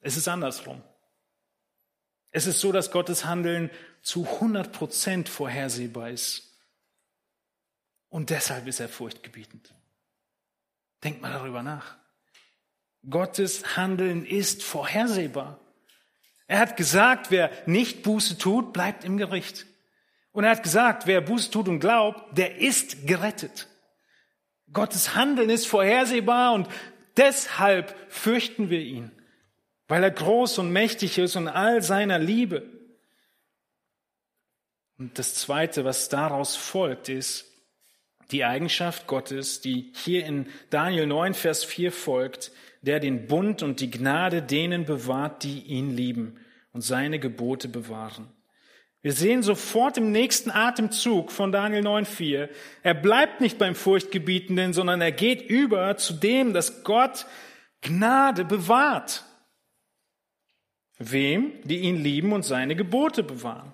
Es 0.01 0.17
ist 0.17 0.29
andersrum. 0.29 0.83
Es 2.31 2.47
ist 2.47 2.61
so, 2.61 2.73
dass 2.73 2.91
Gottes 2.91 3.25
Handeln 3.25 3.71
zu 4.03 4.27
100 4.27 4.73
Prozent 4.73 5.29
vorhersehbar 5.29 6.11
ist. 6.11 6.45
Und 8.11 8.31
deshalb 8.31 8.67
ist 8.67 8.81
er 8.81 8.89
furchtgebietend. 8.89 9.73
Denk 11.05 11.21
mal 11.21 11.33
darüber 11.33 11.63
nach. 11.63 11.97
Gottes 13.09 13.77
Handeln 13.77 14.27
ist 14.27 14.63
vorhersehbar. 14.63 15.61
Er 16.49 16.59
hat 16.59 16.77
gesagt, 16.77 17.31
wer 17.31 17.51
nicht 17.67 18.03
Buße 18.03 18.39
tut, 18.39 18.73
bleibt 18.73 19.05
im 19.05 19.19
Gericht. 19.19 19.67
Und 20.33 20.45
er 20.45 20.51
hat 20.51 20.63
gesagt, 20.63 21.07
wer 21.07 21.21
Buße 21.21 21.51
tut 21.51 21.69
und 21.69 21.79
glaubt, 21.79 22.37
der 22.37 22.57
ist 22.59 23.07
gerettet. 23.07 23.69
Gottes 24.73 25.15
Handeln 25.15 25.51
ist 25.51 25.67
vorhersehbar 25.67 26.55
und 26.55 26.69
deshalb 27.17 27.95
fürchten 28.09 28.71
wir 28.71 28.81
ihn, 28.81 29.11
weil 29.89 30.03
er 30.03 30.11
groß 30.11 30.59
und 30.59 30.73
mächtig 30.73 31.19
ist 31.19 31.37
und 31.37 31.49
all 31.49 31.83
seiner 31.83 32.19
Liebe. 32.19 32.67
Und 34.99 35.19
das 35.19 35.35
Zweite, 35.35 35.85
was 35.85 36.09
daraus 36.09 36.57
folgt, 36.57 37.09
ist 37.09 37.45
die 38.31 38.45
Eigenschaft 38.45 39.07
Gottes, 39.07 39.61
die 39.61 39.93
hier 39.95 40.25
in 40.25 40.49
Daniel 40.71 41.07
9, 41.07 41.35
Vers 41.35 41.65
4 41.65 41.93
folgt, 41.93 42.53
der 42.83 43.01
den 43.01 43.27
Bund 43.27 43.63
und 43.63 43.81
die 43.81 43.91
Gnade 43.91 44.43
denen 44.43 44.85
bewahrt, 44.85 45.43
die 45.43 45.61
ihn 45.63 45.91
lieben 45.91 46.37
und 46.73 46.83
seine 46.83 47.19
Gebote 47.19 47.69
bewahren. 47.69 48.29
Wir 49.01 49.13
sehen 49.13 49.43
sofort 49.43 49.97
im 49.97 50.11
nächsten 50.11 50.51
Atemzug 50.51 51.31
von 51.31 51.53
Daniel 51.53 51.87
9.4, 51.87 52.49
er 52.83 52.95
bleibt 52.95 53.41
nicht 53.41 53.57
beim 53.57 53.75
Furchtgebietenden, 53.75 54.73
sondern 54.73 55.01
er 55.01 55.13
geht 55.13 55.43
über 55.43 55.97
zu 55.97 56.15
dem, 56.15 56.53
dass 56.53 56.83
Gott 56.83 57.27
Gnade 57.81 58.45
bewahrt. 58.45 59.25
Wem? 60.99 61.53
Die 61.63 61.79
ihn 61.79 61.97
lieben 61.97 62.33
und 62.33 62.45
seine 62.45 62.75
Gebote 62.75 63.23
bewahren. 63.23 63.73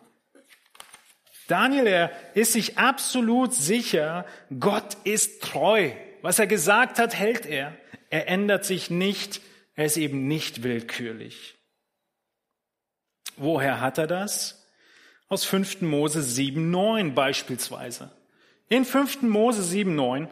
Daniel, 1.49 1.87
er 1.87 2.13
ist 2.35 2.53
sich 2.53 2.79
absolut 2.79 3.55
sicher, 3.55 4.27
Gott 4.61 4.97
ist 5.05 5.43
treu. 5.43 5.91
Was 6.23 6.39
er 6.39 6.47
gesagt 6.47 6.99
hat, 6.99 7.15
hält 7.15 7.45
er. 7.47 7.77
Er 8.15 8.29
ändert 8.29 8.65
sich 8.65 8.91
nicht. 8.91 9.41
Er 9.75 9.87
ist 9.87 9.97
eben 9.97 10.29
nicht 10.29 10.62
willkürlich. 10.62 11.57
Woher 13.37 13.81
hat 13.81 13.99
er 13.99 14.07
das? 14.07 14.69
Aus 15.29 15.45
5. 15.45 15.81
Mose 15.81 16.21
7.9 16.21 17.11
beispielsweise. 17.12 18.12
In 18.69 18.85
5. 18.85 19.23
Mose 19.23 19.62
7.9 19.62 20.29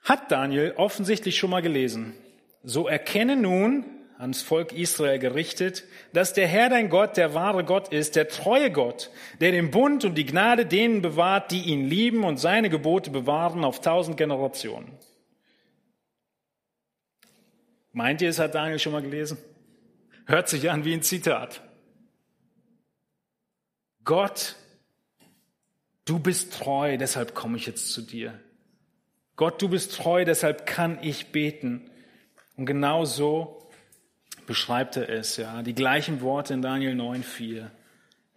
hat 0.00 0.32
Daniel 0.32 0.74
offensichtlich 0.76 1.38
schon 1.38 1.50
mal 1.50 1.62
gelesen. 1.62 2.14
So 2.64 2.88
erkenne 2.88 3.36
nun, 3.36 3.84
ans 4.18 4.42
Volk 4.42 4.72
Israel 4.72 5.20
gerichtet, 5.20 5.84
dass 6.14 6.32
der 6.32 6.48
Herr 6.48 6.68
dein 6.68 6.88
Gott 6.88 7.16
der 7.16 7.34
wahre 7.34 7.62
Gott 7.62 7.92
ist, 7.92 8.16
der 8.16 8.26
treue 8.26 8.72
Gott, 8.72 9.10
der 9.40 9.52
den 9.52 9.70
Bund 9.70 10.04
und 10.04 10.16
die 10.16 10.26
Gnade 10.26 10.66
denen 10.66 11.00
bewahrt, 11.00 11.52
die 11.52 11.62
ihn 11.62 11.88
lieben 11.88 12.24
und 12.24 12.38
seine 12.38 12.70
Gebote 12.70 13.12
bewahren 13.12 13.62
auf 13.62 13.80
tausend 13.80 14.16
Generationen. 14.16 14.98
Meint 17.94 18.20
ihr, 18.20 18.28
es 18.28 18.40
hat 18.40 18.56
Daniel 18.56 18.80
schon 18.80 18.92
mal 18.92 19.02
gelesen? 19.02 19.38
Hört 20.26 20.48
sich 20.48 20.68
an 20.68 20.84
wie 20.84 20.92
ein 20.92 21.02
Zitat. 21.02 21.62
Gott, 24.02 24.56
du 26.04 26.18
bist 26.18 26.52
treu, 26.52 26.98
deshalb 26.98 27.34
komme 27.34 27.56
ich 27.56 27.66
jetzt 27.66 27.92
zu 27.92 28.02
dir. 28.02 28.38
Gott, 29.36 29.62
du 29.62 29.68
bist 29.68 29.94
treu, 29.96 30.24
deshalb 30.24 30.66
kann 30.66 30.98
ich 31.02 31.30
beten. 31.30 31.88
Und 32.56 32.66
genau 32.66 33.04
so 33.04 33.70
beschreibt 34.46 34.96
er 34.96 35.08
es, 35.08 35.36
ja. 35.36 35.62
Die 35.62 35.74
gleichen 35.74 36.20
Worte 36.20 36.52
in 36.52 36.62
Daniel 36.62 36.94
9,4. 36.94 37.70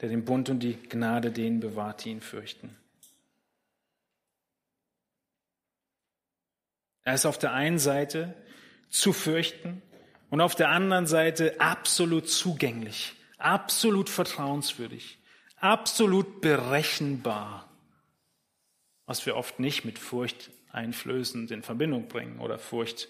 Der 0.02 0.10
den 0.10 0.24
Bund 0.24 0.50
und 0.50 0.60
die 0.60 0.76
Gnade 0.76 1.32
denen 1.32 1.60
bewahrt, 1.60 2.06
die 2.06 2.12
ihn 2.12 2.22
fürchten. 2.22 2.78
Er 7.04 7.16
ist 7.16 7.26
auf 7.26 7.40
der 7.40 7.54
einen 7.54 7.80
Seite 7.80 8.36
zu 8.90 9.14
fürchten 9.14 9.82
und 10.30 10.42
auf 10.42 10.56
der 10.56 10.70
anderen 10.70 11.08
Seite 11.08 11.60
absolut 11.60 12.30
zugänglich, 12.30 13.14
absolut 13.38 14.10
vertrauenswürdig, 14.10 15.20
absolut 15.58 16.42
berechenbar, 16.42 17.72
was 19.06 19.26
wir 19.26 19.36
oft 19.36 19.60
nicht 19.60 19.86
mit 19.86 20.00
Furcht 20.00 20.52
einflößend 20.72 21.52
in 21.52 21.64
Verbindung 21.64 22.08
bringen 22.08 22.40
oder 22.40 22.60
Furcht 22.60 23.08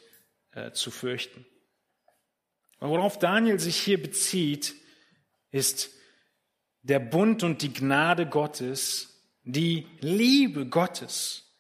äh, 0.52 0.72
zu 0.72 0.92
fürchten. 0.92 1.46
Worauf 2.80 3.18
Daniel 3.18 3.60
sich 3.60 3.78
hier 3.78 4.02
bezieht, 4.02 4.76
ist 5.52 5.92
der 6.84 7.00
Bund 7.00 7.44
und 7.44 7.62
die 7.62 7.74
Gnade 7.74 8.28
Gottes, 8.28 9.24
die 9.44 9.88
Liebe 10.00 10.68
Gottes. 10.68 11.52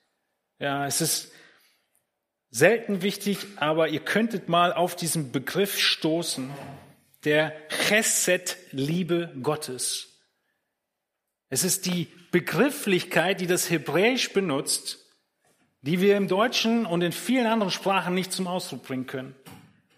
Ja, 0.59 0.85
es 0.85 1.01
ist 1.01 1.31
selten 2.49 3.01
wichtig, 3.01 3.39
aber 3.57 3.89
ihr 3.89 3.99
könntet 3.99 4.49
mal 4.49 4.73
auf 4.73 4.95
diesen 4.95 5.31
Begriff 5.31 5.79
stoßen, 5.79 6.49
der 7.23 7.53
Chesed-Liebe 7.69 9.33
Gottes. 9.41 10.21
Es 11.49 11.63
ist 11.63 11.85
die 11.85 12.07
Begrifflichkeit, 12.31 13.41
die 13.41 13.47
das 13.47 13.69
Hebräisch 13.69 14.33
benutzt, 14.33 15.05
die 15.81 16.01
wir 16.01 16.17
im 16.17 16.27
Deutschen 16.27 16.85
und 16.85 17.01
in 17.01 17.11
vielen 17.11 17.47
anderen 17.47 17.71
Sprachen 17.71 18.13
nicht 18.13 18.31
zum 18.31 18.47
Ausdruck 18.47 18.83
bringen 18.83 19.07
können. 19.07 19.35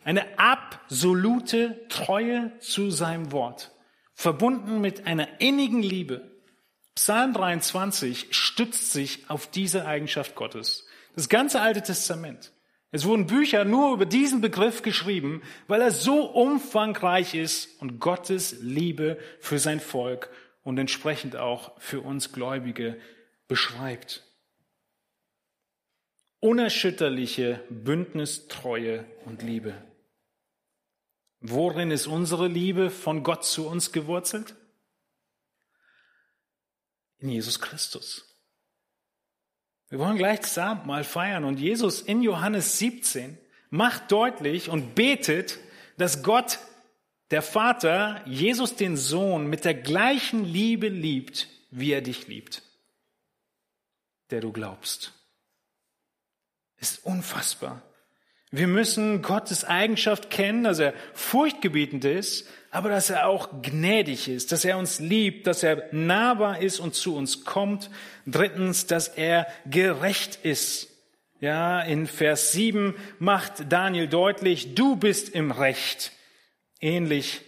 Eine 0.03 0.39
absolute 0.39 1.87
Treue 1.89 2.51
zu 2.59 2.91
seinem 2.91 3.31
Wort, 3.31 3.71
verbunden 4.13 4.81
mit 4.81 5.07
einer 5.07 5.39
innigen 5.39 5.81
Liebe. 5.81 6.31
Psalm 6.95 7.33
23 7.33 8.27
stützt 8.31 8.91
sich 8.91 9.29
auf 9.29 9.47
diese 9.47 9.85
Eigenschaft 9.85 10.35
Gottes. 10.35 10.88
Das 11.15 11.29
ganze 11.29 11.61
Alte 11.61 11.81
Testament. 11.81 12.53
Es 12.91 13.05
wurden 13.05 13.27
Bücher 13.27 13.65
nur 13.65 13.93
über 13.93 14.05
diesen 14.05 14.41
Begriff 14.41 14.81
geschrieben, 14.81 15.43
weil 15.67 15.81
er 15.81 15.91
so 15.91 16.25
umfangreich 16.25 17.35
ist 17.35 17.79
und 17.81 17.99
Gottes 17.99 18.57
Liebe 18.61 19.19
für 19.39 19.59
sein 19.59 19.79
Volk 19.79 20.31
und 20.63 20.77
entsprechend 20.79 21.35
auch 21.35 21.79
für 21.79 22.01
uns 22.01 22.31
Gläubige 22.31 22.99
beschreibt. 23.47 24.23
Unerschütterliche 26.39 27.63
Bündnistreue 27.69 29.05
und 29.25 29.43
Liebe. 29.43 29.75
Worin 31.41 31.91
ist 31.91 32.07
unsere 32.07 32.47
Liebe 32.47 32.89
von 32.89 33.23
Gott 33.23 33.45
zu 33.45 33.67
uns 33.67 33.91
gewurzelt? 33.91 34.55
In 37.17 37.29
Jesus 37.29 37.59
Christus. 37.59 38.28
Wir 39.89 39.99
wollen 39.99 40.17
gleich 40.17 40.41
das 40.41 40.57
Abendmahl 40.57 41.03
feiern 41.03 41.43
und 41.43 41.59
Jesus 41.59 42.01
in 42.01 42.21
Johannes 42.21 42.77
17 42.77 43.37
macht 43.71 44.11
deutlich 44.11 44.69
und 44.69 44.93
betet, 44.95 45.59
dass 45.97 46.23
Gott, 46.23 46.59
der 47.31 47.41
Vater, 47.41 48.21
Jesus 48.25 48.75
den 48.75 48.97
Sohn 48.97 49.47
mit 49.47 49.65
der 49.65 49.73
gleichen 49.73 50.45
Liebe 50.45 50.87
liebt, 50.87 51.47
wie 51.71 51.91
er 51.91 52.01
dich 52.01 52.27
liebt, 52.27 52.63
der 54.29 54.41
du 54.41 54.51
glaubst. 54.51 55.13
Ist 56.77 57.05
unfassbar. 57.05 57.81
Wir 58.51 58.67
müssen 58.67 59.21
Gottes 59.21 59.63
Eigenschaft 59.63 60.29
kennen, 60.29 60.63
dass 60.63 60.79
er 60.79 60.93
furchtgebietend 61.13 62.05
ist, 62.05 62.47
aber 62.71 62.89
dass 62.89 63.09
er 63.09 63.27
auch 63.27 63.61
gnädig 63.61 64.27
ist, 64.27 64.51
dass 64.51 64.65
er 64.65 64.77
uns 64.77 64.99
liebt, 64.99 65.47
dass 65.47 65.63
er 65.63 65.89
nahbar 65.91 66.61
ist 66.61 66.79
und 66.79 66.95
zu 66.95 67.15
uns 67.15 67.43
kommt. 67.45 67.89
Drittens, 68.25 68.85
dass 68.85 69.07
er 69.07 69.47
gerecht 69.65 70.39
ist. 70.43 70.87
Ja, 71.41 71.81
in 71.81 72.05
Vers 72.05 72.51
7 72.51 72.95
macht 73.17 73.71
Daniel 73.71 74.07
deutlich, 74.07 74.75
du 74.75 74.97
bist 74.97 75.29
im 75.29 75.51
Recht. 75.51 76.11
Ähnlich 76.81 77.41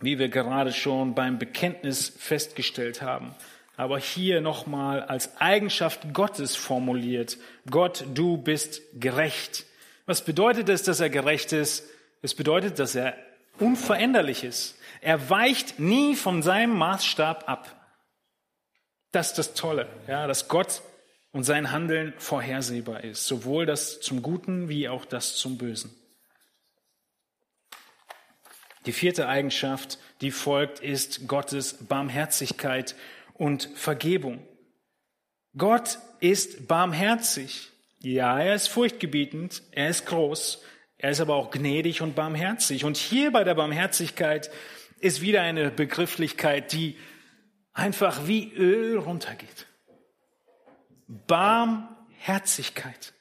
wie 0.00 0.18
wir 0.18 0.28
gerade 0.28 0.72
schon 0.72 1.14
beim 1.14 1.38
Bekenntnis 1.38 2.08
festgestellt 2.18 3.02
haben. 3.02 3.34
Aber 3.76 3.98
hier 3.98 4.40
nochmal 4.40 5.02
als 5.02 5.40
Eigenschaft 5.40 6.12
Gottes 6.12 6.56
formuliert. 6.56 7.38
Gott, 7.70 8.04
du 8.14 8.36
bist 8.36 8.82
gerecht. 8.94 9.64
Was 10.06 10.24
bedeutet 10.24 10.68
es, 10.68 10.82
dass 10.82 11.00
er 11.00 11.10
gerecht 11.10 11.52
ist? 11.52 11.88
Es 12.22 12.34
bedeutet, 12.34 12.78
dass 12.78 12.94
er 12.94 13.14
unveränderlich 13.60 14.44
ist. 14.44 14.76
Er 15.00 15.30
weicht 15.30 15.78
nie 15.78 16.16
von 16.16 16.42
seinem 16.42 16.76
Maßstab 16.76 17.48
ab. 17.48 17.76
Das 19.12 19.28
ist 19.28 19.38
das 19.38 19.54
Tolle, 19.54 19.88
ja, 20.06 20.26
dass 20.26 20.48
Gott 20.48 20.82
und 21.32 21.44
sein 21.44 21.70
Handeln 21.70 22.14
vorhersehbar 22.18 23.04
ist, 23.04 23.26
sowohl 23.26 23.66
das 23.66 24.00
zum 24.00 24.22
Guten 24.22 24.68
wie 24.68 24.88
auch 24.88 25.04
das 25.04 25.36
zum 25.36 25.58
Bösen. 25.58 25.94
Die 28.86 28.92
vierte 28.92 29.28
Eigenschaft, 29.28 29.98
die 30.20 30.30
folgt, 30.30 30.80
ist 30.80 31.28
Gottes 31.28 31.86
Barmherzigkeit 31.86 32.94
und 33.34 33.70
Vergebung. 33.74 34.46
Gott 35.56 35.98
ist 36.20 36.66
barmherzig. 36.66 37.70
Ja, 37.98 38.40
er 38.40 38.54
ist 38.54 38.68
furchtgebietend, 38.68 39.62
er 39.72 39.90
ist 39.90 40.06
groß, 40.06 40.62
er 41.00 41.10
ist 41.10 41.20
aber 41.20 41.34
auch 41.34 41.50
gnädig 41.50 42.02
und 42.02 42.14
barmherzig. 42.14 42.84
Und 42.84 42.96
hier 42.96 43.32
bei 43.32 43.44
der 43.44 43.54
Barmherzigkeit 43.54 44.50
ist 44.98 45.20
wieder 45.20 45.42
eine 45.42 45.70
Begrifflichkeit, 45.70 46.72
die 46.72 46.98
einfach 47.72 48.26
wie 48.26 48.52
Öl 48.52 48.98
runtergeht. 48.98 49.66
Barmherzigkeit. 51.06 53.14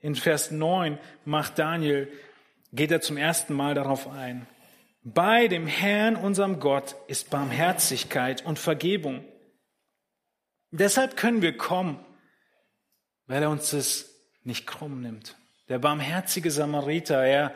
In 0.00 0.14
Vers 0.14 0.50
9 0.50 0.98
macht 1.24 1.58
Daniel, 1.58 2.12
geht 2.72 2.90
er 2.90 3.00
zum 3.00 3.16
ersten 3.16 3.54
Mal 3.54 3.74
darauf 3.74 4.08
ein. 4.08 4.46
Bei 5.02 5.48
dem 5.48 5.66
Herrn, 5.66 6.16
unserem 6.16 6.60
Gott, 6.60 6.96
ist 7.06 7.30
Barmherzigkeit 7.30 8.44
und 8.44 8.58
Vergebung. 8.58 9.24
Deshalb 10.70 11.16
können 11.16 11.42
wir 11.42 11.56
kommen 11.56 12.04
weil 13.26 13.42
er 13.42 13.50
uns 13.50 13.70
das 13.70 14.10
nicht 14.44 14.66
krumm 14.66 15.00
nimmt. 15.00 15.36
Der 15.68 15.78
barmherzige 15.78 16.50
Samariter, 16.50 17.24
er 17.24 17.54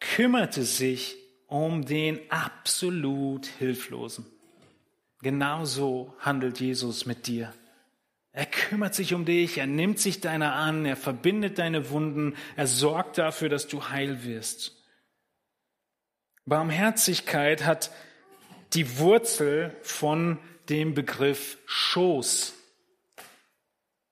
kümmerte 0.00 0.62
sich 0.62 1.16
um 1.46 1.84
den 1.84 2.20
absolut 2.30 3.46
Hilflosen. 3.46 4.26
Genauso 5.22 6.14
handelt 6.18 6.60
Jesus 6.60 7.06
mit 7.06 7.26
dir. 7.26 7.52
Er 8.32 8.46
kümmert 8.46 8.94
sich 8.94 9.14
um 9.14 9.24
dich, 9.24 9.58
er 9.58 9.66
nimmt 9.66 9.98
sich 9.98 10.20
deiner 10.20 10.54
an, 10.54 10.84
er 10.84 10.96
verbindet 10.96 11.58
deine 11.58 11.88
Wunden, 11.88 12.36
er 12.54 12.66
sorgt 12.66 13.16
dafür, 13.16 13.48
dass 13.48 13.66
du 13.66 13.88
heil 13.88 14.24
wirst. 14.24 14.76
Barmherzigkeit 16.44 17.64
hat 17.64 17.90
die 18.74 18.98
Wurzel 18.98 19.74
von 19.82 20.38
dem 20.68 20.94
Begriff 20.94 21.58
Schoß. 21.64 22.54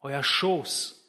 Euer 0.01 0.23
Schoß. 0.23 1.04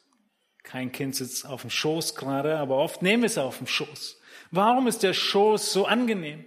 Kein 0.66 0.90
Kind 0.90 1.14
sitzt 1.14 1.46
auf 1.46 1.60
dem 1.60 1.70
Schoß 1.70 2.16
gerade, 2.16 2.58
aber 2.58 2.78
oft 2.78 3.00
nehmen 3.00 3.22
wir 3.22 3.28
es 3.28 3.38
auf 3.38 3.58
dem 3.58 3.68
Schoß. 3.68 4.20
Warum 4.50 4.88
ist 4.88 5.04
der 5.04 5.14
Schoß 5.14 5.72
so 5.72 5.86
angenehm? 5.86 6.44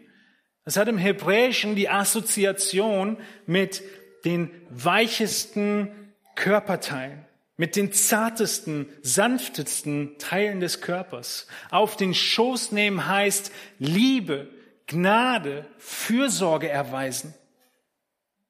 Es 0.65 0.75
hat 0.75 0.89
im 0.89 0.97
Hebräischen 0.97 1.77
die 1.77 1.87
Assoziation 1.87 3.17
mit 3.45 3.81
den 4.25 4.51
weichesten 4.69 6.13
Körperteilen, 6.35 7.25
mit 7.55 7.77
den 7.77 7.93
zartesten, 7.93 8.89
sanftesten 9.01 10.17
Teilen 10.17 10.59
des 10.59 10.81
Körpers. 10.81 11.47
Auf 11.71 11.95
den 11.95 12.13
Schoß 12.13 12.73
nehmen 12.73 13.07
heißt 13.07 13.53
Liebe, 13.77 14.49
Gnade, 14.85 15.65
Fürsorge 15.77 16.67
erweisen. 16.67 17.33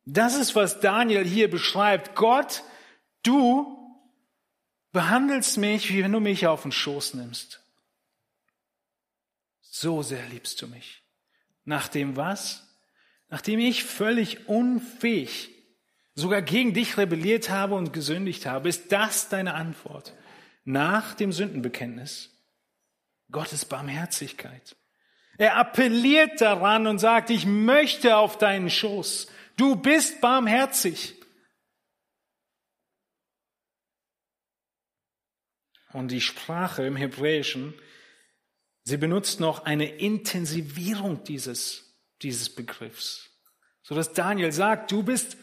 Das 0.08 0.36
ist, 0.36 0.56
was 0.56 0.80
Daniel 0.80 1.24
hier 1.24 1.48
beschreibt. 1.48 2.16
Gott, 2.16 2.64
du 3.22 3.79
behandelst 4.92 5.58
mich, 5.58 5.92
wie 5.94 6.04
wenn 6.04 6.12
du 6.12 6.20
mich 6.20 6.48
auf 6.48 6.64
den 6.64 6.72
Schoß 6.72 7.16
nimmst. 7.16 7.62
So 9.62 10.02
sehr 10.02 10.28
liebst 10.30 10.62
du 10.62 10.68
mich. 10.68 11.04
Nachdem 11.64 12.16
was? 12.16 12.68
Nachdem 13.30 13.60
ich 13.60 13.84
völlig 13.84 14.48
unfähig, 14.48 15.52
sogar 16.16 16.42
gegen 16.42 16.74
dich 16.74 16.98
rebelliert 16.98 17.50
habe 17.50 17.76
und 17.76 17.94
gesündigt 17.94 18.46
habe, 18.46 18.70
ist 18.70 18.92
das 18.92 19.30
deine 19.30 19.54
Antwort. 19.54 20.14
Nach 20.66 21.14
dem 21.14 21.32
Sündenbekenntnis. 21.32 22.32
Gottes 23.32 23.66
Barmherzigkeit. 23.66 24.76
Er 25.38 25.58
appelliert 25.58 26.42
daran 26.42 26.88
und 26.88 26.98
sagt, 26.98 27.30
ich 27.30 27.46
möchte 27.46 28.18
auf 28.18 28.38
deinen 28.38 28.70
Schoß. 28.70 29.28
Du 29.56 29.76
bist 29.76 30.20
barmherzig. 30.20 31.16
Und 35.94 36.10
die 36.10 36.22
Sprache 36.22 36.86
im 36.86 36.96
Hebräischen, 36.96 37.74
sie 38.84 38.98
benutzt 38.98 39.40
noch 39.40 39.66
eine 39.66 39.88
Intensivierung 39.88 41.24
dieses, 41.24 41.96
dieses 42.22 42.54
Begriffs. 42.54 43.30
So 43.82 43.96
dass 43.96 44.14
Daniel 44.14 44.52
sagt, 44.52 44.92
du 44.92 45.04
bist 45.04 45.38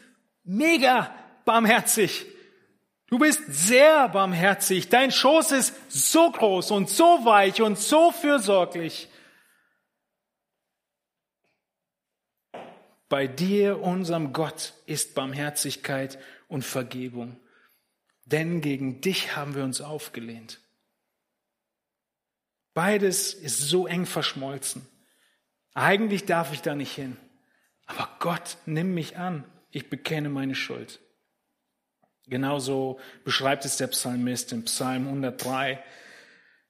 mega 0.45 1.13
barmherzig. 1.45 2.27
Du 3.09 3.19
bist 3.19 3.43
sehr 3.49 4.09
barmherzig. 4.09 4.89
Dein 4.89 5.11
Schoß 5.11 5.53
ist 5.53 5.75
so 5.89 6.31
groß 6.31 6.71
und 6.73 6.89
so 6.89 7.25
weich 7.25 7.63
und 7.63 7.79
so 7.79 8.13
fürsorglich. 8.13 9.09
Bei 13.09 13.29
dir, 13.29 13.81
unserem 13.81 14.33
Gott, 14.33 14.75
ist 14.87 15.15
Barmherzigkeit 15.15 16.19
und 16.49 16.65
Vergebung. 16.65 17.39
Denn 18.27 18.61
gegen 18.61 19.01
dich 19.01 19.37
haben 19.37 19.55
wir 19.55 19.63
uns 19.63 19.81
aufgelehnt. 19.81 20.61
Beides 22.75 23.33
ist 23.33 23.61
so 23.61 23.87
eng 23.87 24.05
verschmolzen. 24.05 24.87
Eigentlich 25.75 26.27
darf 26.27 26.53
ich 26.53 26.61
da 26.61 26.75
nicht 26.75 26.93
hin. 26.93 27.17
Aber 27.87 28.09
Gott, 28.19 28.59
nimm 28.67 28.95
mich 28.95 29.17
an. 29.17 29.45
Ich 29.71 29.89
bekenne 29.89 30.29
meine 30.29 30.57
Schuld. 30.57 31.01
Genauso 32.27 32.99
beschreibt 33.25 33.65
es 33.65 33.77
der 33.77 33.87
Psalmist 33.87 34.53
im 34.53 34.65
Psalm 34.65 35.07
103, 35.07 35.83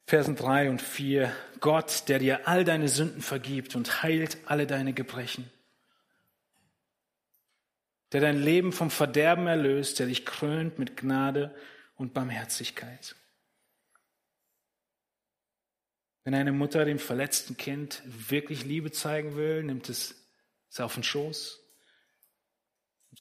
Versen 0.04 0.36
3 0.36 0.68
und 0.68 0.82
4. 0.82 1.32
Gott, 1.60 2.04
der 2.08 2.18
dir 2.18 2.46
all 2.46 2.64
deine 2.64 2.88
Sünden 2.88 3.22
vergibt 3.22 3.74
und 3.74 4.02
heilt 4.02 4.36
alle 4.44 4.66
deine 4.66 4.92
Gebrechen 4.92 5.50
der 8.12 8.20
dein 8.20 8.40
Leben 8.40 8.72
vom 8.72 8.90
Verderben 8.90 9.46
erlöst, 9.46 9.98
der 9.98 10.06
dich 10.06 10.24
krönt 10.24 10.78
mit 10.78 10.96
Gnade 10.96 11.54
und 11.96 12.14
Barmherzigkeit. 12.14 13.16
Wenn 16.24 16.34
eine 16.34 16.52
Mutter 16.52 16.84
dem 16.84 16.98
verletzten 16.98 17.56
Kind 17.56 18.02
wirklich 18.06 18.64
Liebe 18.64 18.90
zeigen 18.90 19.36
will, 19.36 19.62
nimmt 19.62 19.88
es 19.88 20.26
es 20.76 20.80
auf 20.80 20.94
den 20.94 21.02
Schoß, 21.02 21.60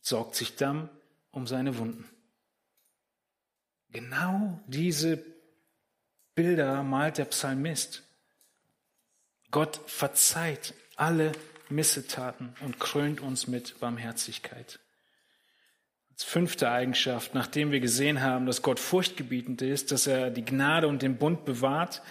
sorgt 0.02 0.36
sich 0.36 0.56
dann 0.56 0.90
um 1.32 1.48
seine 1.48 1.78
Wunden. 1.78 2.10
Genau 3.90 4.60
diese 4.68 5.24
Bilder 6.34 6.84
malt 6.84 7.18
der 7.18 7.26
Psalmist. 7.26 8.04
Gott 9.52 9.80
verzeiht 9.86 10.74
alle 10.98 11.32
Missetaten 11.70 12.56
und 12.62 12.80
krönt 12.80 13.22
uns 13.22 13.48
mit 13.48 13.80
Barmherzigkeit. 13.80 14.80
Als 16.12 16.24
fünfte 16.24 16.72
Eigenschaft, 16.72 17.34
nachdem 17.34 17.72
wir 17.72 17.80
gesehen 17.80 18.22
haben, 18.22 18.46
dass 18.46 18.62
Gott 18.62 18.80
furchtgebietend 18.80 19.62
ist, 19.62 19.92
dass 19.92 20.08
er 20.08 20.30
die 20.30 20.46
Gnade 20.46 20.88
und 20.88 21.02
den 21.02 21.18
Bund 21.18 21.44
bewahrt, 21.46 22.02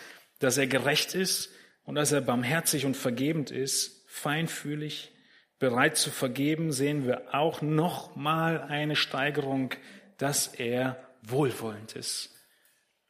dass 0.40 0.58
er 0.58 0.66
gerecht 0.66 1.14
ist 1.14 1.50
und 1.84 1.94
dass 1.94 2.12
er 2.12 2.20
barmherzig 2.20 2.84
und 2.84 2.96
vergebend 2.96 3.50
ist, 3.50 4.04
feinfühlig, 4.08 5.12
bereit 5.58 5.96
zu 5.96 6.10
vergeben, 6.10 6.72
sehen 6.72 7.06
wir 7.06 7.34
auch 7.34 7.62
nochmal 7.62 8.60
eine 8.60 8.96
Steigerung, 8.96 9.70
dass 10.18 10.48
er 10.48 11.08
wohlwollend 11.22 11.96
ist. 11.96 12.30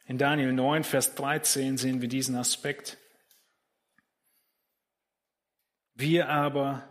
In 0.07 0.19
Daniel 0.19 0.53
9, 0.53 0.85
Vers 0.85 1.15
13 1.15 1.79
sehen 1.79 2.01
wir 2.03 2.09
diesen 2.09 2.37
Aspekt. 2.37 2.99
Wir 5.95 6.29
aber 6.29 6.89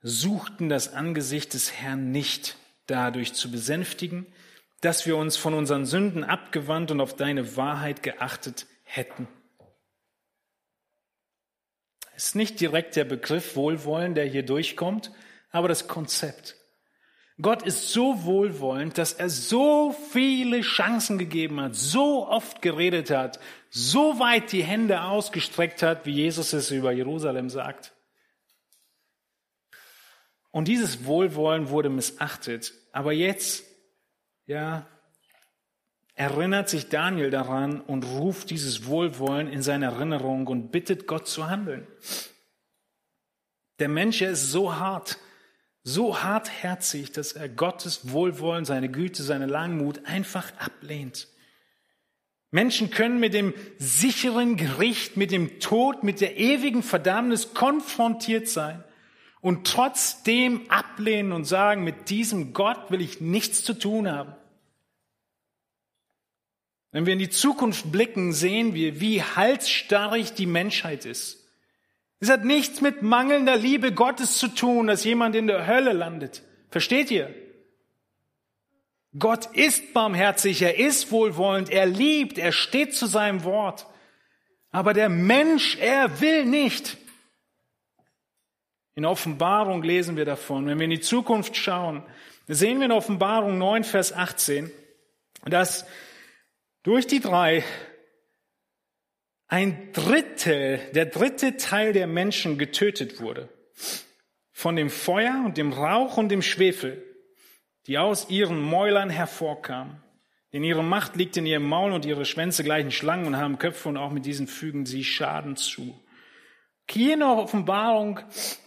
suchten 0.00 0.68
das 0.68 0.92
Angesicht 0.92 1.54
des 1.54 1.72
Herrn 1.72 2.10
nicht 2.12 2.56
dadurch 2.86 3.32
zu 3.32 3.50
besänftigen, 3.50 4.26
dass 4.80 5.06
wir 5.06 5.16
uns 5.16 5.36
von 5.36 5.54
unseren 5.54 5.86
Sünden 5.86 6.24
abgewandt 6.24 6.90
und 6.90 7.00
auf 7.00 7.16
deine 7.16 7.56
Wahrheit 7.56 8.02
geachtet 8.02 8.66
hätten. 8.82 9.26
Es 12.14 12.26
ist 12.26 12.36
nicht 12.36 12.60
direkt 12.60 12.94
der 12.94 13.04
Begriff 13.04 13.56
Wohlwollen, 13.56 14.14
der 14.14 14.26
hier 14.26 14.44
durchkommt, 14.44 15.10
aber 15.50 15.68
das 15.68 15.88
Konzept. 15.88 16.56
Gott 17.40 17.62
ist 17.62 17.90
so 17.90 18.24
wohlwollend, 18.24 18.96
dass 18.96 19.14
er 19.14 19.28
so 19.28 19.92
viele 20.12 20.60
Chancen 20.60 21.18
gegeben 21.18 21.60
hat, 21.60 21.74
so 21.74 22.28
oft 22.28 22.62
geredet 22.62 23.10
hat, 23.10 23.40
so 23.70 24.20
weit 24.20 24.52
die 24.52 24.62
Hände 24.62 25.02
ausgestreckt 25.02 25.82
hat, 25.82 26.06
wie 26.06 26.12
Jesus 26.12 26.52
es 26.52 26.70
über 26.70 26.92
Jerusalem 26.92 27.50
sagt. 27.50 27.93
Und 30.54 30.68
dieses 30.68 31.04
Wohlwollen 31.04 31.68
wurde 31.70 31.88
missachtet. 31.88 32.74
Aber 32.92 33.10
jetzt, 33.10 33.64
ja, 34.46 34.86
erinnert 36.14 36.68
sich 36.68 36.88
Daniel 36.88 37.30
daran 37.30 37.80
und 37.80 38.04
ruft 38.04 38.50
dieses 38.50 38.86
Wohlwollen 38.86 39.48
in 39.48 39.62
seine 39.62 39.86
Erinnerung 39.86 40.46
und 40.46 40.70
bittet 40.70 41.08
Gott 41.08 41.26
zu 41.26 41.50
handeln. 41.50 41.88
Der 43.80 43.88
Mensch 43.88 44.22
ist 44.22 44.52
so 44.52 44.76
hart, 44.76 45.18
so 45.82 46.22
hartherzig, 46.22 47.10
dass 47.10 47.32
er 47.32 47.48
Gottes 47.48 48.12
Wohlwollen, 48.12 48.64
seine 48.64 48.88
Güte, 48.88 49.24
seine 49.24 49.46
Langmut 49.46 50.06
einfach 50.06 50.56
ablehnt. 50.58 51.26
Menschen 52.52 52.90
können 52.90 53.18
mit 53.18 53.34
dem 53.34 53.54
sicheren 53.78 54.56
Gericht, 54.56 55.16
mit 55.16 55.32
dem 55.32 55.58
Tod, 55.58 56.04
mit 56.04 56.20
der 56.20 56.36
ewigen 56.36 56.84
Verdammnis 56.84 57.54
konfrontiert 57.54 58.46
sein 58.46 58.84
und 59.44 59.66
trotzdem 59.66 60.62
ablehnen 60.70 61.32
und 61.32 61.44
sagen, 61.44 61.84
mit 61.84 62.08
diesem 62.08 62.54
Gott 62.54 62.90
will 62.90 63.02
ich 63.02 63.20
nichts 63.20 63.62
zu 63.62 63.74
tun 63.74 64.10
haben. 64.10 64.32
Wenn 66.92 67.04
wir 67.04 67.12
in 67.12 67.18
die 67.18 67.28
Zukunft 67.28 67.92
blicken, 67.92 68.32
sehen 68.32 68.72
wir, 68.72 69.02
wie 69.02 69.22
halsstarrig 69.22 70.32
die 70.32 70.46
Menschheit 70.46 71.04
ist. 71.04 71.46
Es 72.20 72.30
hat 72.30 72.46
nichts 72.46 72.80
mit 72.80 73.02
mangelnder 73.02 73.58
Liebe 73.58 73.92
Gottes 73.92 74.38
zu 74.38 74.48
tun, 74.48 74.86
dass 74.86 75.04
jemand 75.04 75.36
in 75.36 75.46
der 75.46 75.66
Hölle 75.66 75.92
landet. 75.92 76.42
Versteht 76.70 77.10
ihr? 77.10 77.28
Gott 79.18 79.54
ist 79.54 79.92
barmherzig, 79.92 80.62
er 80.62 80.78
ist 80.78 81.12
wohlwollend, 81.12 81.68
er 81.68 81.84
liebt, 81.84 82.38
er 82.38 82.52
steht 82.52 82.94
zu 82.94 83.04
seinem 83.04 83.44
Wort. 83.44 83.86
Aber 84.70 84.94
der 84.94 85.10
Mensch, 85.10 85.76
er 85.76 86.22
will 86.22 86.46
nicht. 86.46 86.96
In 88.94 89.04
Offenbarung 89.04 89.82
lesen 89.82 90.16
wir 90.16 90.24
davon. 90.24 90.66
Wenn 90.66 90.78
wir 90.78 90.84
in 90.84 90.90
die 90.90 91.00
Zukunft 91.00 91.56
schauen, 91.56 92.02
sehen 92.46 92.78
wir 92.78 92.86
in 92.86 92.92
Offenbarung 92.92 93.58
9, 93.58 93.84
Vers 93.84 94.12
18, 94.12 94.70
dass 95.46 95.84
durch 96.82 97.06
die 97.06 97.20
drei 97.20 97.64
ein 99.48 99.92
Drittel, 99.92 100.80
der 100.94 101.06
dritte 101.06 101.56
Teil 101.56 101.92
der 101.92 102.06
Menschen 102.06 102.58
getötet 102.58 103.20
wurde. 103.20 103.48
Von 104.52 104.76
dem 104.76 104.90
Feuer 104.90 105.42
und 105.44 105.56
dem 105.56 105.72
Rauch 105.72 106.16
und 106.16 106.28
dem 106.28 106.42
Schwefel, 106.42 107.02
die 107.86 107.98
aus 107.98 108.30
ihren 108.30 108.60
Mäulern 108.60 109.10
hervorkamen. 109.10 110.02
Denn 110.52 110.62
ihre 110.62 110.84
Macht 110.84 111.16
liegt 111.16 111.36
in 111.36 111.46
ihrem 111.46 111.64
Maul 111.68 111.92
und 111.92 112.04
ihre 112.04 112.24
Schwänze 112.24 112.62
gleichen 112.62 112.92
Schlangen 112.92 113.26
und 113.26 113.36
haben 113.36 113.58
Köpfe 113.58 113.88
und 113.88 113.96
auch 113.96 114.12
mit 114.12 114.24
diesen 114.24 114.46
fügen 114.46 114.86
sie 114.86 115.02
Schaden 115.02 115.56
zu. 115.56 116.00
Hier 116.88 117.14
in 117.14 117.20
der 117.20 117.36
Offenbarung 117.36 118.20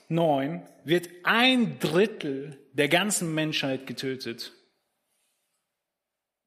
9 0.10 0.68
wird 0.84 1.10
ein 1.24 1.80
Drittel 1.80 2.60
der 2.74 2.88
ganzen 2.88 3.34
Menschheit 3.34 3.88
getötet. 3.88 4.53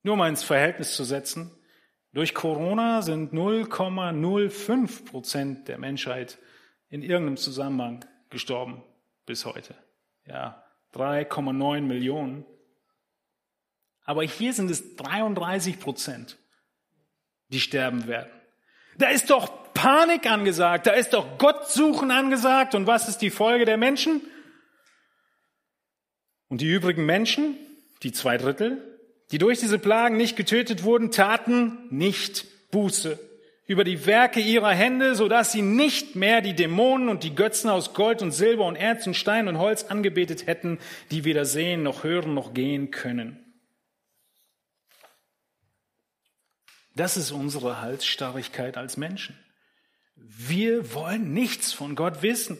Nur 0.03 0.17
mal 0.17 0.29
ins 0.29 0.43
Verhältnis 0.43 0.95
zu 0.95 1.05
setzen. 1.05 1.51
Durch 2.13 2.35
Corona 2.35 3.03
sind 3.03 3.33
0,05 3.33 5.05
Prozent 5.05 5.69
der 5.69 5.79
Menschheit 5.79 6.39
in 6.89 7.03
irgendeinem 7.03 7.37
Zusammenhang 7.37 8.05
gestorben 8.31 8.83
bis 9.27 9.45
heute. 9.45 9.77
Ja, 10.27 10.65
3,9 10.95 11.83
Millionen. 11.83 12.45
Aber 14.05 14.25
hier 14.25 14.53
sind 14.53 14.71
es 14.71 14.97
33 14.97 15.79
Prozent, 15.79 16.39
die 17.49 17.61
sterben 17.61 18.07
werden. 18.07 18.40
Da 19.01 19.09
ist 19.09 19.31
doch 19.31 19.51
Panik 19.73 20.31
angesagt, 20.31 20.87
da 20.87 20.93
ist 20.93 21.15
doch 21.15 21.39
Gottsuchen 21.39 22.11
angesagt. 22.11 22.75
Und 22.75 22.87
was 22.87 23.09
ist 23.09 23.19
die 23.19 23.31
Folge 23.31 23.65
der 23.65 23.79
Menschen? 23.79 24.21
Und 26.49 26.61
die 26.61 26.71
übrigen 26.71 27.07
Menschen, 27.07 27.57
die 28.03 28.13
zwei 28.13 28.37
Drittel, 28.37 28.99
die 29.31 29.39
durch 29.39 29.59
diese 29.59 29.79
Plagen 29.79 30.17
nicht 30.17 30.37
getötet 30.37 30.85
wurden, 30.85 31.11
taten 31.11 31.79
nicht 31.91 32.47
Buße 32.73 33.19
über 33.67 33.85
die 33.85 34.05
Werke 34.05 34.41
ihrer 34.41 34.73
Hände, 34.73 35.15
so 35.15 35.29
dass 35.29 35.53
sie 35.53 35.63
nicht 35.63 36.17
mehr 36.17 36.43
die 36.43 36.55
Dämonen 36.55 37.09
und 37.09 37.23
die 37.23 37.35
Götzen 37.35 37.71
aus 37.71 37.95
Gold 37.95 38.21
und 38.21 38.33
Silber 38.33 38.67
und 38.67 38.77
Erz 38.77 39.07
und 39.07 39.15
Stein 39.15 39.49
und 39.49 39.59
Holz 39.59 39.85
angebetet 39.85 40.47
hätten, 40.47 40.79
die 41.11 41.25
weder 41.25 41.47
sehen 41.47 41.85
noch 41.85 42.05
hören 42.05 42.35
noch 42.35 42.53
gehen 42.53 42.91
können. 42.91 43.50
Das 47.01 47.17
ist 47.17 47.31
unsere 47.31 47.81
Halsstarrigkeit 47.81 48.77
als 48.77 48.99
Menschen. 48.99 49.35
Wir 50.17 50.93
wollen 50.93 51.33
nichts 51.33 51.73
von 51.73 51.97
Gott 51.97 52.21
wissen, 52.21 52.59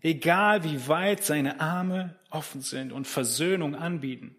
egal 0.00 0.64
wie 0.64 0.88
weit 0.88 1.22
seine 1.22 1.60
Arme 1.60 2.18
offen 2.30 2.62
sind 2.62 2.90
und 2.90 3.06
Versöhnung 3.06 3.74
anbieten. 3.74 4.34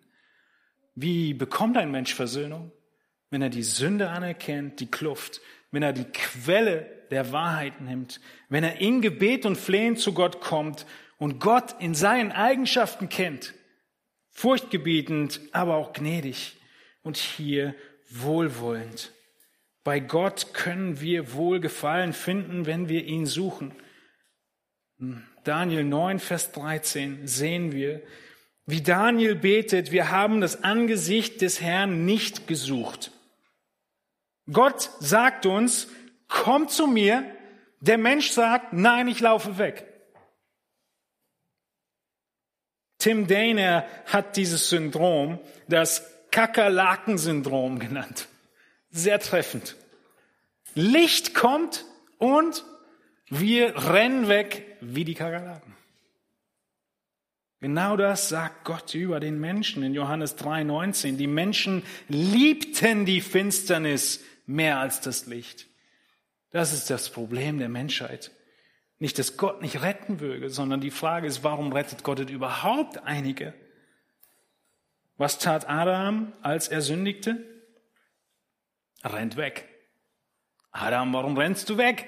Wie 0.95 1.35
bekommt 1.35 1.77
ein 1.77 1.91
Mensch 1.91 2.15
Versöhnung? 2.15 2.71
Wenn 3.29 3.43
er 3.43 3.51
die 3.51 3.61
Sünde 3.61 4.09
anerkennt, 4.09 4.79
die 4.79 4.89
Kluft, 4.89 5.39
wenn 5.69 5.83
er 5.83 5.93
die 5.93 6.05
Quelle 6.05 6.89
der 7.11 7.31
Wahrheit 7.31 7.79
nimmt, 7.79 8.21
wenn 8.49 8.63
er 8.63 8.81
in 8.81 9.01
Gebet 9.01 9.45
und 9.45 9.55
Flehen 9.55 9.97
zu 9.97 10.15
Gott 10.15 10.41
kommt 10.41 10.87
und 11.19 11.39
Gott 11.39 11.75
in 11.77 11.93
seinen 11.93 12.31
Eigenschaften 12.31 13.07
kennt, 13.07 13.53
furchtgebietend, 14.31 15.41
aber 15.51 15.75
auch 15.75 15.93
gnädig 15.93 16.57
und 17.03 17.17
hier 17.17 17.75
wohlwollend. 18.09 19.11
Bei 19.83 19.99
Gott 19.99 20.53
können 20.53 21.01
wir 21.01 21.33
Wohlgefallen 21.33 22.13
finden, 22.13 22.65
wenn 22.65 22.87
wir 22.87 23.03
ihn 23.03 23.25
suchen. 23.25 23.73
Daniel 25.43 25.83
9, 25.83 26.19
Vers 26.19 26.51
13 26.53 27.27
sehen 27.27 27.73
wir, 27.73 28.01
wie 28.65 28.81
Daniel 28.81 29.35
betet, 29.35 29.91
wir 29.91 30.09
haben 30.09 30.39
das 30.39 30.63
Angesicht 30.63 31.41
des 31.41 31.59
Herrn 31.59 32.05
nicht 32.05 32.47
gesucht. 32.47 33.11
Gott 34.51 34.89
sagt 34.99 35.45
uns, 35.45 35.89
komm 36.29 36.69
zu 36.69 36.87
mir. 36.87 37.25
Der 37.81 37.97
Mensch 37.97 38.31
sagt, 38.31 38.71
nein, 38.71 39.09
ich 39.09 39.19
laufe 39.19 39.57
weg. 39.57 39.85
Tim 42.99 43.27
Dana 43.27 43.85
hat 44.05 44.37
dieses 44.37 44.69
Syndrom 44.69 45.39
das 45.67 46.09
Kakerlaken-Syndrom 46.31 47.79
genannt. 47.79 48.29
Sehr 48.95 49.19
treffend. 49.19 49.75
Licht 50.75 51.33
kommt 51.33 51.83
und 52.19 52.63
wir 53.27 53.75
rennen 53.89 54.27
weg 54.27 54.77
wie 54.81 55.03
die 55.03 55.15
Kakerlaken. 55.15 55.73
Genau 57.59 57.97
das 57.97 58.29
sagt 58.29 58.65
Gott 58.65 58.93
über 58.93 59.19
den 59.19 59.39
Menschen 59.39 59.81
in 59.81 59.95
Johannes 59.95 60.35
3:19. 60.35 61.17
Die 61.17 61.25
Menschen 61.25 61.81
liebten 62.07 63.05
die 63.05 63.21
Finsternis 63.21 64.23
mehr 64.45 64.77
als 64.77 65.01
das 65.01 65.25
Licht. 65.25 65.65
Das 66.51 66.71
ist 66.71 66.91
das 66.91 67.09
Problem 67.09 67.57
der 67.57 67.69
Menschheit. 67.69 68.29
Nicht, 68.99 69.17
dass 69.17 69.37
Gott 69.37 69.63
nicht 69.63 69.81
retten 69.81 70.19
würde, 70.19 70.51
sondern 70.51 70.81
die 70.81 70.91
Frage 70.91 71.25
ist, 71.25 71.43
warum 71.43 71.73
rettet 71.73 72.03
Gott 72.03 72.19
überhaupt 72.29 72.99
einige? 73.05 73.55
Was 75.17 75.39
tat 75.39 75.67
Adam, 75.67 76.31
als 76.43 76.67
er 76.67 76.81
sündigte? 76.81 77.52
Rennt 79.03 79.37
weg. 79.37 79.67
Adam, 80.71 81.13
warum 81.13 81.37
rennst 81.37 81.69
du 81.69 81.77
weg? 81.77 82.07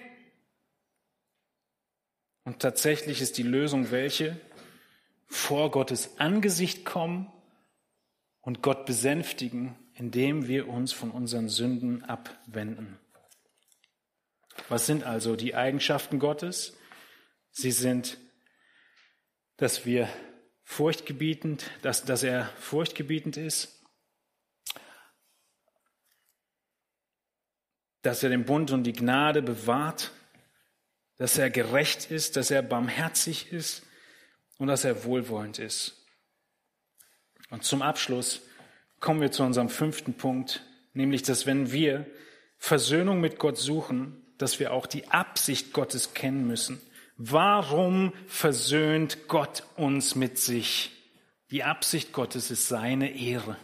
Und 2.43 2.60
tatsächlich 2.60 3.22
ist 3.22 3.38
die 3.38 3.43
Lösung 3.43 3.91
welche? 3.91 4.39
vor 5.28 5.72
Gottes 5.72 6.20
Angesicht 6.20 6.86
kommen 6.86 7.32
und 8.41 8.62
Gott 8.62 8.86
besänftigen, 8.86 9.76
indem 9.93 10.48
wir 10.48 10.68
uns 10.68 10.93
von 10.93 11.12
unseren 11.12 11.50
Sünden 11.50 12.04
abwenden. 12.04 13.00
Was 14.70 14.86
sind 14.86 15.04
also 15.04 15.36
die 15.36 15.56
Eigenschaften 15.56 16.20
Gottes? 16.20 16.78
Sie 17.52 17.72
sind, 17.72 18.18
dass 19.58 19.86
wir 19.86 20.10
furchtgebietend, 20.64 21.70
dass, 21.82 22.06
dass 22.06 22.24
er 22.24 22.46
furchtgebietend 22.60 23.38
ist, 23.38 23.75
dass 28.06 28.24
er 28.24 28.30
den 28.30 28.45
Bund 28.45 28.72
und 28.72 28.84
die 28.84 28.93
Gnade 28.93 29.41
bewahrt, 29.41 30.12
dass 31.18 31.38
er 31.38 31.49
gerecht 31.49 32.12
ist, 32.12 32.36
dass 32.36 32.51
er 32.51 32.62
barmherzig 32.62 33.51
ist, 33.51 33.84
und 34.58 34.68
dass 34.68 34.84
er 34.84 35.03
wohlwollend 35.03 35.60
ist. 35.60 36.06
Und 37.49 37.64
zum 37.64 37.82
Abschluss 37.82 38.41
kommen 38.99 39.22
wir 39.22 39.32
zu 39.32 39.43
unserem 39.43 39.70
fünften 39.70 40.16
Punkt, 40.16 40.64
nämlich, 40.93 41.24
dass 41.24 41.45
wenn 41.45 41.72
wir 41.72 42.06
Versöhnung 42.58 43.20
mit 43.20 43.38
Gott 43.38 43.58
suchen, 43.58 44.26
dass 44.38 44.60
wir 44.60 44.74
auch 44.74 44.88
die 44.88 45.08
Absicht 45.10 45.74
Gottes 45.74 46.14
kennen 46.14 46.47
müssen. 46.47 46.82
Warum 47.18 48.14
versöhnt 48.28 49.28
Gott 49.28 49.64
uns 49.76 50.16
mit 50.16 50.38
sich? 50.38 50.91
Die 51.51 51.64
Absicht 51.64 52.12
Gottes 52.12 52.51
ist 52.51 52.68
seine 52.68 53.16
Ehre. 53.16 53.58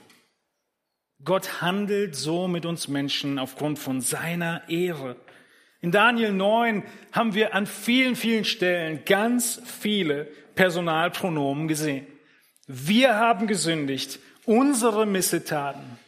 Gott 1.23 1.61
handelt 1.61 2.15
so 2.15 2.47
mit 2.47 2.65
uns 2.65 2.87
Menschen 2.87 3.37
aufgrund 3.37 3.77
von 3.77 4.01
seiner 4.01 4.67
Ehre. 4.69 5.15
In 5.79 5.91
Daniel 5.91 6.31
9 6.31 6.83
haben 7.11 7.33
wir 7.33 7.53
an 7.53 7.67
vielen, 7.67 8.15
vielen 8.15 8.45
Stellen 8.45 9.03
ganz 9.05 9.61
viele 9.65 10.25
Personalpronomen 10.55 11.67
gesehen. 11.67 12.07
Wir 12.67 13.15
haben 13.15 13.47
gesündigt, 13.47 14.19
unsere 14.45 15.05
Missetaten. 15.05 15.99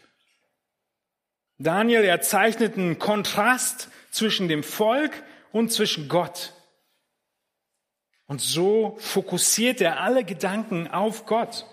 Daniel, 1.57 2.03
er 2.03 2.21
zeichnet 2.21 2.77
einen 2.77 2.97
Kontrast 2.97 3.89
zwischen 4.11 4.47
dem 4.47 4.63
Volk 4.63 5.23
und 5.51 5.71
zwischen 5.71 6.09
Gott. 6.09 6.53
Und 8.25 8.41
so 8.41 8.97
fokussiert 8.99 9.81
er 9.81 9.99
alle 9.99 10.23
Gedanken 10.23 10.87
auf 10.87 11.25
Gott. 11.25 11.67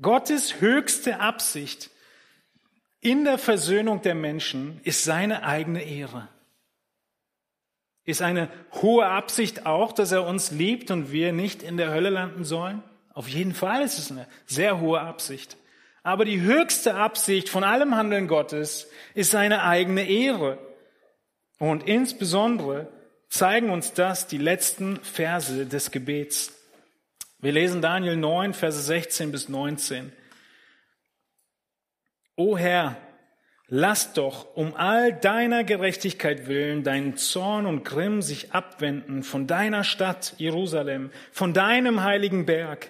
Gottes 0.00 0.60
höchste 0.60 1.20
Absicht 1.20 1.90
in 3.00 3.24
der 3.24 3.38
Versöhnung 3.38 4.02
der 4.02 4.14
Menschen 4.14 4.80
ist 4.82 5.04
seine 5.04 5.44
eigene 5.44 5.82
Ehre. 5.82 6.28
Ist 8.04 8.22
eine 8.22 8.48
hohe 8.80 9.06
Absicht 9.06 9.66
auch, 9.66 9.92
dass 9.92 10.12
er 10.12 10.24
uns 10.24 10.50
liebt 10.50 10.90
und 10.90 11.12
wir 11.12 11.32
nicht 11.32 11.62
in 11.62 11.76
der 11.76 11.90
Hölle 11.90 12.10
landen 12.10 12.44
sollen? 12.44 12.82
Auf 13.12 13.28
jeden 13.28 13.54
Fall 13.54 13.82
ist 13.82 13.98
es 13.98 14.10
eine 14.10 14.26
sehr 14.46 14.80
hohe 14.80 15.00
Absicht. 15.00 15.56
Aber 16.02 16.24
die 16.24 16.40
höchste 16.40 16.94
Absicht 16.94 17.48
von 17.48 17.64
allem 17.64 17.94
Handeln 17.94 18.28
Gottes 18.28 18.88
ist 19.14 19.30
seine 19.30 19.62
eigene 19.64 20.08
Ehre. 20.08 20.58
Und 21.58 21.86
insbesondere 21.86 22.88
zeigen 23.28 23.70
uns 23.70 23.92
das 23.92 24.26
die 24.26 24.38
letzten 24.38 24.96
Verse 25.02 25.66
des 25.66 25.90
Gebets. 25.90 26.54
Wir 27.40 27.52
lesen 27.52 27.82
Daniel 27.82 28.16
9, 28.16 28.54
Verse 28.54 28.80
16 28.80 29.32
bis 29.32 29.48
19. 29.48 30.12
O 32.38 32.56
Herr, 32.56 32.96
Lass 33.70 34.14
doch 34.14 34.56
um 34.56 34.74
all 34.76 35.12
deiner 35.12 35.62
Gerechtigkeit 35.62 36.48
willen 36.48 36.84
deinen 36.84 37.18
Zorn 37.18 37.66
und 37.66 37.84
Grimm 37.84 38.22
sich 38.22 38.52
abwenden 38.52 39.22
von 39.22 39.46
deiner 39.46 39.84
Stadt 39.84 40.32
Jerusalem, 40.38 41.10
von 41.32 41.52
deinem 41.52 42.02
heiligen 42.02 42.46
Berg. 42.46 42.88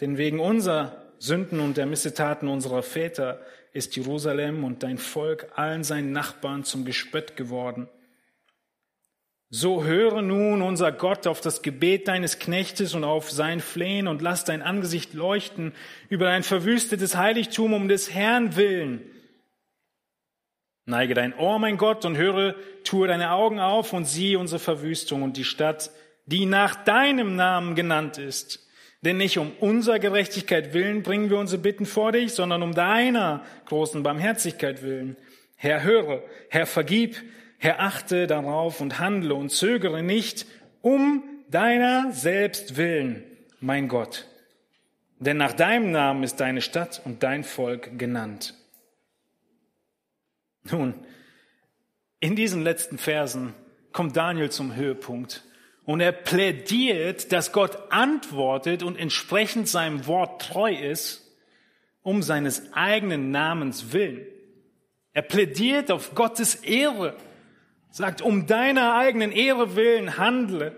Denn 0.00 0.16
wegen 0.16 0.40
unserer 0.40 1.12
Sünden 1.18 1.60
und 1.60 1.76
der 1.76 1.84
Missetaten 1.84 2.48
unserer 2.48 2.82
Väter 2.82 3.42
ist 3.74 3.96
Jerusalem 3.96 4.64
und 4.64 4.82
dein 4.82 4.96
Volk 4.96 5.48
allen 5.56 5.84
seinen 5.84 6.12
Nachbarn 6.12 6.64
zum 6.64 6.86
Gespött 6.86 7.36
geworden. 7.36 7.86
So 9.56 9.84
höre 9.84 10.20
nun, 10.20 10.62
unser 10.62 10.90
Gott, 10.90 11.28
auf 11.28 11.40
das 11.40 11.62
Gebet 11.62 12.08
deines 12.08 12.40
Knechtes 12.40 12.92
und 12.92 13.04
auf 13.04 13.30
sein 13.30 13.60
Flehen 13.60 14.08
und 14.08 14.20
lass 14.20 14.44
dein 14.44 14.62
Angesicht 14.62 15.14
leuchten 15.14 15.74
über 16.08 16.24
dein 16.24 16.42
verwüstetes 16.42 17.16
Heiligtum 17.16 17.72
um 17.72 17.86
des 17.86 18.12
Herrn 18.12 18.56
willen 18.56 19.00
Neige 20.86 21.14
dein 21.14 21.38
Ohr, 21.38 21.60
mein 21.60 21.76
Gott, 21.76 22.04
und 22.04 22.16
höre, 22.16 22.56
tue 22.82 23.06
deine 23.06 23.30
Augen 23.30 23.60
auf 23.60 23.92
und 23.92 24.06
sieh 24.06 24.34
unsere 24.34 24.58
Verwüstung 24.58 25.22
und 25.22 25.36
die 25.36 25.44
Stadt, 25.44 25.92
die 26.26 26.46
nach 26.46 26.74
deinem 26.74 27.36
Namen 27.36 27.76
genannt 27.76 28.18
ist. 28.18 28.68
Denn 29.02 29.18
nicht 29.18 29.38
um 29.38 29.52
unserer 29.60 30.00
Gerechtigkeit 30.00 30.74
willen 30.74 31.04
bringen 31.04 31.30
wir 31.30 31.38
unsere 31.38 31.62
Bitten 31.62 31.86
vor 31.86 32.10
dich, 32.10 32.32
sondern 32.32 32.64
um 32.64 32.74
deiner 32.74 33.44
großen 33.66 34.02
Barmherzigkeit 34.02 34.82
willen. 34.82 35.16
Herr, 35.54 35.84
höre, 35.84 36.24
Herr, 36.50 36.66
vergib, 36.66 37.22
Herr, 37.64 37.80
achte 37.80 38.26
darauf 38.26 38.82
und 38.82 38.98
handle 38.98 39.34
und 39.34 39.48
zögere 39.48 40.02
nicht 40.02 40.44
um 40.82 41.24
deiner 41.48 42.12
selbst 42.12 42.76
willen, 42.76 43.24
mein 43.58 43.88
Gott. 43.88 44.26
Denn 45.18 45.38
nach 45.38 45.54
deinem 45.54 45.90
Namen 45.90 46.24
ist 46.24 46.40
deine 46.40 46.60
Stadt 46.60 47.00
und 47.06 47.22
dein 47.22 47.42
Volk 47.42 47.98
genannt. 47.98 48.52
Nun, 50.64 51.06
in 52.20 52.36
diesen 52.36 52.60
letzten 52.60 52.98
Versen 52.98 53.54
kommt 53.92 54.14
Daniel 54.14 54.50
zum 54.50 54.76
Höhepunkt. 54.76 55.42
Und 55.86 56.00
er 56.00 56.12
plädiert, 56.12 57.32
dass 57.32 57.52
Gott 57.52 57.90
antwortet 57.90 58.82
und 58.82 58.98
entsprechend 58.98 59.68
seinem 59.68 60.06
Wort 60.06 60.42
treu 60.42 60.74
ist, 60.74 61.34
um 62.02 62.22
seines 62.22 62.74
eigenen 62.74 63.30
Namens 63.30 63.94
willen. 63.94 64.26
Er 65.14 65.22
plädiert 65.22 65.90
auf 65.90 66.14
Gottes 66.14 66.56
Ehre, 66.56 67.16
sagt, 67.94 68.22
um 68.22 68.48
deiner 68.48 68.96
eigenen 68.96 69.30
Ehre 69.30 69.76
willen 69.76 70.18
handle. 70.18 70.74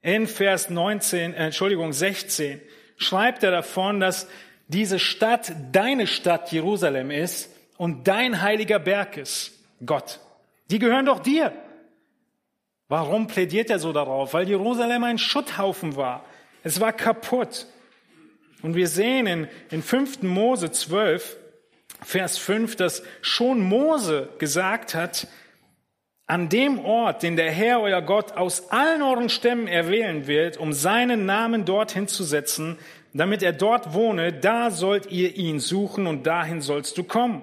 In 0.00 0.26
Vers 0.26 0.70
19, 0.70 1.34
äh, 1.34 1.44
Entschuldigung, 1.44 1.92
16 1.92 2.62
schreibt 2.96 3.42
er 3.44 3.50
davon, 3.50 4.00
dass 4.00 4.26
diese 4.68 4.98
Stadt 4.98 5.52
deine 5.72 6.06
Stadt 6.06 6.50
Jerusalem 6.50 7.10
ist 7.10 7.54
und 7.76 8.08
dein 8.08 8.40
heiliger 8.40 8.78
Berg 8.78 9.18
ist, 9.18 9.52
Gott. 9.84 10.20
Die 10.70 10.78
gehören 10.78 11.04
doch 11.04 11.20
dir. 11.20 11.52
Warum 12.88 13.26
plädiert 13.26 13.68
er 13.68 13.78
so 13.78 13.92
darauf? 13.92 14.32
Weil 14.32 14.48
Jerusalem 14.48 15.04
ein 15.04 15.18
Schutthaufen 15.18 15.94
war. 15.94 16.24
Es 16.62 16.80
war 16.80 16.94
kaputt. 16.94 17.66
Und 18.62 18.76
wir 18.76 18.88
sehen 18.88 19.26
in, 19.26 19.48
in 19.70 19.82
5. 19.82 20.22
Mose 20.22 20.70
12, 20.70 21.36
Vers 22.02 22.38
5, 22.38 22.76
dass 22.76 23.02
schon 23.20 23.60
Mose 23.60 24.30
gesagt 24.38 24.94
hat, 24.94 25.26
an 26.32 26.48
dem 26.48 26.82
Ort, 26.82 27.22
den 27.22 27.36
der 27.36 27.50
Herr, 27.50 27.82
euer 27.82 28.00
Gott, 28.00 28.32
aus 28.32 28.70
allen 28.70 29.02
euren 29.02 29.28
Stämmen 29.28 29.68
erwählen 29.68 30.26
wird, 30.26 30.56
um 30.56 30.72
seinen 30.72 31.26
Namen 31.26 31.66
dorthin 31.66 32.08
zu 32.08 32.24
setzen, 32.24 32.78
damit 33.12 33.42
er 33.42 33.52
dort 33.52 33.92
wohne, 33.92 34.32
da 34.32 34.70
sollt 34.70 35.12
ihr 35.12 35.36
ihn 35.36 35.60
suchen 35.60 36.06
und 36.06 36.26
dahin 36.26 36.62
sollst 36.62 36.96
du 36.96 37.04
kommen. 37.04 37.42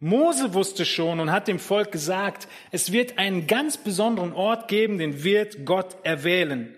Mose 0.00 0.52
wusste 0.52 0.84
schon 0.84 1.18
und 1.18 1.32
hat 1.32 1.48
dem 1.48 1.58
Volk 1.58 1.92
gesagt, 1.92 2.46
es 2.72 2.92
wird 2.92 3.16
einen 3.16 3.46
ganz 3.46 3.78
besonderen 3.78 4.34
Ort 4.34 4.68
geben, 4.68 4.98
den 4.98 5.24
wird 5.24 5.64
Gott 5.64 5.96
erwählen. 6.02 6.76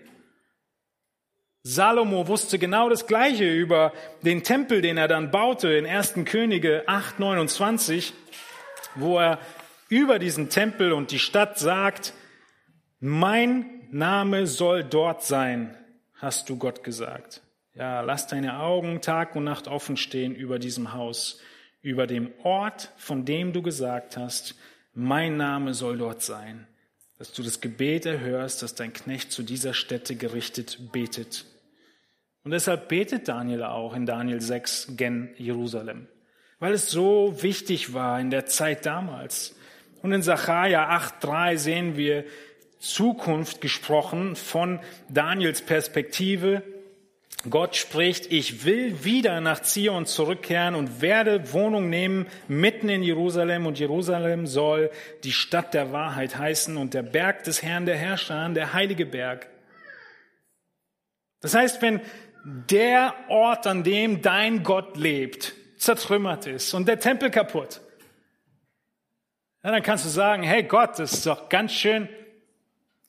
Salomo 1.63 2.29
wusste 2.29 2.57
genau 2.57 2.87
das 2.87 3.05
Gleiche 3.05 3.53
über 3.53 3.91
den 4.21 4.43
Tempel, 4.43 4.81
den 4.81 4.95
er 4.95 5.09
dann 5.09 5.29
baute 5.29 5.73
in 5.73 5.85
1. 5.85 6.13
Könige 6.23 6.83
8, 6.87 7.19
29, 7.19 8.13
wo 8.95 9.19
er 9.19 9.39
über 9.89 10.19
diesen 10.19 10.49
Tempel 10.49 10.91
und 10.93 11.11
die 11.11 11.19
Stadt 11.19 11.57
sagt, 11.57 12.13
mein 12.99 13.87
Name 13.91 14.47
soll 14.47 14.83
dort 14.83 15.23
sein, 15.23 15.77
hast 16.15 16.49
du 16.49 16.57
Gott 16.57 16.83
gesagt. 16.83 17.41
Ja, 17.73 18.01
lass 18.01 18.27
deine 18.27 18.59
Augen 18.59 19.01
Tag 19.01 19.35
und 19.35 19.43
Nacht 19.43 19.67
offen 19.67 19.97
stehen 19.97 20.35
über 20.35 20.59
diesem 20.59 20.93
Haus 20.93 21.39
über 21.81 22.07
dem 22.07 22.33
Ort, 22.43 22.91
von 22.97 23.25
dem 23.25 23.53
du 23.53 23.61
gesagt 23.61 24.17
hast, 24.17 24.55
mein 24.93 25.37
Name 25.37 25.73
soll 25.73 25.97
dort 25.97 26.21
sein, 26.21 26.67
dass 27.17 27.31
du 27.31 27.43
das 27.43 27.61
Gebet 27.61 28.05
erhörst, 28.05 28.61
dass 28.61 28.75
dein 28.75 28.93
Knecht 28.93 29.31
zu 29.31 29.43
dieser 29.43 29.73
Stätte 29.73 30.15
gerichtet 30.15 30.91
betet. 30.91 31.45
Und 32.43 32.51
deshalb 32.51 32.89
betet 32.89 33.27
Daniel 33.27 33.63
auch 33.63 33.93
in 33.93 34.05
Daniel 34.05 34.41
6 34.41 34.97
gen 34.97 35.33
Jerusalem, 35.37 36.07
weil 36.59 36.73
es 36.73 36.89
so 36.89 37.41
wichtig 37.41 37.93
war 37.93 38.19
in 38.19 38.31
der 38.31 38.45
Zeit 38.45 38.85
damals. 38.85 39.56
Und 40.01 40.11
in 40.11 40.21
Sacharja 40.21 40.89
8.3 40.97 41.57
sehen 41.57 41.97
wir 41.97 42.25
Zukunft 42.79 43.61
gesprochen 43.61 44.35
von 44.35 44.79
Daniels 45.09 45.61
Perspektive 45.61 46.63
Gott 47.49 47.75
spricht, 47.75 48.31
ich 48.31 48.65
will 48.65 49.03
wieder 49.03 49.39
nach 49.41 49.61
Zion 49.61 50.05
zurückkehren 50.05 50.75
und 50.75 51.01
werde 51.01 51.53
Wohnung 51.53 51.89
nehmen 51.89 52.25
mitten 52.47 52.89
in 52.89 53.03
Jerusalem 53.03 53.65
und 53.67 53.79
Jerusalem 53.79 54.47
soll 54.47 54.89
die 55.23 55.31
Stadt 55.31 55.73
der 55.73 55.91
Wahrheit 55.91 56.37
heißen 56.37 56.77
und 56.77 56.93
der 56.93 57.03
Berg 57.03 57.43
des 57.43 57.61
Herrn 57.61 57.85
der 57.85 57.95
Herrscher, 57.95 58.49
der 58.49 58.73
heilige 58.73 59.05
Berg. 59.05 59.47
Das 61.39 61.53
heißt, 61.53 61.81
wenn 61.81 62.01
der 62.43 63.13
Ort, 63.29 63.67
an 63.67 63.83
dem 63.83 64.21
dein 64.21 64.63
Gott 64.63 64.97
lebt, 64.97 65.53
zertrümmert 65.77 66.47
ist 66.47 66.73
und 66.73 66.87
der 66.87 66.99
Tempel 66.99 67.29
kaputt, 67.29 67.81
ja, 69.63 69.71
dann 69.71 69.83
kannst 69.83 70.05
du 70.05 70.09
sagen, 70.09 70.43
hey 70.43 70.63
Gott, 70.63 70.99
das 70.99 71.13
ist 71.13 71.25
doch 71.25 71.49
ganz 71.49 71.73
schön, 71.73 72.07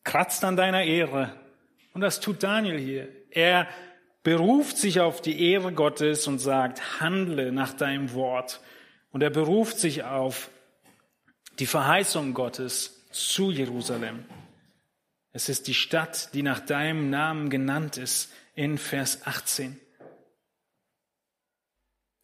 kratzt 0.04 0.44
an 0.44 0.56
deiner 0.56 0.84
Ehre. 0.84 1.32
Und 1.92 2.00
das 2.00 2.20
tut 2.20 2.42
Daniel 2.42 2.78
hier. 2.78 3.08
Er 3.30 3.68
beruft 4.22 4.76
sich 4.76 5.00
auf 5.00 5.20
die 5.20 5.52
Ehre 5.52 5.72
Gottes 5.72 6.26
und 6.26 6.38
sagt, 6.38 7.00
handle 7.00 7.52
nach 7.52 7.72
deinem 7.72 8.12
Wort. 8.14 8.60
Und 9.10 9.22
er 9.22 9.30
beruft 9.30 9.78
sich 9.78 10.04
auf 10.04 10.50
die 11.58 11.66
Verheißung 11.66 12.34
Gottes 12.34 13.06
zu 13.10 13.50
Jerusalem. 13.50 14.24
Es 15.32 15.48
ist 15.48 15.66
die 15.68 15.74
Stadt, 15.74 16.34
die 16.34 16.42
nach 16.42 16.60
deinem 16.60 17.10
Namen 17.10 17.50
genannt 17.50 17.96
ist 17.96 18.32
in 18.54 18.78
Vers 18.78 19.26
18. 19.26 19.78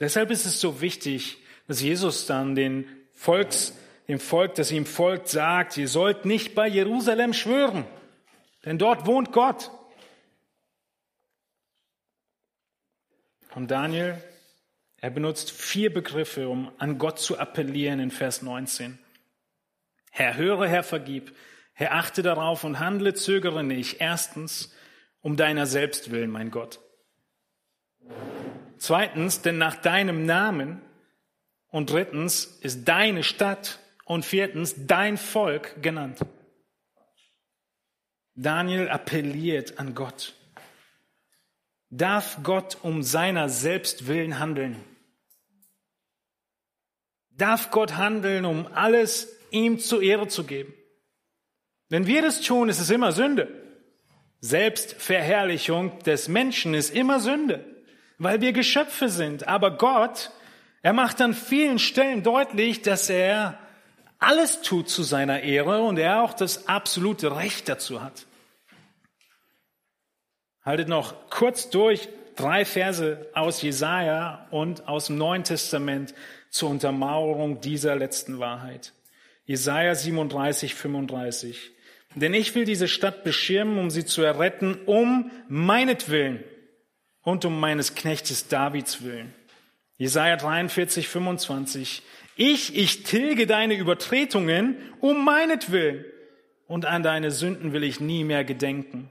Deshalb 0.01 0.31
ist 0.31 0.47
es 0.47 0.61
so 0.61 0.81
wichtig, 0.81 1.39
dass 1.67 1.81
Jesus 1.81 2.27
dann 2.27 2.55
den 2.55 2.87
Volks, 3.13 3.73
dem 4.09 4.21
Volk, 4.21 4.55
das 4.55 4.71
ihm 4.71 4.87
folgt, 4.87 5.29
sagt, 5.29 5.77
ihr 5.77 5.89
sollt 5.89 6.25
nicht 6.25 6.55
bei 6.55 6.69
Jerusalem 6.69 7.33
schwören, 7.33 7.85
denn 8.65 8.79
dort 8.79 9.07
wohnt 9.07 9.33
Gott. 9.33 9.71
Und 13.55 13.71
Daniel, 13.71 14.23
er 14.97 15.11
benutzt 15.11 15.51
vier 15.51 15.93
Begriffe, 15.93 16.49
um 16.49 16.73
an 16.79 16.99
Gott 16.99 17.19
zu 17.19 17.39
appellieren 17.39 18.01
in 18.01 18.11
Vers 18.11 18.43
19. 18.43 18.99
Herr, 20.11 20.37
höre, 20.37 20.67
Herr, 20.67 20.83
vergib. 20.83 21.35
Herr, 21.73 21.95
achte 21.95 22.23
darauf 22.23 22.65
und 22.65 22.79
handle, 22.79 23.15
zögere 23.15 23.65
nicht. 23.65 24.01
Erstens, 24.01 24.75
um 25.21 25.37
deiner 25.37 25.67
selbst 25.67 26.11
willen, 26.11 26.31
mein 26.31 26.51
Gott. 26.51 26.81
Zweitens, 28.79 29.43
denn 29.43 29.59
nach 29.59 29.77
deinem 29.77 30.25
Namen. 30.25 30.81
Und 31.69 31.91
drittens 31.91 32.45
ist 32.45 32.87
deine 32.87 33.25
Stadt. 33.25 33.81
Und 34.05 34.25
viertens, 34.25 34.75
dein 34.87 35.17
Volk 35.17 35.83
genannt. 35.83 36.21
Daniel 38.35 38.89
appelliert 38.89 39.79
an 39.79 39.95
Gott 39.95 40.35
darf 41.97 42.39
Gott 42.43 42.79
um 42.83 43.03
seiner 43.03 43.49
selbst 43.49 44.07
willen 44.07 44.39
handeln? 44.39 44.77
Darf 47.31 47.71
Gott 47.71 47.97
handeln, 47.97 48.45
um 48.45 48.67
alles 48.73 49.37
ihm 49.51 49.79
zur 49.79 50.03
Ehre 50.03 50.29
zu 50.29 50.45
geben? 50.45 50.73
Wenn 51.89 52.07
wir 52.07 52.23
das 52.23 52.41
tun, 52.41 52.69
ist 52.69 52.81
es 52.81 52.91
immer 52.91 53.13
Sünde. 53.13 53.49
Selbstverherrlichung 54.41 55.99
des 56.01 56.29
Menschen 56.29 56.75
ist 56.75 56.95
immer 56.95 57.21
Sünde, 57.21 57.65
weil 58.19 58.41
wir 58.41 58.53
Geschöpfe 58.53 59.09
sind. 59.09 59.49
Aber 59.49 59.77
Gott, 59.77 60.31
er 60.83 60.93
macht 60.93 61.21
an 61.21 61.35
vielen 61.35 61.79
Stellen 61.79 62.23
deutlich, 62.23 62.83
dass 62.83 63.09
er 63.09 63.59
alles 64.25 64.63
tut 64.63 64.89
zu 64.89 65.03
seiner 65.03 65.43
Ehre 65.43 65.83
und 65.83 65.99
er 65.99 66.23
auch 66.23 66.35
das 66.35 66.69
absolute 66.69 67.37
Recht 67.37 67.69
dazu 67.69 68.03
hat. 68.03 68.27
Haltet 70.63 70.89
noch 70.89 71.29
kurz 71.31 71.71
durch 71.71 72.09
drei 72.37 72.65
Verse 72.65 73.29
aus 73.35 73.63
Jesaja 73.63 74.47
und 74.51 74.89
aus 74.89 75.07
dem 75.07 75.19
Neuen 75.19 75.45
Testament 75.45 76.15
zur 76.51 76.71
Untermauerung 76.71 77.61
dieser 77.61 77.97
letzten 77.97 78.39
Wahrheit. 78.39 78.93
Jesaja 79.45 79.95
37, 79.95 80.75
35. 80.75 81.71
Denn 82.15 82.33
ich 82.33 82.55
will 82.55 82.65
diese 82.65 82.89
Stadt 82.89 83.25
beschirmen, 83.25 83.79
um 83.79 83.91
sie 83.91 84.05
zu 84.05 84.23
erretten, 84.23 84.79
um 84.87 85.31
meinetwillen 85.49 86.43
und 87.23 87.45
um 87.45 87.59
meines 87.59 87.95
Knechtes 87.95 88.49
Davids 88.49 89.03
willen. 89.03 89.35
Jesaja 89.97 90.37
43, 90.37 91.09
25. 91.09 92.03
Ich, 92.37 92.77
ich 92.77 93.05
tilge 93.05 93.47
deine 93.47 93.75
Übertretungen 93.75 94.77
um 95.01 95.25
meinetwillen 95.25 96.05
und 96.67 96.87
an 96.87 97.03
deine 97.03 97.31
Sünden 97.31 97.73
will 97.73 97.85
ich 97.85 98.01
nie 98.01 98.25
mehr 98.25 98.45
gedenken. 98.45 99.11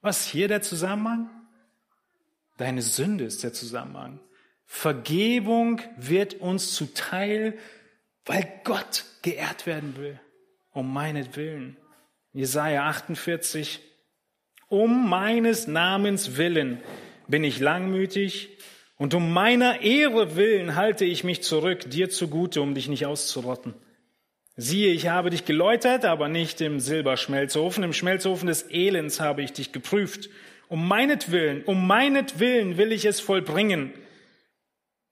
Was 0.00 0.26
hier 0.26 0.48
der 0.48 0.62
Zusammenhang? 0.62 1.30
Deine 2.56 2.82
Sünde 2.82 3.24
ist 3.24 3.42
der 3.42 3.52
Zusammenhang. 3.52 4.20
Vergebung 4.66 5.80
wird 5.96 6.34
uns 6.34 6.74
zuteil, 6.74 7.58
weil 8.24 8.46
Gott 8.64 9.04
geehrt 9.22 9.66
werden 9.66 9.96
will, 9.96 10.20
um 10.72 10.92
meinetwillen. 10.92 11.76
Jesaja 12.32 12.86
48. 12.86 13.80
Um 14.68 15.08
meines 15.08 15.66
Namens 15.66 16.36
willen 16.36 16.80
bin 17.28 17.44
ich 17.44 17.60
langmütig 17.60 18.58
und 18.96 19.14
um 19.14 19.32
meiner 19.32 19.80
Ehre 19.80 20.36
willen 20.36 20.76
halte 20.76 21.04
ich 21.04 21.24
mich 21.24 21.42
zurück, 21.42 21.90
dir 21.90 22.10
zugute, 22.10 22.60
um 22.60 22.74
dich 22.74 22.88
nicht 22.88 23.06
auszurotten. 23.06 23.74
Siehe, 24.56 24.92
ich 24.92 25.08
habe 25.08 25.30
dich 25.30 25.44
geläutert, 25.44 26.04
aber 26.04 26.28
nicht 26.28 26.60
im 26.60 26.78
Silberschmelzofen, 26.78 27.82
im 27.82 27.92
Schmelzofen 27.92 28.46
des 28.46 28.70
Elends 28.70 29.18
habe 29.18 29.42
ich 29.42 29.52
dich 29.52 29.72
geprüft. 29.72 30.30
Um 30.68 30.86
meinetwillen, 30.86 31.64
um 31.64 31.86
meinetwillen 31.86 32.78
will 32.78 32.92
ich 32.92 33.04
es 33.04 33.20
vollbringen. 33.20 33.92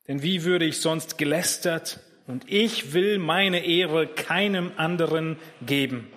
Denn 0.07 0.23
wie 0.23 0.45
würde 0.45 0.65
ich 0.65 0.81
sonst 0.81 1.19
gelästert 1.19 2.01
und 2.29 2.51
ich 2.51 2.93
will 2.93 3.19
meine 3.19 3.65
Ehre 3.65 4.07
keinem 4.07 4.73
anderen 4.77 5.39
geben. 5.67 6.09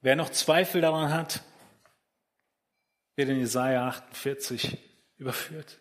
Wer 0.00 0.16
noch 0.16 0.30
Zweifel 0.30 0.80
daran 0.80 1.12
hat, 1.12 1.42
wird 3.16 3.28
in 3.28 3.38
Jesaja 3.38 3.86
48 3.86 4.78
überführt. 5.16 5.80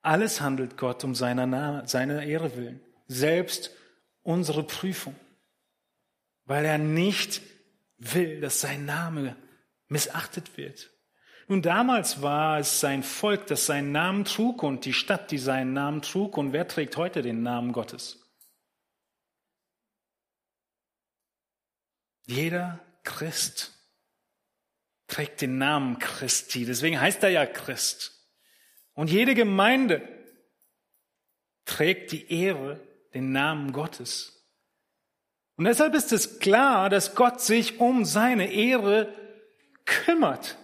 Alles 0.00 0.40
handelt 0.40 0.76
Gott 0.76 1.04
um 1.04 1.14
seiner, 1.14 1.86
seiner 1.86 2.22
Ehre 2.24 2.56
willen. 2.56 2.80
Selbst 3.06 3.70
unsere 4.22 4.64
Prüfung. 4.64 5.14
Weil 6.44 6.64
er 6.64 6.78
nicht 6.78 7.40
will, 7.98 8.40
dass 8.40 8.60
sein 8.60 8.84
Name 8.84 9.36
missachtet 9.88 10.56
wird. 10.56 10.90
Nun, 11.48 11.62
damals 11.62 12.22
war 12.22 12.58
es 12.58 12.80
sein 12.80 13.02
Volk, 13.02 13.46
das 13.46 13.66
seinen 13.66 13.92
Namen 13.92 14.24
trug 14.24 14.62
und 14.62 14.84
die 14.84 14.92
Stadt, 14.92 15.30
die 15.30 15.38
seinen 15.38 15.72
Namen 15.72 16.02
trug. 16.02 16.36
Und 16.36 16.52
wer 16.52 16.66
trägt 16.66 16.96
heute 16.96 17.22
den 17.22 17.42
Namen 17.42 17.72
Gottes? 17.72 18.18
Jeder 22.26 22.80
Christ 23.04 23.72
trägt 25.06 25.42
den 25.42 25.58
Namen 25.58 25.98
Christi. 25.98 26.64
Deswegen 26.64 27.00
heißt 27.00 27.22
er 27.22 27.30
ja 27.30 27.46
Christ. 27.46 28.21
Und 28.94 29.10
jede 29.10 29.34
Gemeinde 29.34 30.06
trägt 31.64 32.12
die 32.12 32.30
Ehre, 32.32 32.80
den 33.14 33.32
Namen 33.32 33.72
Gottes. 33.72 34.46
Und 35.56 35.64
deshalb 35.66 35.94
ist 35.94 36.12
es 36.12 36.38
klar, 36.38 36.90
dass 36.90 37.14
Gott 37.14 37.40
sich 37.40 37.80
um 37.80 38.04
seine 38.04 38.52
Ehre 38.52 39.14
kümmert. 39.84 40.58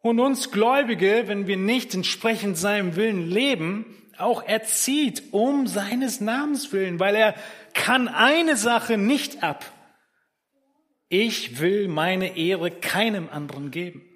Und 0.00 0.20
uns 0.20 0.50
Gläubige, 0.50 1.24
wenn 1.26 1.46
wir 1.46 1.56
nicht 1.56 1.94
entsprechend 1.94 2.58
seinem 2.58 2.96
Willen 2.96 3.28
leben, 3.28 3.86
auch 4.18 4.42
erzieht 4.42 5.32
um 5.32 5.66
seines 5.66 6.20
Namens 6.20 6.72
willen, 6.72 7.00
weil 7.00 7.14
er 7.16 7.34
kann 7.72 8.08
eine 8.08 8.56
Sache 8.56 8.98
nicht 8.98 9.42
ab. 9.42 9.64
Ich 11.08 11.60
will 11.60 11.88
meine 11.88 12.36
Ehre 12.36 12.70
keinem 12.70 13.28
anderen 13.28 13.70
geben. 13.70 14.13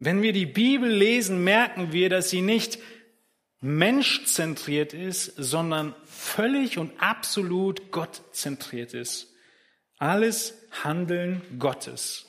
Wenn 0.00 0.22
wir 0.22 0.32
die 0.32 0.46
Bibel 0.46 0.90
lesen, 0.90 1.44
merken 1.44 1.92
wir, 1.92 2.08
dass 2.08 2.30
sie 2.30 2.40
nicht 2.40 2.78
menschzentriert 3.60 4.94
ist, 4.94 5.34
sondern 5.36 5.94
völlig 6.06 6.78
und 6.78 6.92
absolut 6.98 7.92
gottzentriert 7.92 8.94
ist. 8.94 9.34
Alles 9.98 10.54
Handeln 10.82 11.42
Gottes. 11.58 12.24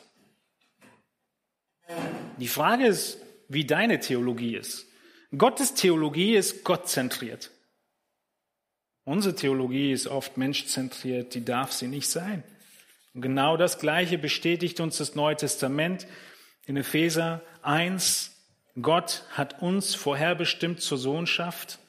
Die 2.38 2.50
Frage 2.50 2.88
ist, 2.88 3.20
wie 3.48 3.66
deine 3.66 4.02
Theologie 4.02 4.58
ist. 4.58 4.88
Gottes 5.38 5.74
Theologie 5.74 6.36
ist 6.36 6.66
gottzentriert. 6.66 7.52
Unsere 9.06 9.34
Theologie 9.34 9.94
ist 9.94 10.08
oft 10.08 10.36
menschzentriert, 10.36 11.34
die 11.36 11.46
darf 11.46 11.72
sie 11.72 11.88
nicht 11.88 12.10
sein. 12.10 12.44
Und 13.14 13.22
genau 13.22 13.56
das 13.56 13.80
Gleiche 13.80 14.18
bestätigt 14.18 14.82
uns 14.82 14.98
das 14.98 15.16
Neue 15.16 15.38
Testament 15.38 16.06
in 16.72 16.78
Epheser 16.78 17.42
1. 17.64 18.32
Gott 18.82 19.26
hat 19.32 19.62
uns 19.62 19.94
vorherbestimmt 19.94 20.80
zur 20.80 20.98
Sohnschaft. 20.98 21.80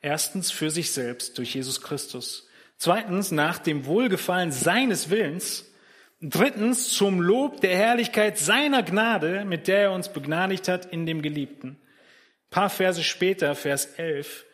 Erstens 0.00 0.50
für 0.50 0.68
sich 0.68 0.90
selbst 0.90 1.38
durch 1.38 1.54
Jesus 1.54 1.80
Christus. 1.80 2.48
Zweitens 2.76 3.30
nach 3.30 3.60
dem 3.60 3.86
Wohlgefallen 3.86 4.50
seines 4.50 5.10
Willens. 5.10 5.72
Drittens 6.20 6.88
zum 6.88 7.20
Lob 7.20 7.60
der 7.60 7.76
Herrlichkeit 7.76 8.36
seiner 8.36 8.82
Gnade, 8.82 9.44
mit 9.44 9.68
der 9.68 9.82
er 9.82 9.92
uns 9.92 10.08
begnadigt 10.08 10.66
hat 10.66 10.86
in 10.86 11.06
dem 11.06 11.22
Geliebten. 11.22 11.68
Ein 11.68 12.50
paar 12.50 12.70
Verse 12.70 13.04
später, 13.04 13.54
Vers 13.54 13.94
11. 13.96 14.44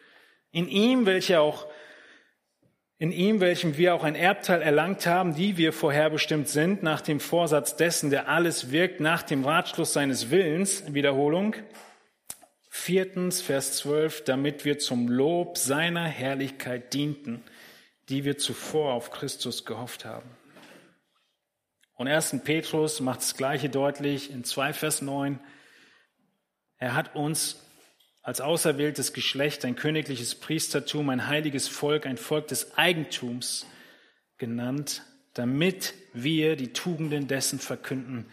In 0.52 0.68
ihm, 0.68 1.06
welcher 1.06 1.40
auch 1.40 1.66
in 2.98 3.12
ihm, 3.12 3.40
welchem 3.40 3.76
wir 3.76 3.94
auch 3.94 4.02
ein 4.02 4.16
Erbteil 4.16 4.60
erlangt 4.60 5.06
haben, 5.06 5.34
die 5.34 5.56
wir 5.56 5.72
vorherbestimmt 5.72 6.48
sind, 6.48 6.82
nach 6.82 7.00
dem 7.00 7.20
Vorsatz 7.20 7.76
dessen, 7.76 8.10
der 8.10 8.28
alles 8.28 8.72
wirkt, 8.72 8.98
nach 9.00 9.22
dem 9.22 9.44
Ratschluss 9.44 9.92
seines 9.92 10.30
Willens, 10.30 10.92
Wiederholung. 10.92 11.54
Viertens, 12.68 13.40
Vers 13.40 13.78
12, 13.78 14.24
damit 14.24 14.64
wir 14.64 14.78
zum 14.78 15.08
Lob 15.08 15.58
seiner 15.58 16.04
Herrlichkeit 16.04 16.92
dienten, 16.92 17.42
die 18.08 18.24
wir 18.24 18.36
zuvor 18.36 18.94
auf 18.94 19.10
Christus 19.10 19.64
gehofft 19.64 20.04
haben. 20.04 20.28
Und 21.94 22.08
1. 22.08 22.40
Petrus 22.44 23.00
macht 23.00 23.20
das 23.20 23.36
Gleiche 23.36 23.68
deutlich 23.68 24.30
in 24.30 24.44
2 24.44 24.72
Vers 24.72 25.02
9. 25.02 25.38
Er 26.78 26.94
hat 26.94 27.14
uns 27.14 27.67
als 28.28 28.42
auserwähltes 28.42 29.14
Geschlecht, 29.14 29.64
ein 29.64 29.74
königliches 29.74 30.34
Priestertum, 30.34 31.08
ein 31.08 31.28
heiliges 31.28 31.66
Volk, 31.66 32.04
ein 32.04 32.18
Volk 32.18 32.46
des 32.48 32.76
Eigentums 32.76 33.64
genannt, 34.36 35.02
damit 35.32 35.94
wir 36.12 36.54
die 36.54 36.74
Tugenden 36.74 37.26
dessen 37.26 37.58
verkünden, 37.58 38.26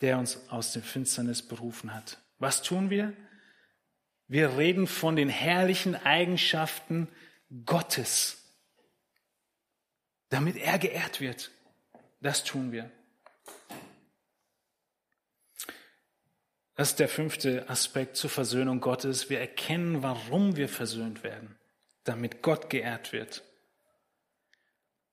der 0.00 0.18
uns 0.18 0.40
aus 0.50 0.72
der 0.72 0.82
Finsternis 0.82 1.42
berufen 1.42 1.94
hat. 1.94 2.18
Was 2.40 2.62
tun 2.62 2.90
wir? 2.90 3.12
Wir 4.26 4.58
reden 4.58 4.88
von 4.88 5.14
den 5.14 5.28
herrlichen 5.28 5.94
Eigenschaften 5.94 7.06
Gottes, 7.64 8.42
damit 10.30 10.56
er 10.56 10.80
geehrt 10.80 11.20
wird. 11.20 11.52
Das 12.20 12.42
tun 12.42 12.72
wir. 12.72 12.90
Das 16.78 16.90
ist 16.90 17.00
der 17.00 17.08
fünfte 17.08 17.68
Aspekt 17.68 18.16
zur 18.16 18.30
Versöhnung 18.30 18.80
Gottes. 18.80 19.28
Wir 19.28 19.40
erkennen, 19.40 20.04
warum 20.04 20.54
wir 20.54 20.68
versöhnt 20.68 21.24
werden, 21.24 21.58
damit 22.04 22.40
Gott 22.40 22.70
geehrt 22.70 23.12
wird. 23.12 23.42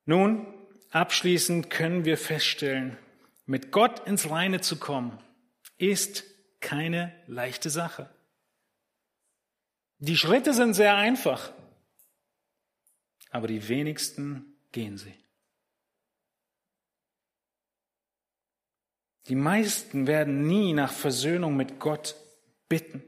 Nun, 0.06 0.46
abschließend 0.92 1.72
können 1.72 2.06
wir 2.06 2.20
feststellen, 2.20 3.00
mit 3.48 3.72
Gott 3.72 4.06
ins 4.08 4.30
Reine 4.30 4.62
zu 4.62 4.78
kommen, 4.78 5.18
ist 5.80 6.24
keine 6.60 7.12
leichte 7.26 7.72
Sache. 7.72 8.12
Die 9.98 10.18
Schritte 10.18 10.54
sind 10.54 10.76
sehr 10.76 10.96
einfach, 10.96 11.52
aber 13.32 13.48
die 13.48 13.68
wenigsten 13.68 14.56
gehen 14.72 15.00
sie. 15.00 15.16
Die 19.28 19.36
meisten 19.36 20.08
werden 20.08 20.48
nie 20.48 20.74
nach 20.74 20.92
Versöhnung 20.92 21.56
mit 21.56 21.80
Gott 21.80 22.16
bitten, 22.70 23.04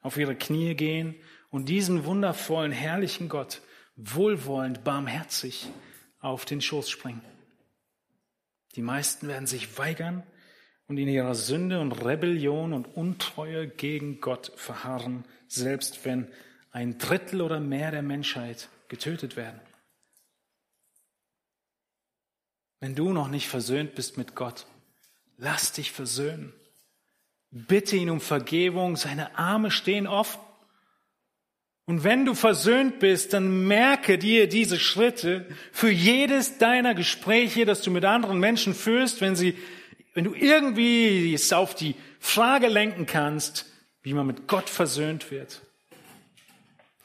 auf 0.00 0.16
ihre 0.16 0.34
Knie 0.34 0.74
gehen 0.74 1.14
und 1.50 1.68
diesen 1.68 2.04
wundervollen, 2.04 2.72
herrlichen 2.72 3.28
Gott 3.28 3.60
wohlwollend, 3.96 4.84
barmherzig 4.84 5.68
auf 6.20 6.44
den 6.44 6.60
Schoß 6.60 6.88
springen. 6.88 7.22
Die 8.74 8.82
meisten 8.82 9.28
werden 9.28 9.46
sich 9.46 9.76
weigern 9.76 10.22
und 10.86 10.96
in 10.96 11.08
ihrer 11.08 11.34
Sünde 11.34 11.80
und 11.80 11.92
Rebellion 11.92 12.72
und 12.72 12.86
Untreue 12.96 13.68
gegen 13.68 14.20
Gott 14.20 14.52
verharren, 14.56 15.24
selbst 15.46 16.04
wenn 16.06 16.28
ein 16.70 16.96
Drittel 16.96 17.42
oder 17.42 17.60
mehr 17.60 17.90
der 17.90 18.02
Menschheit 18.02 18.70
getötet 18.88 19.36
werden. 19.36 19.60
Wenn 22.80 22.94
du 22.94 23.12
noch 23.12 23.28
nicht 23.28 23.48
versöhnt 23.48 23.94
bist 23.94 24.16
mit 24.16 24.34
Gott, 24.34 24.66
Lass 25.44 25.72
dich 25.72 25.90
versöhnen. 25.90 26.52
Bitte 27.50 27.96
ihn 27.96 28.10
um 28.10 28.20
Vergebung. 28.20 28.94
Seine 28.94 29.36
Arme 29.36 29.72
stehen 29.72 30.06
offen. 30.06 30.40
Und 31.84 32.04
wenn 32.04 32.24
du 32.24 32.34
versöhnt 32.34 33.00
bist, 33.00 33.32
dann 33.32 33.66
merke 33.66 34.18
dir 34.18 34.48
diese 34.48 34.78
Schritte 34.78 35.44
für 35.72 35.90
jedes 35.90 36.58
deiner 36.58 36.94
Gespräche, 36.94 37.64
das 37.64 37.82
du 37.82 37.90
mit 37.90 38.04
anderen 38.04 38.38
Menschen 38.38 38.72
führst, 38.72 39.20
wenn 39.20 39.34
sie, 39.34 39.58
wenn 40.14 40.22
du 40.22 40.32
irgendwie 40.32 41.34
es 41.34 41.52
auf 41.52 41.74
die 41.74 41.96
Frage 42.20 42.68
lenken 42.68 43.06
kannst, 43.06 43.66
wie 44.04 44.14
man 44.14 44.28
mit 44.28 44.46
Gott 44.46 44.70
versöhnt 44.70 45.32
wird, 45.32 45.60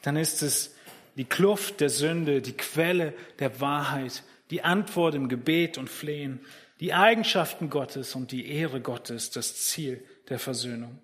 dann 0.02 0.14
ist 0.14 0.42
es 0.42 0.76
die 1.16 1.24
Kluft 1.24 1.80
der 1.80 1.90
Sünde, 1.90 2.40
die 2.40 2.56
Quelle 2.56 3.14
der 3.40 3.60
Wahrheit, 3.60 4.22
die 4.52 4.62
Antwort 4.62 5.16
im 5.16 5.28
Gebet 5.28 5.76
und 5.76 5.90
Flehen, 5.90 6.38
die 6.80 6.92
Eigenschaften 6.92 7.70
Gottes 7.70 8.14
und 8.14 8.32
die 8.32 8.50
Ehre 8.50 8.80
Gottes 8.80 9.30
das 9.30 9.64
Ziel 9.64 10.04
der 10.28 10.38
Versöhnung. 10.38 11.00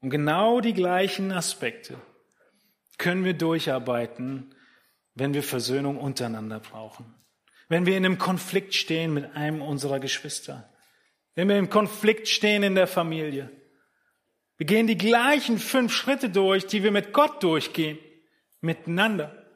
Und 0.00 0.10
genau 0.10 0.60
die 0.60 0.74
gleichen 0.74 1.32
Aspekte 1.32 1.96
können 2.98 3.24
wir 3.24 3.34
durcharbeiten 3.34 4.54
wenn 5.14 5.34
wir 5.34 5.42
Versöhnung 5.42 5.98
untereinander 5.98 6.60
brauchen. 6.60 7.14
Wenn 7.68 7.86
wir 7.86 7.96
in 7.96 8.04
einem 8.04 8.18
Konflikt 8.18 8.74
stehen 8.74 9.14
mit 9.14 9.36
einem 9.36 9.62
unserer 9.62 10.00
Geschwister. 10.00 10.70
Wenn 11.34 11.48
wir 11.48 11.58
im 11.58 11.70
Konflikt 11.70 12.28
stehen 12.28 12.62
in 12.62 12.74
der 12.74 12.86
Familie. 12.86 13.50
Wir 14.58 14.66
gehen 14.66 14.86
die 14.86 14.98
gleichen 14.98 15.58
fünf 15.58 15.92
Schritte 15.92 16.30
durch, 16.30 16.66
die 16.66 16.82
wir 16.82 16.90
mit 16.90 17.12
Gott 17.12 17.42
durchgehen. 17.42 17.98
Miteinander. 18.60 19.46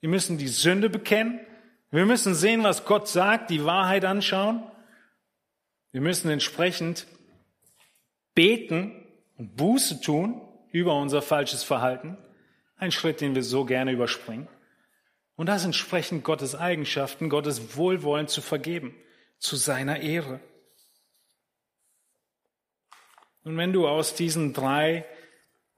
Wir 0.00 0.08
müssen 0.08 0.38
die 0.38 0.48
Sünde 0.48 0.90
bekennen. 0.90 1.40
Wir 1.90 2.04
müssen 2.04 2.34
sehen, 2.34 2.64
was 2.64 2.84
Gott 2.84 3.08
sagt, 3.08 3.50
die 3.50 3.64
Wahrheit 3.64 4.04
anschauen. 4.04 4.62
Wir 5.90 6.02
müssen 6.02 6.30
entsprechend 6.30 7.06
beten 8.34 8.92
und 9.36 9.56
Buße 9.56 10.00
tun 10.00 10.40
über 10.70 10.94
unser 10.94 11.22
falsches 11.22 11.62
Verhalten. 11.64 12.18
Ein 12.76 12.92
Schritt, 12.92 13.20
den 13.20 13.34
wir 13.34 13.42
so 13.42 13.64
gerne 13.64 13.92
überspringen. 13.92 14.48
Und 15.34 15.46
das 15.46 15.64
entsprechend 15.64 16.24
Gottes 16.24 16.54
Eigenschaften, 16.54 17.30
Gottes 17.30 17.76
Wohlwollen 17.76 18.28
zu 18.28 18.42
vergeben, 18.42 18.94
zu 19.38 19.56
seiner 19.56 20.00
Ehre. 20.00 20.40
Und 23.44 23.56
wenn 23.56 23.72
du 23.72 23.88
aus 23.88 24.14
diesen 24.14 24.52
drei 24.52 25.06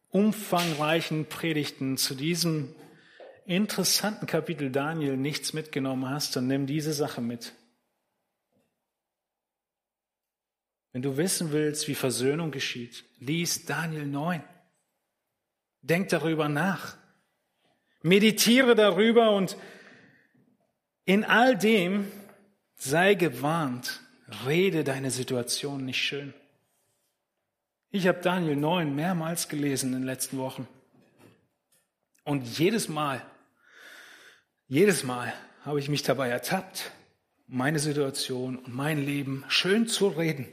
umfangreichen 0.09 1.27
Predigten 1.27 1.97
zu 1.97 2.15
diesem 2.15 2.75
interessanten 3.51 4.27
Kapitel 4.27 4.71
Daniel 4.71 5.17
nichts 5.17 5.53
mitgenommen 5.53 6.09
hast, 6.09 6.37
dann 6.37 6.47
nimm 6.47 6.67
diese 6.67 6.93
Sache 6.93 7.21
mit. 7.21 7.53
Wenn 10.93 11.03
du 11.03 11.17
wissen 11.17 11.53
willst, 11.53 11.89
wie 11.89 11.95
Versöhnung 11.95 12.53
geschieht, 12.53 13.05
lies 13.19 13.65
Daniel 13.67 14.07
9. 14.07 14.43
Denk 15.83 16.09
darüber 16.11 16.49
nach. 16.49 16.97
Meditiere 18.03 18.75
darüber 18.75 19.33
und 19.33 19.57
in 21.05 21.25
all 21.25 21.57
dem 21.57 22.11
sei 22.75 23.15
gewarnt, 23.15 24.01
rede 24.47 24.85
deine 24.85 25.11
Situation 25.11 25.85
nicht 25.85 26.01
schön. 26.01 26.33
Ich 27.91 28.07
habe 28.07 28.21
Daniel 28.21 28.57
9 28.57 28.95
mehrmals 28.95 29.49
gelesen 29.49 29.93
in 29.93 30.01
den 30.01 30.07
letzten 30.07 30.39
Wochen. 30.39 30.69
Und 32.23 32.47
jedes 32.59 32.89
Mal, 32.89 33.27
jedes 34.71 35.03
Mal 35.03 35.35
habe 35.65 35.81
ich 35.81 35.89
mich 35.89 36.05
dabei 36.05 36.29
ertappt, 36.29 36.93
meine 37.49 37.81
Situation 37.81 38.57
und 38.57 38.73
mein 38.73 39.05
Leben 39.05 39.45
schön 39.49 39.89
zu 39.89 40.07
reden 40.07 40.47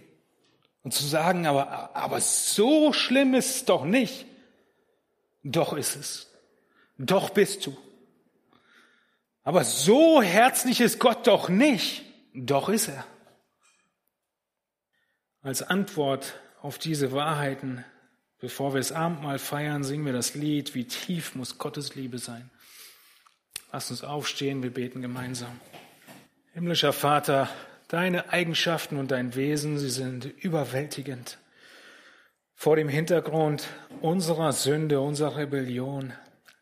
und 0.81 0.91
zu 0.91 1.05
sagen, 1.05 1.45
aber, 1.45 1.95
aber 1.95 2.19
so 2.19 2.93
schlimm 2.93 3.35
ist 3.35 3.55
es 3.55 3.65
doch 3.65 3.85
nicht. 3.85 4.25
Doch 5.43 5.73
ist 5.73 5.95
es. 5.95 6.33
Doch 6.97 7.29
bist 7.29 7.67
du. 7.67 7.77
Aber 9.43 9.63
so 9.63 10.21
herzlich 10.23 10.81
ist 10.81 10.99
Gott 10.99 11.27
doch 11.27 11.47
nicht. 11.47 12.03
Doch 12.33 12.69
ist 12.69 12.87
er. 12.87 13.05
Als 15.43 15.61
Antwort 15.61 16.39
auf 16.63 16.79
diese 16.79 17.11
Wahrheiten, 17.11 17.85
bevor 18.39 18.73
wir 18.73 18.79
das 18.79 18.91
Abendmahl 18.91 19.37
feiern, 19.37 19.83
singen 19.83 20.07
wir 20.07 20.13
das 20.13 20.33
Lied, 20.33 20.73
wie 20.73 20.85
tief 20.85 21.35
muss 21.35 21.59
Gottes 21.59 21.93
Liebe 21.93 22.17
sein. 22.17 22.49
Lass 23.77 23.91
uns 23.91 24.03
aufstehen, 24.03 24.63
wir 24.63 24.73
beten 24.73 25.03
gemeinsam. 25.03 25.61
Himmlischer 26.55 26.93
Vater, 26.93 27.47
deine 27.89 28.33
Eigenschaften 28.33 28.97
und 28.97 29.11
dein 29.11 29.35
Wesen, 29.35 29.77
sie 29.77 29.91
sind 29.91 30.25
überwältigend. 30.25 31.37
Vor 32.55 32.75
dem 32.75 32.89
Hintergrund 32.89 33.67
unserer 34.01 34.51
Sünde, 34.51 34.99
unserer 34.99 35.37
Rebellion, 35.37 36.11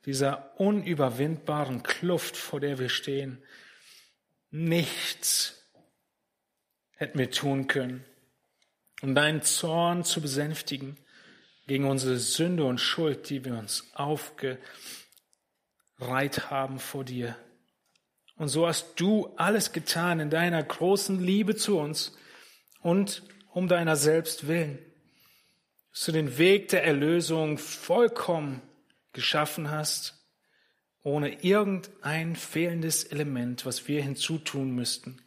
dieser 0.06 0.60
unüberwindbaren 0.60 1.84
Kluft, 1.84 2.36
vor 2.36 2.60
der 2.60 2.80
wir 2.80 2.90
stehen, 2.90 3.42
nichts 4.52 5.72
hätten 6.98 7.18
wir 7.18 7.32
tun 7.32 7.68
können 7.68 8.04
um 9.02 9.16
deinen 9.16 9.42
Zorn 9.42 10.04
zu 10.04 10.20
besänftigen 10.20 10.98
gegen 11.66 11.86
unsere 11.86 12.18
Sünde 12.18 12.66
und 12.66 12.82
Schuld, 12.82 13.30
die 13.30 13.46
wir 13.46 13.58
uns 13.58 13.90
aufgereiht 15.98 16.50
haben 16.50 16.80
vor 16.80 17.04
dir. 17.04 17.36
Und 18.38 18.50
so 18.50 18.68
hast 18.68 19.00
du 19.00 19.34
alles 19.38 19.72
getan 19.72 20.20
in 20.20 20.30
deiner 20.30 20.62
großen 20.62 21.22
Liebe 21.22 21.56
zu 21.56 21.78
uns 21.80 22.18
und 22.82 23.24
um 23.54 23.68
deiner 23.68 23.96
selbst 23.96 24.48
willen, 24.48 24.80
dass 25.92 26.06
du 26.06 26.12
den 26.12 26.38
Weg 26.38 26.68
der 26.70 26.84
Erlösung 26.84 27.58
vollkommen 27.58 28.62
geschaffen 29.14 29.72
hast, 29.72 30.14
ohne 31.02 31.44
irgendein 31.44 32.36
fehlendes 32.36 33.06
Element, 33.06 33.66
was 33.66 33.88
wir 33.88 34.02
hinzutun 34.02 34.72
müssten. 34.72 35.22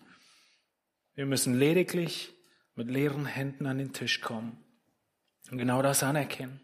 Wir 1.14 1.24
müssen 1.24 1.58
lediglich 1.58 2.34
mit 2.74 2.88
leeren 2.90 3.24
Händen 3.24 3.66
an 3.66 3.78
den 3.78 3.94
Tisch 3.94 4.20
kommen 4.20 4.62
und 5.50 5.56
genau 5.56 5.80
das 5.80 6.02
anerkennen, 6.02 6.60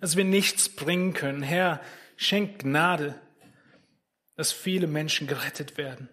dass 0.00 0.16
wir 0.16 0.24
nichts 0.24 0.70
bringen 0.70 1.12
können. 1.12 1.42
Herr, 1.42 1.82
schenk 2.16 2.60
Gnade, 2.60 3.20
dass 4.36 4.52
viele 4.52 4.86
Menschen 4.86 5.26
gerettet 5.26 5.76
werden 5.76 6.08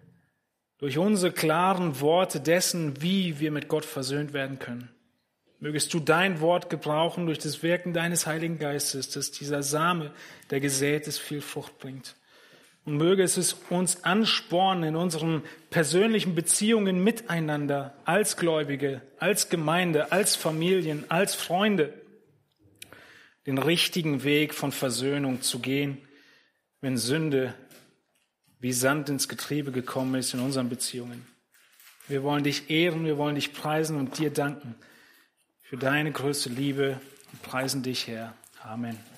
durch 0.81 0.97
unsere 0.97 1.31
klaren 1.31 2.01
Worte 2.01 2.39
dessen, 2.39 3.01
wie 3.01 3.39
wir 3.39 3.51
mit 3.51 3.67
Gott 3.67 3.85
versöhnt 3.85 4.33
werden 4.33 4.57
können. 4.57 4.89
Mögest 5.59 5.93
du 5.93 5.99
dein 5.99 6.41
Wort 6.41 6.71
gebrauchen 6.71 7.27
durch 7.27 7.37
das 7.37 7.61
Wirken 7.61 7.93
deines 7.93 8.25
Heiligen 8.25 8.57
Geistes, 8.57 9.11
dass 9.11 9.29
dieser 9.29 9.61
Same, 9.61 10.11
der 10.49 10.59
gesät 10.59 11.07
ist, 11.07 11.19
viel 11.19 11.41
Frucht 11.41 11.77
bringt. 11.77 12.15
Und 12.83 12.97
möge 12.97 13.21
es 13.21 13.53
uns 13.69 14.03
anspornen 14.03 14.83
in 14.85 14.95
unseren 14.95 15.43
persönlichen 15.69 16.33
Beziehungen 16.33 17.03
miteinander, 17.03 17.93
als 18.05 18.37
Gläubige, 18.37 19.03
als 19.19 19.49
Gemeinde, 19.49 20.11
als 20.11 20.35
Familien, 20.35 21.05
als 21.09 21.35
Freunde, 21.35 21.93
den 23.45 23.59
richtigen 23.59 24.23
Weg 24.23 24.55
von 24.55 24.71
Versöhnung 24.71 25.43
zu 25.43 25.59
gehen, 25.59 25.99
wenn 26.81 26.97
Sünde 26.97 27.53
wie 28.61 28.71
Sand 28.71 29.09
ins 29.09 29.27
Getriebe 29.27 29.71
gekommen 29.71 30.15
ist 30.15 30.33
in 30.33 30.39
unseren 30.39 30.69
Beziehungen. 30.69 31.25
Wir 32.07 32.23
wollen 32.23 32.43
dich 32.43 32.69
ehren, 32.69 33.05
wir 33.05 33.17
wollen 33.17 33.35
dich 33.35 33.53
preisen 33.53 33.97
und 33.97 34.17
dir 34.19 34.31
danken 34.31 34.75
für 35.61 35.77
deine 35.77 36.11
größte 36.11 36.49
Liebe 36.49 37.01
und 37.31 37.41
preisen 37.41 37.83
dich, 37.83 38.07
Herr. 38.07 38.33
Amen. 38.63 39.10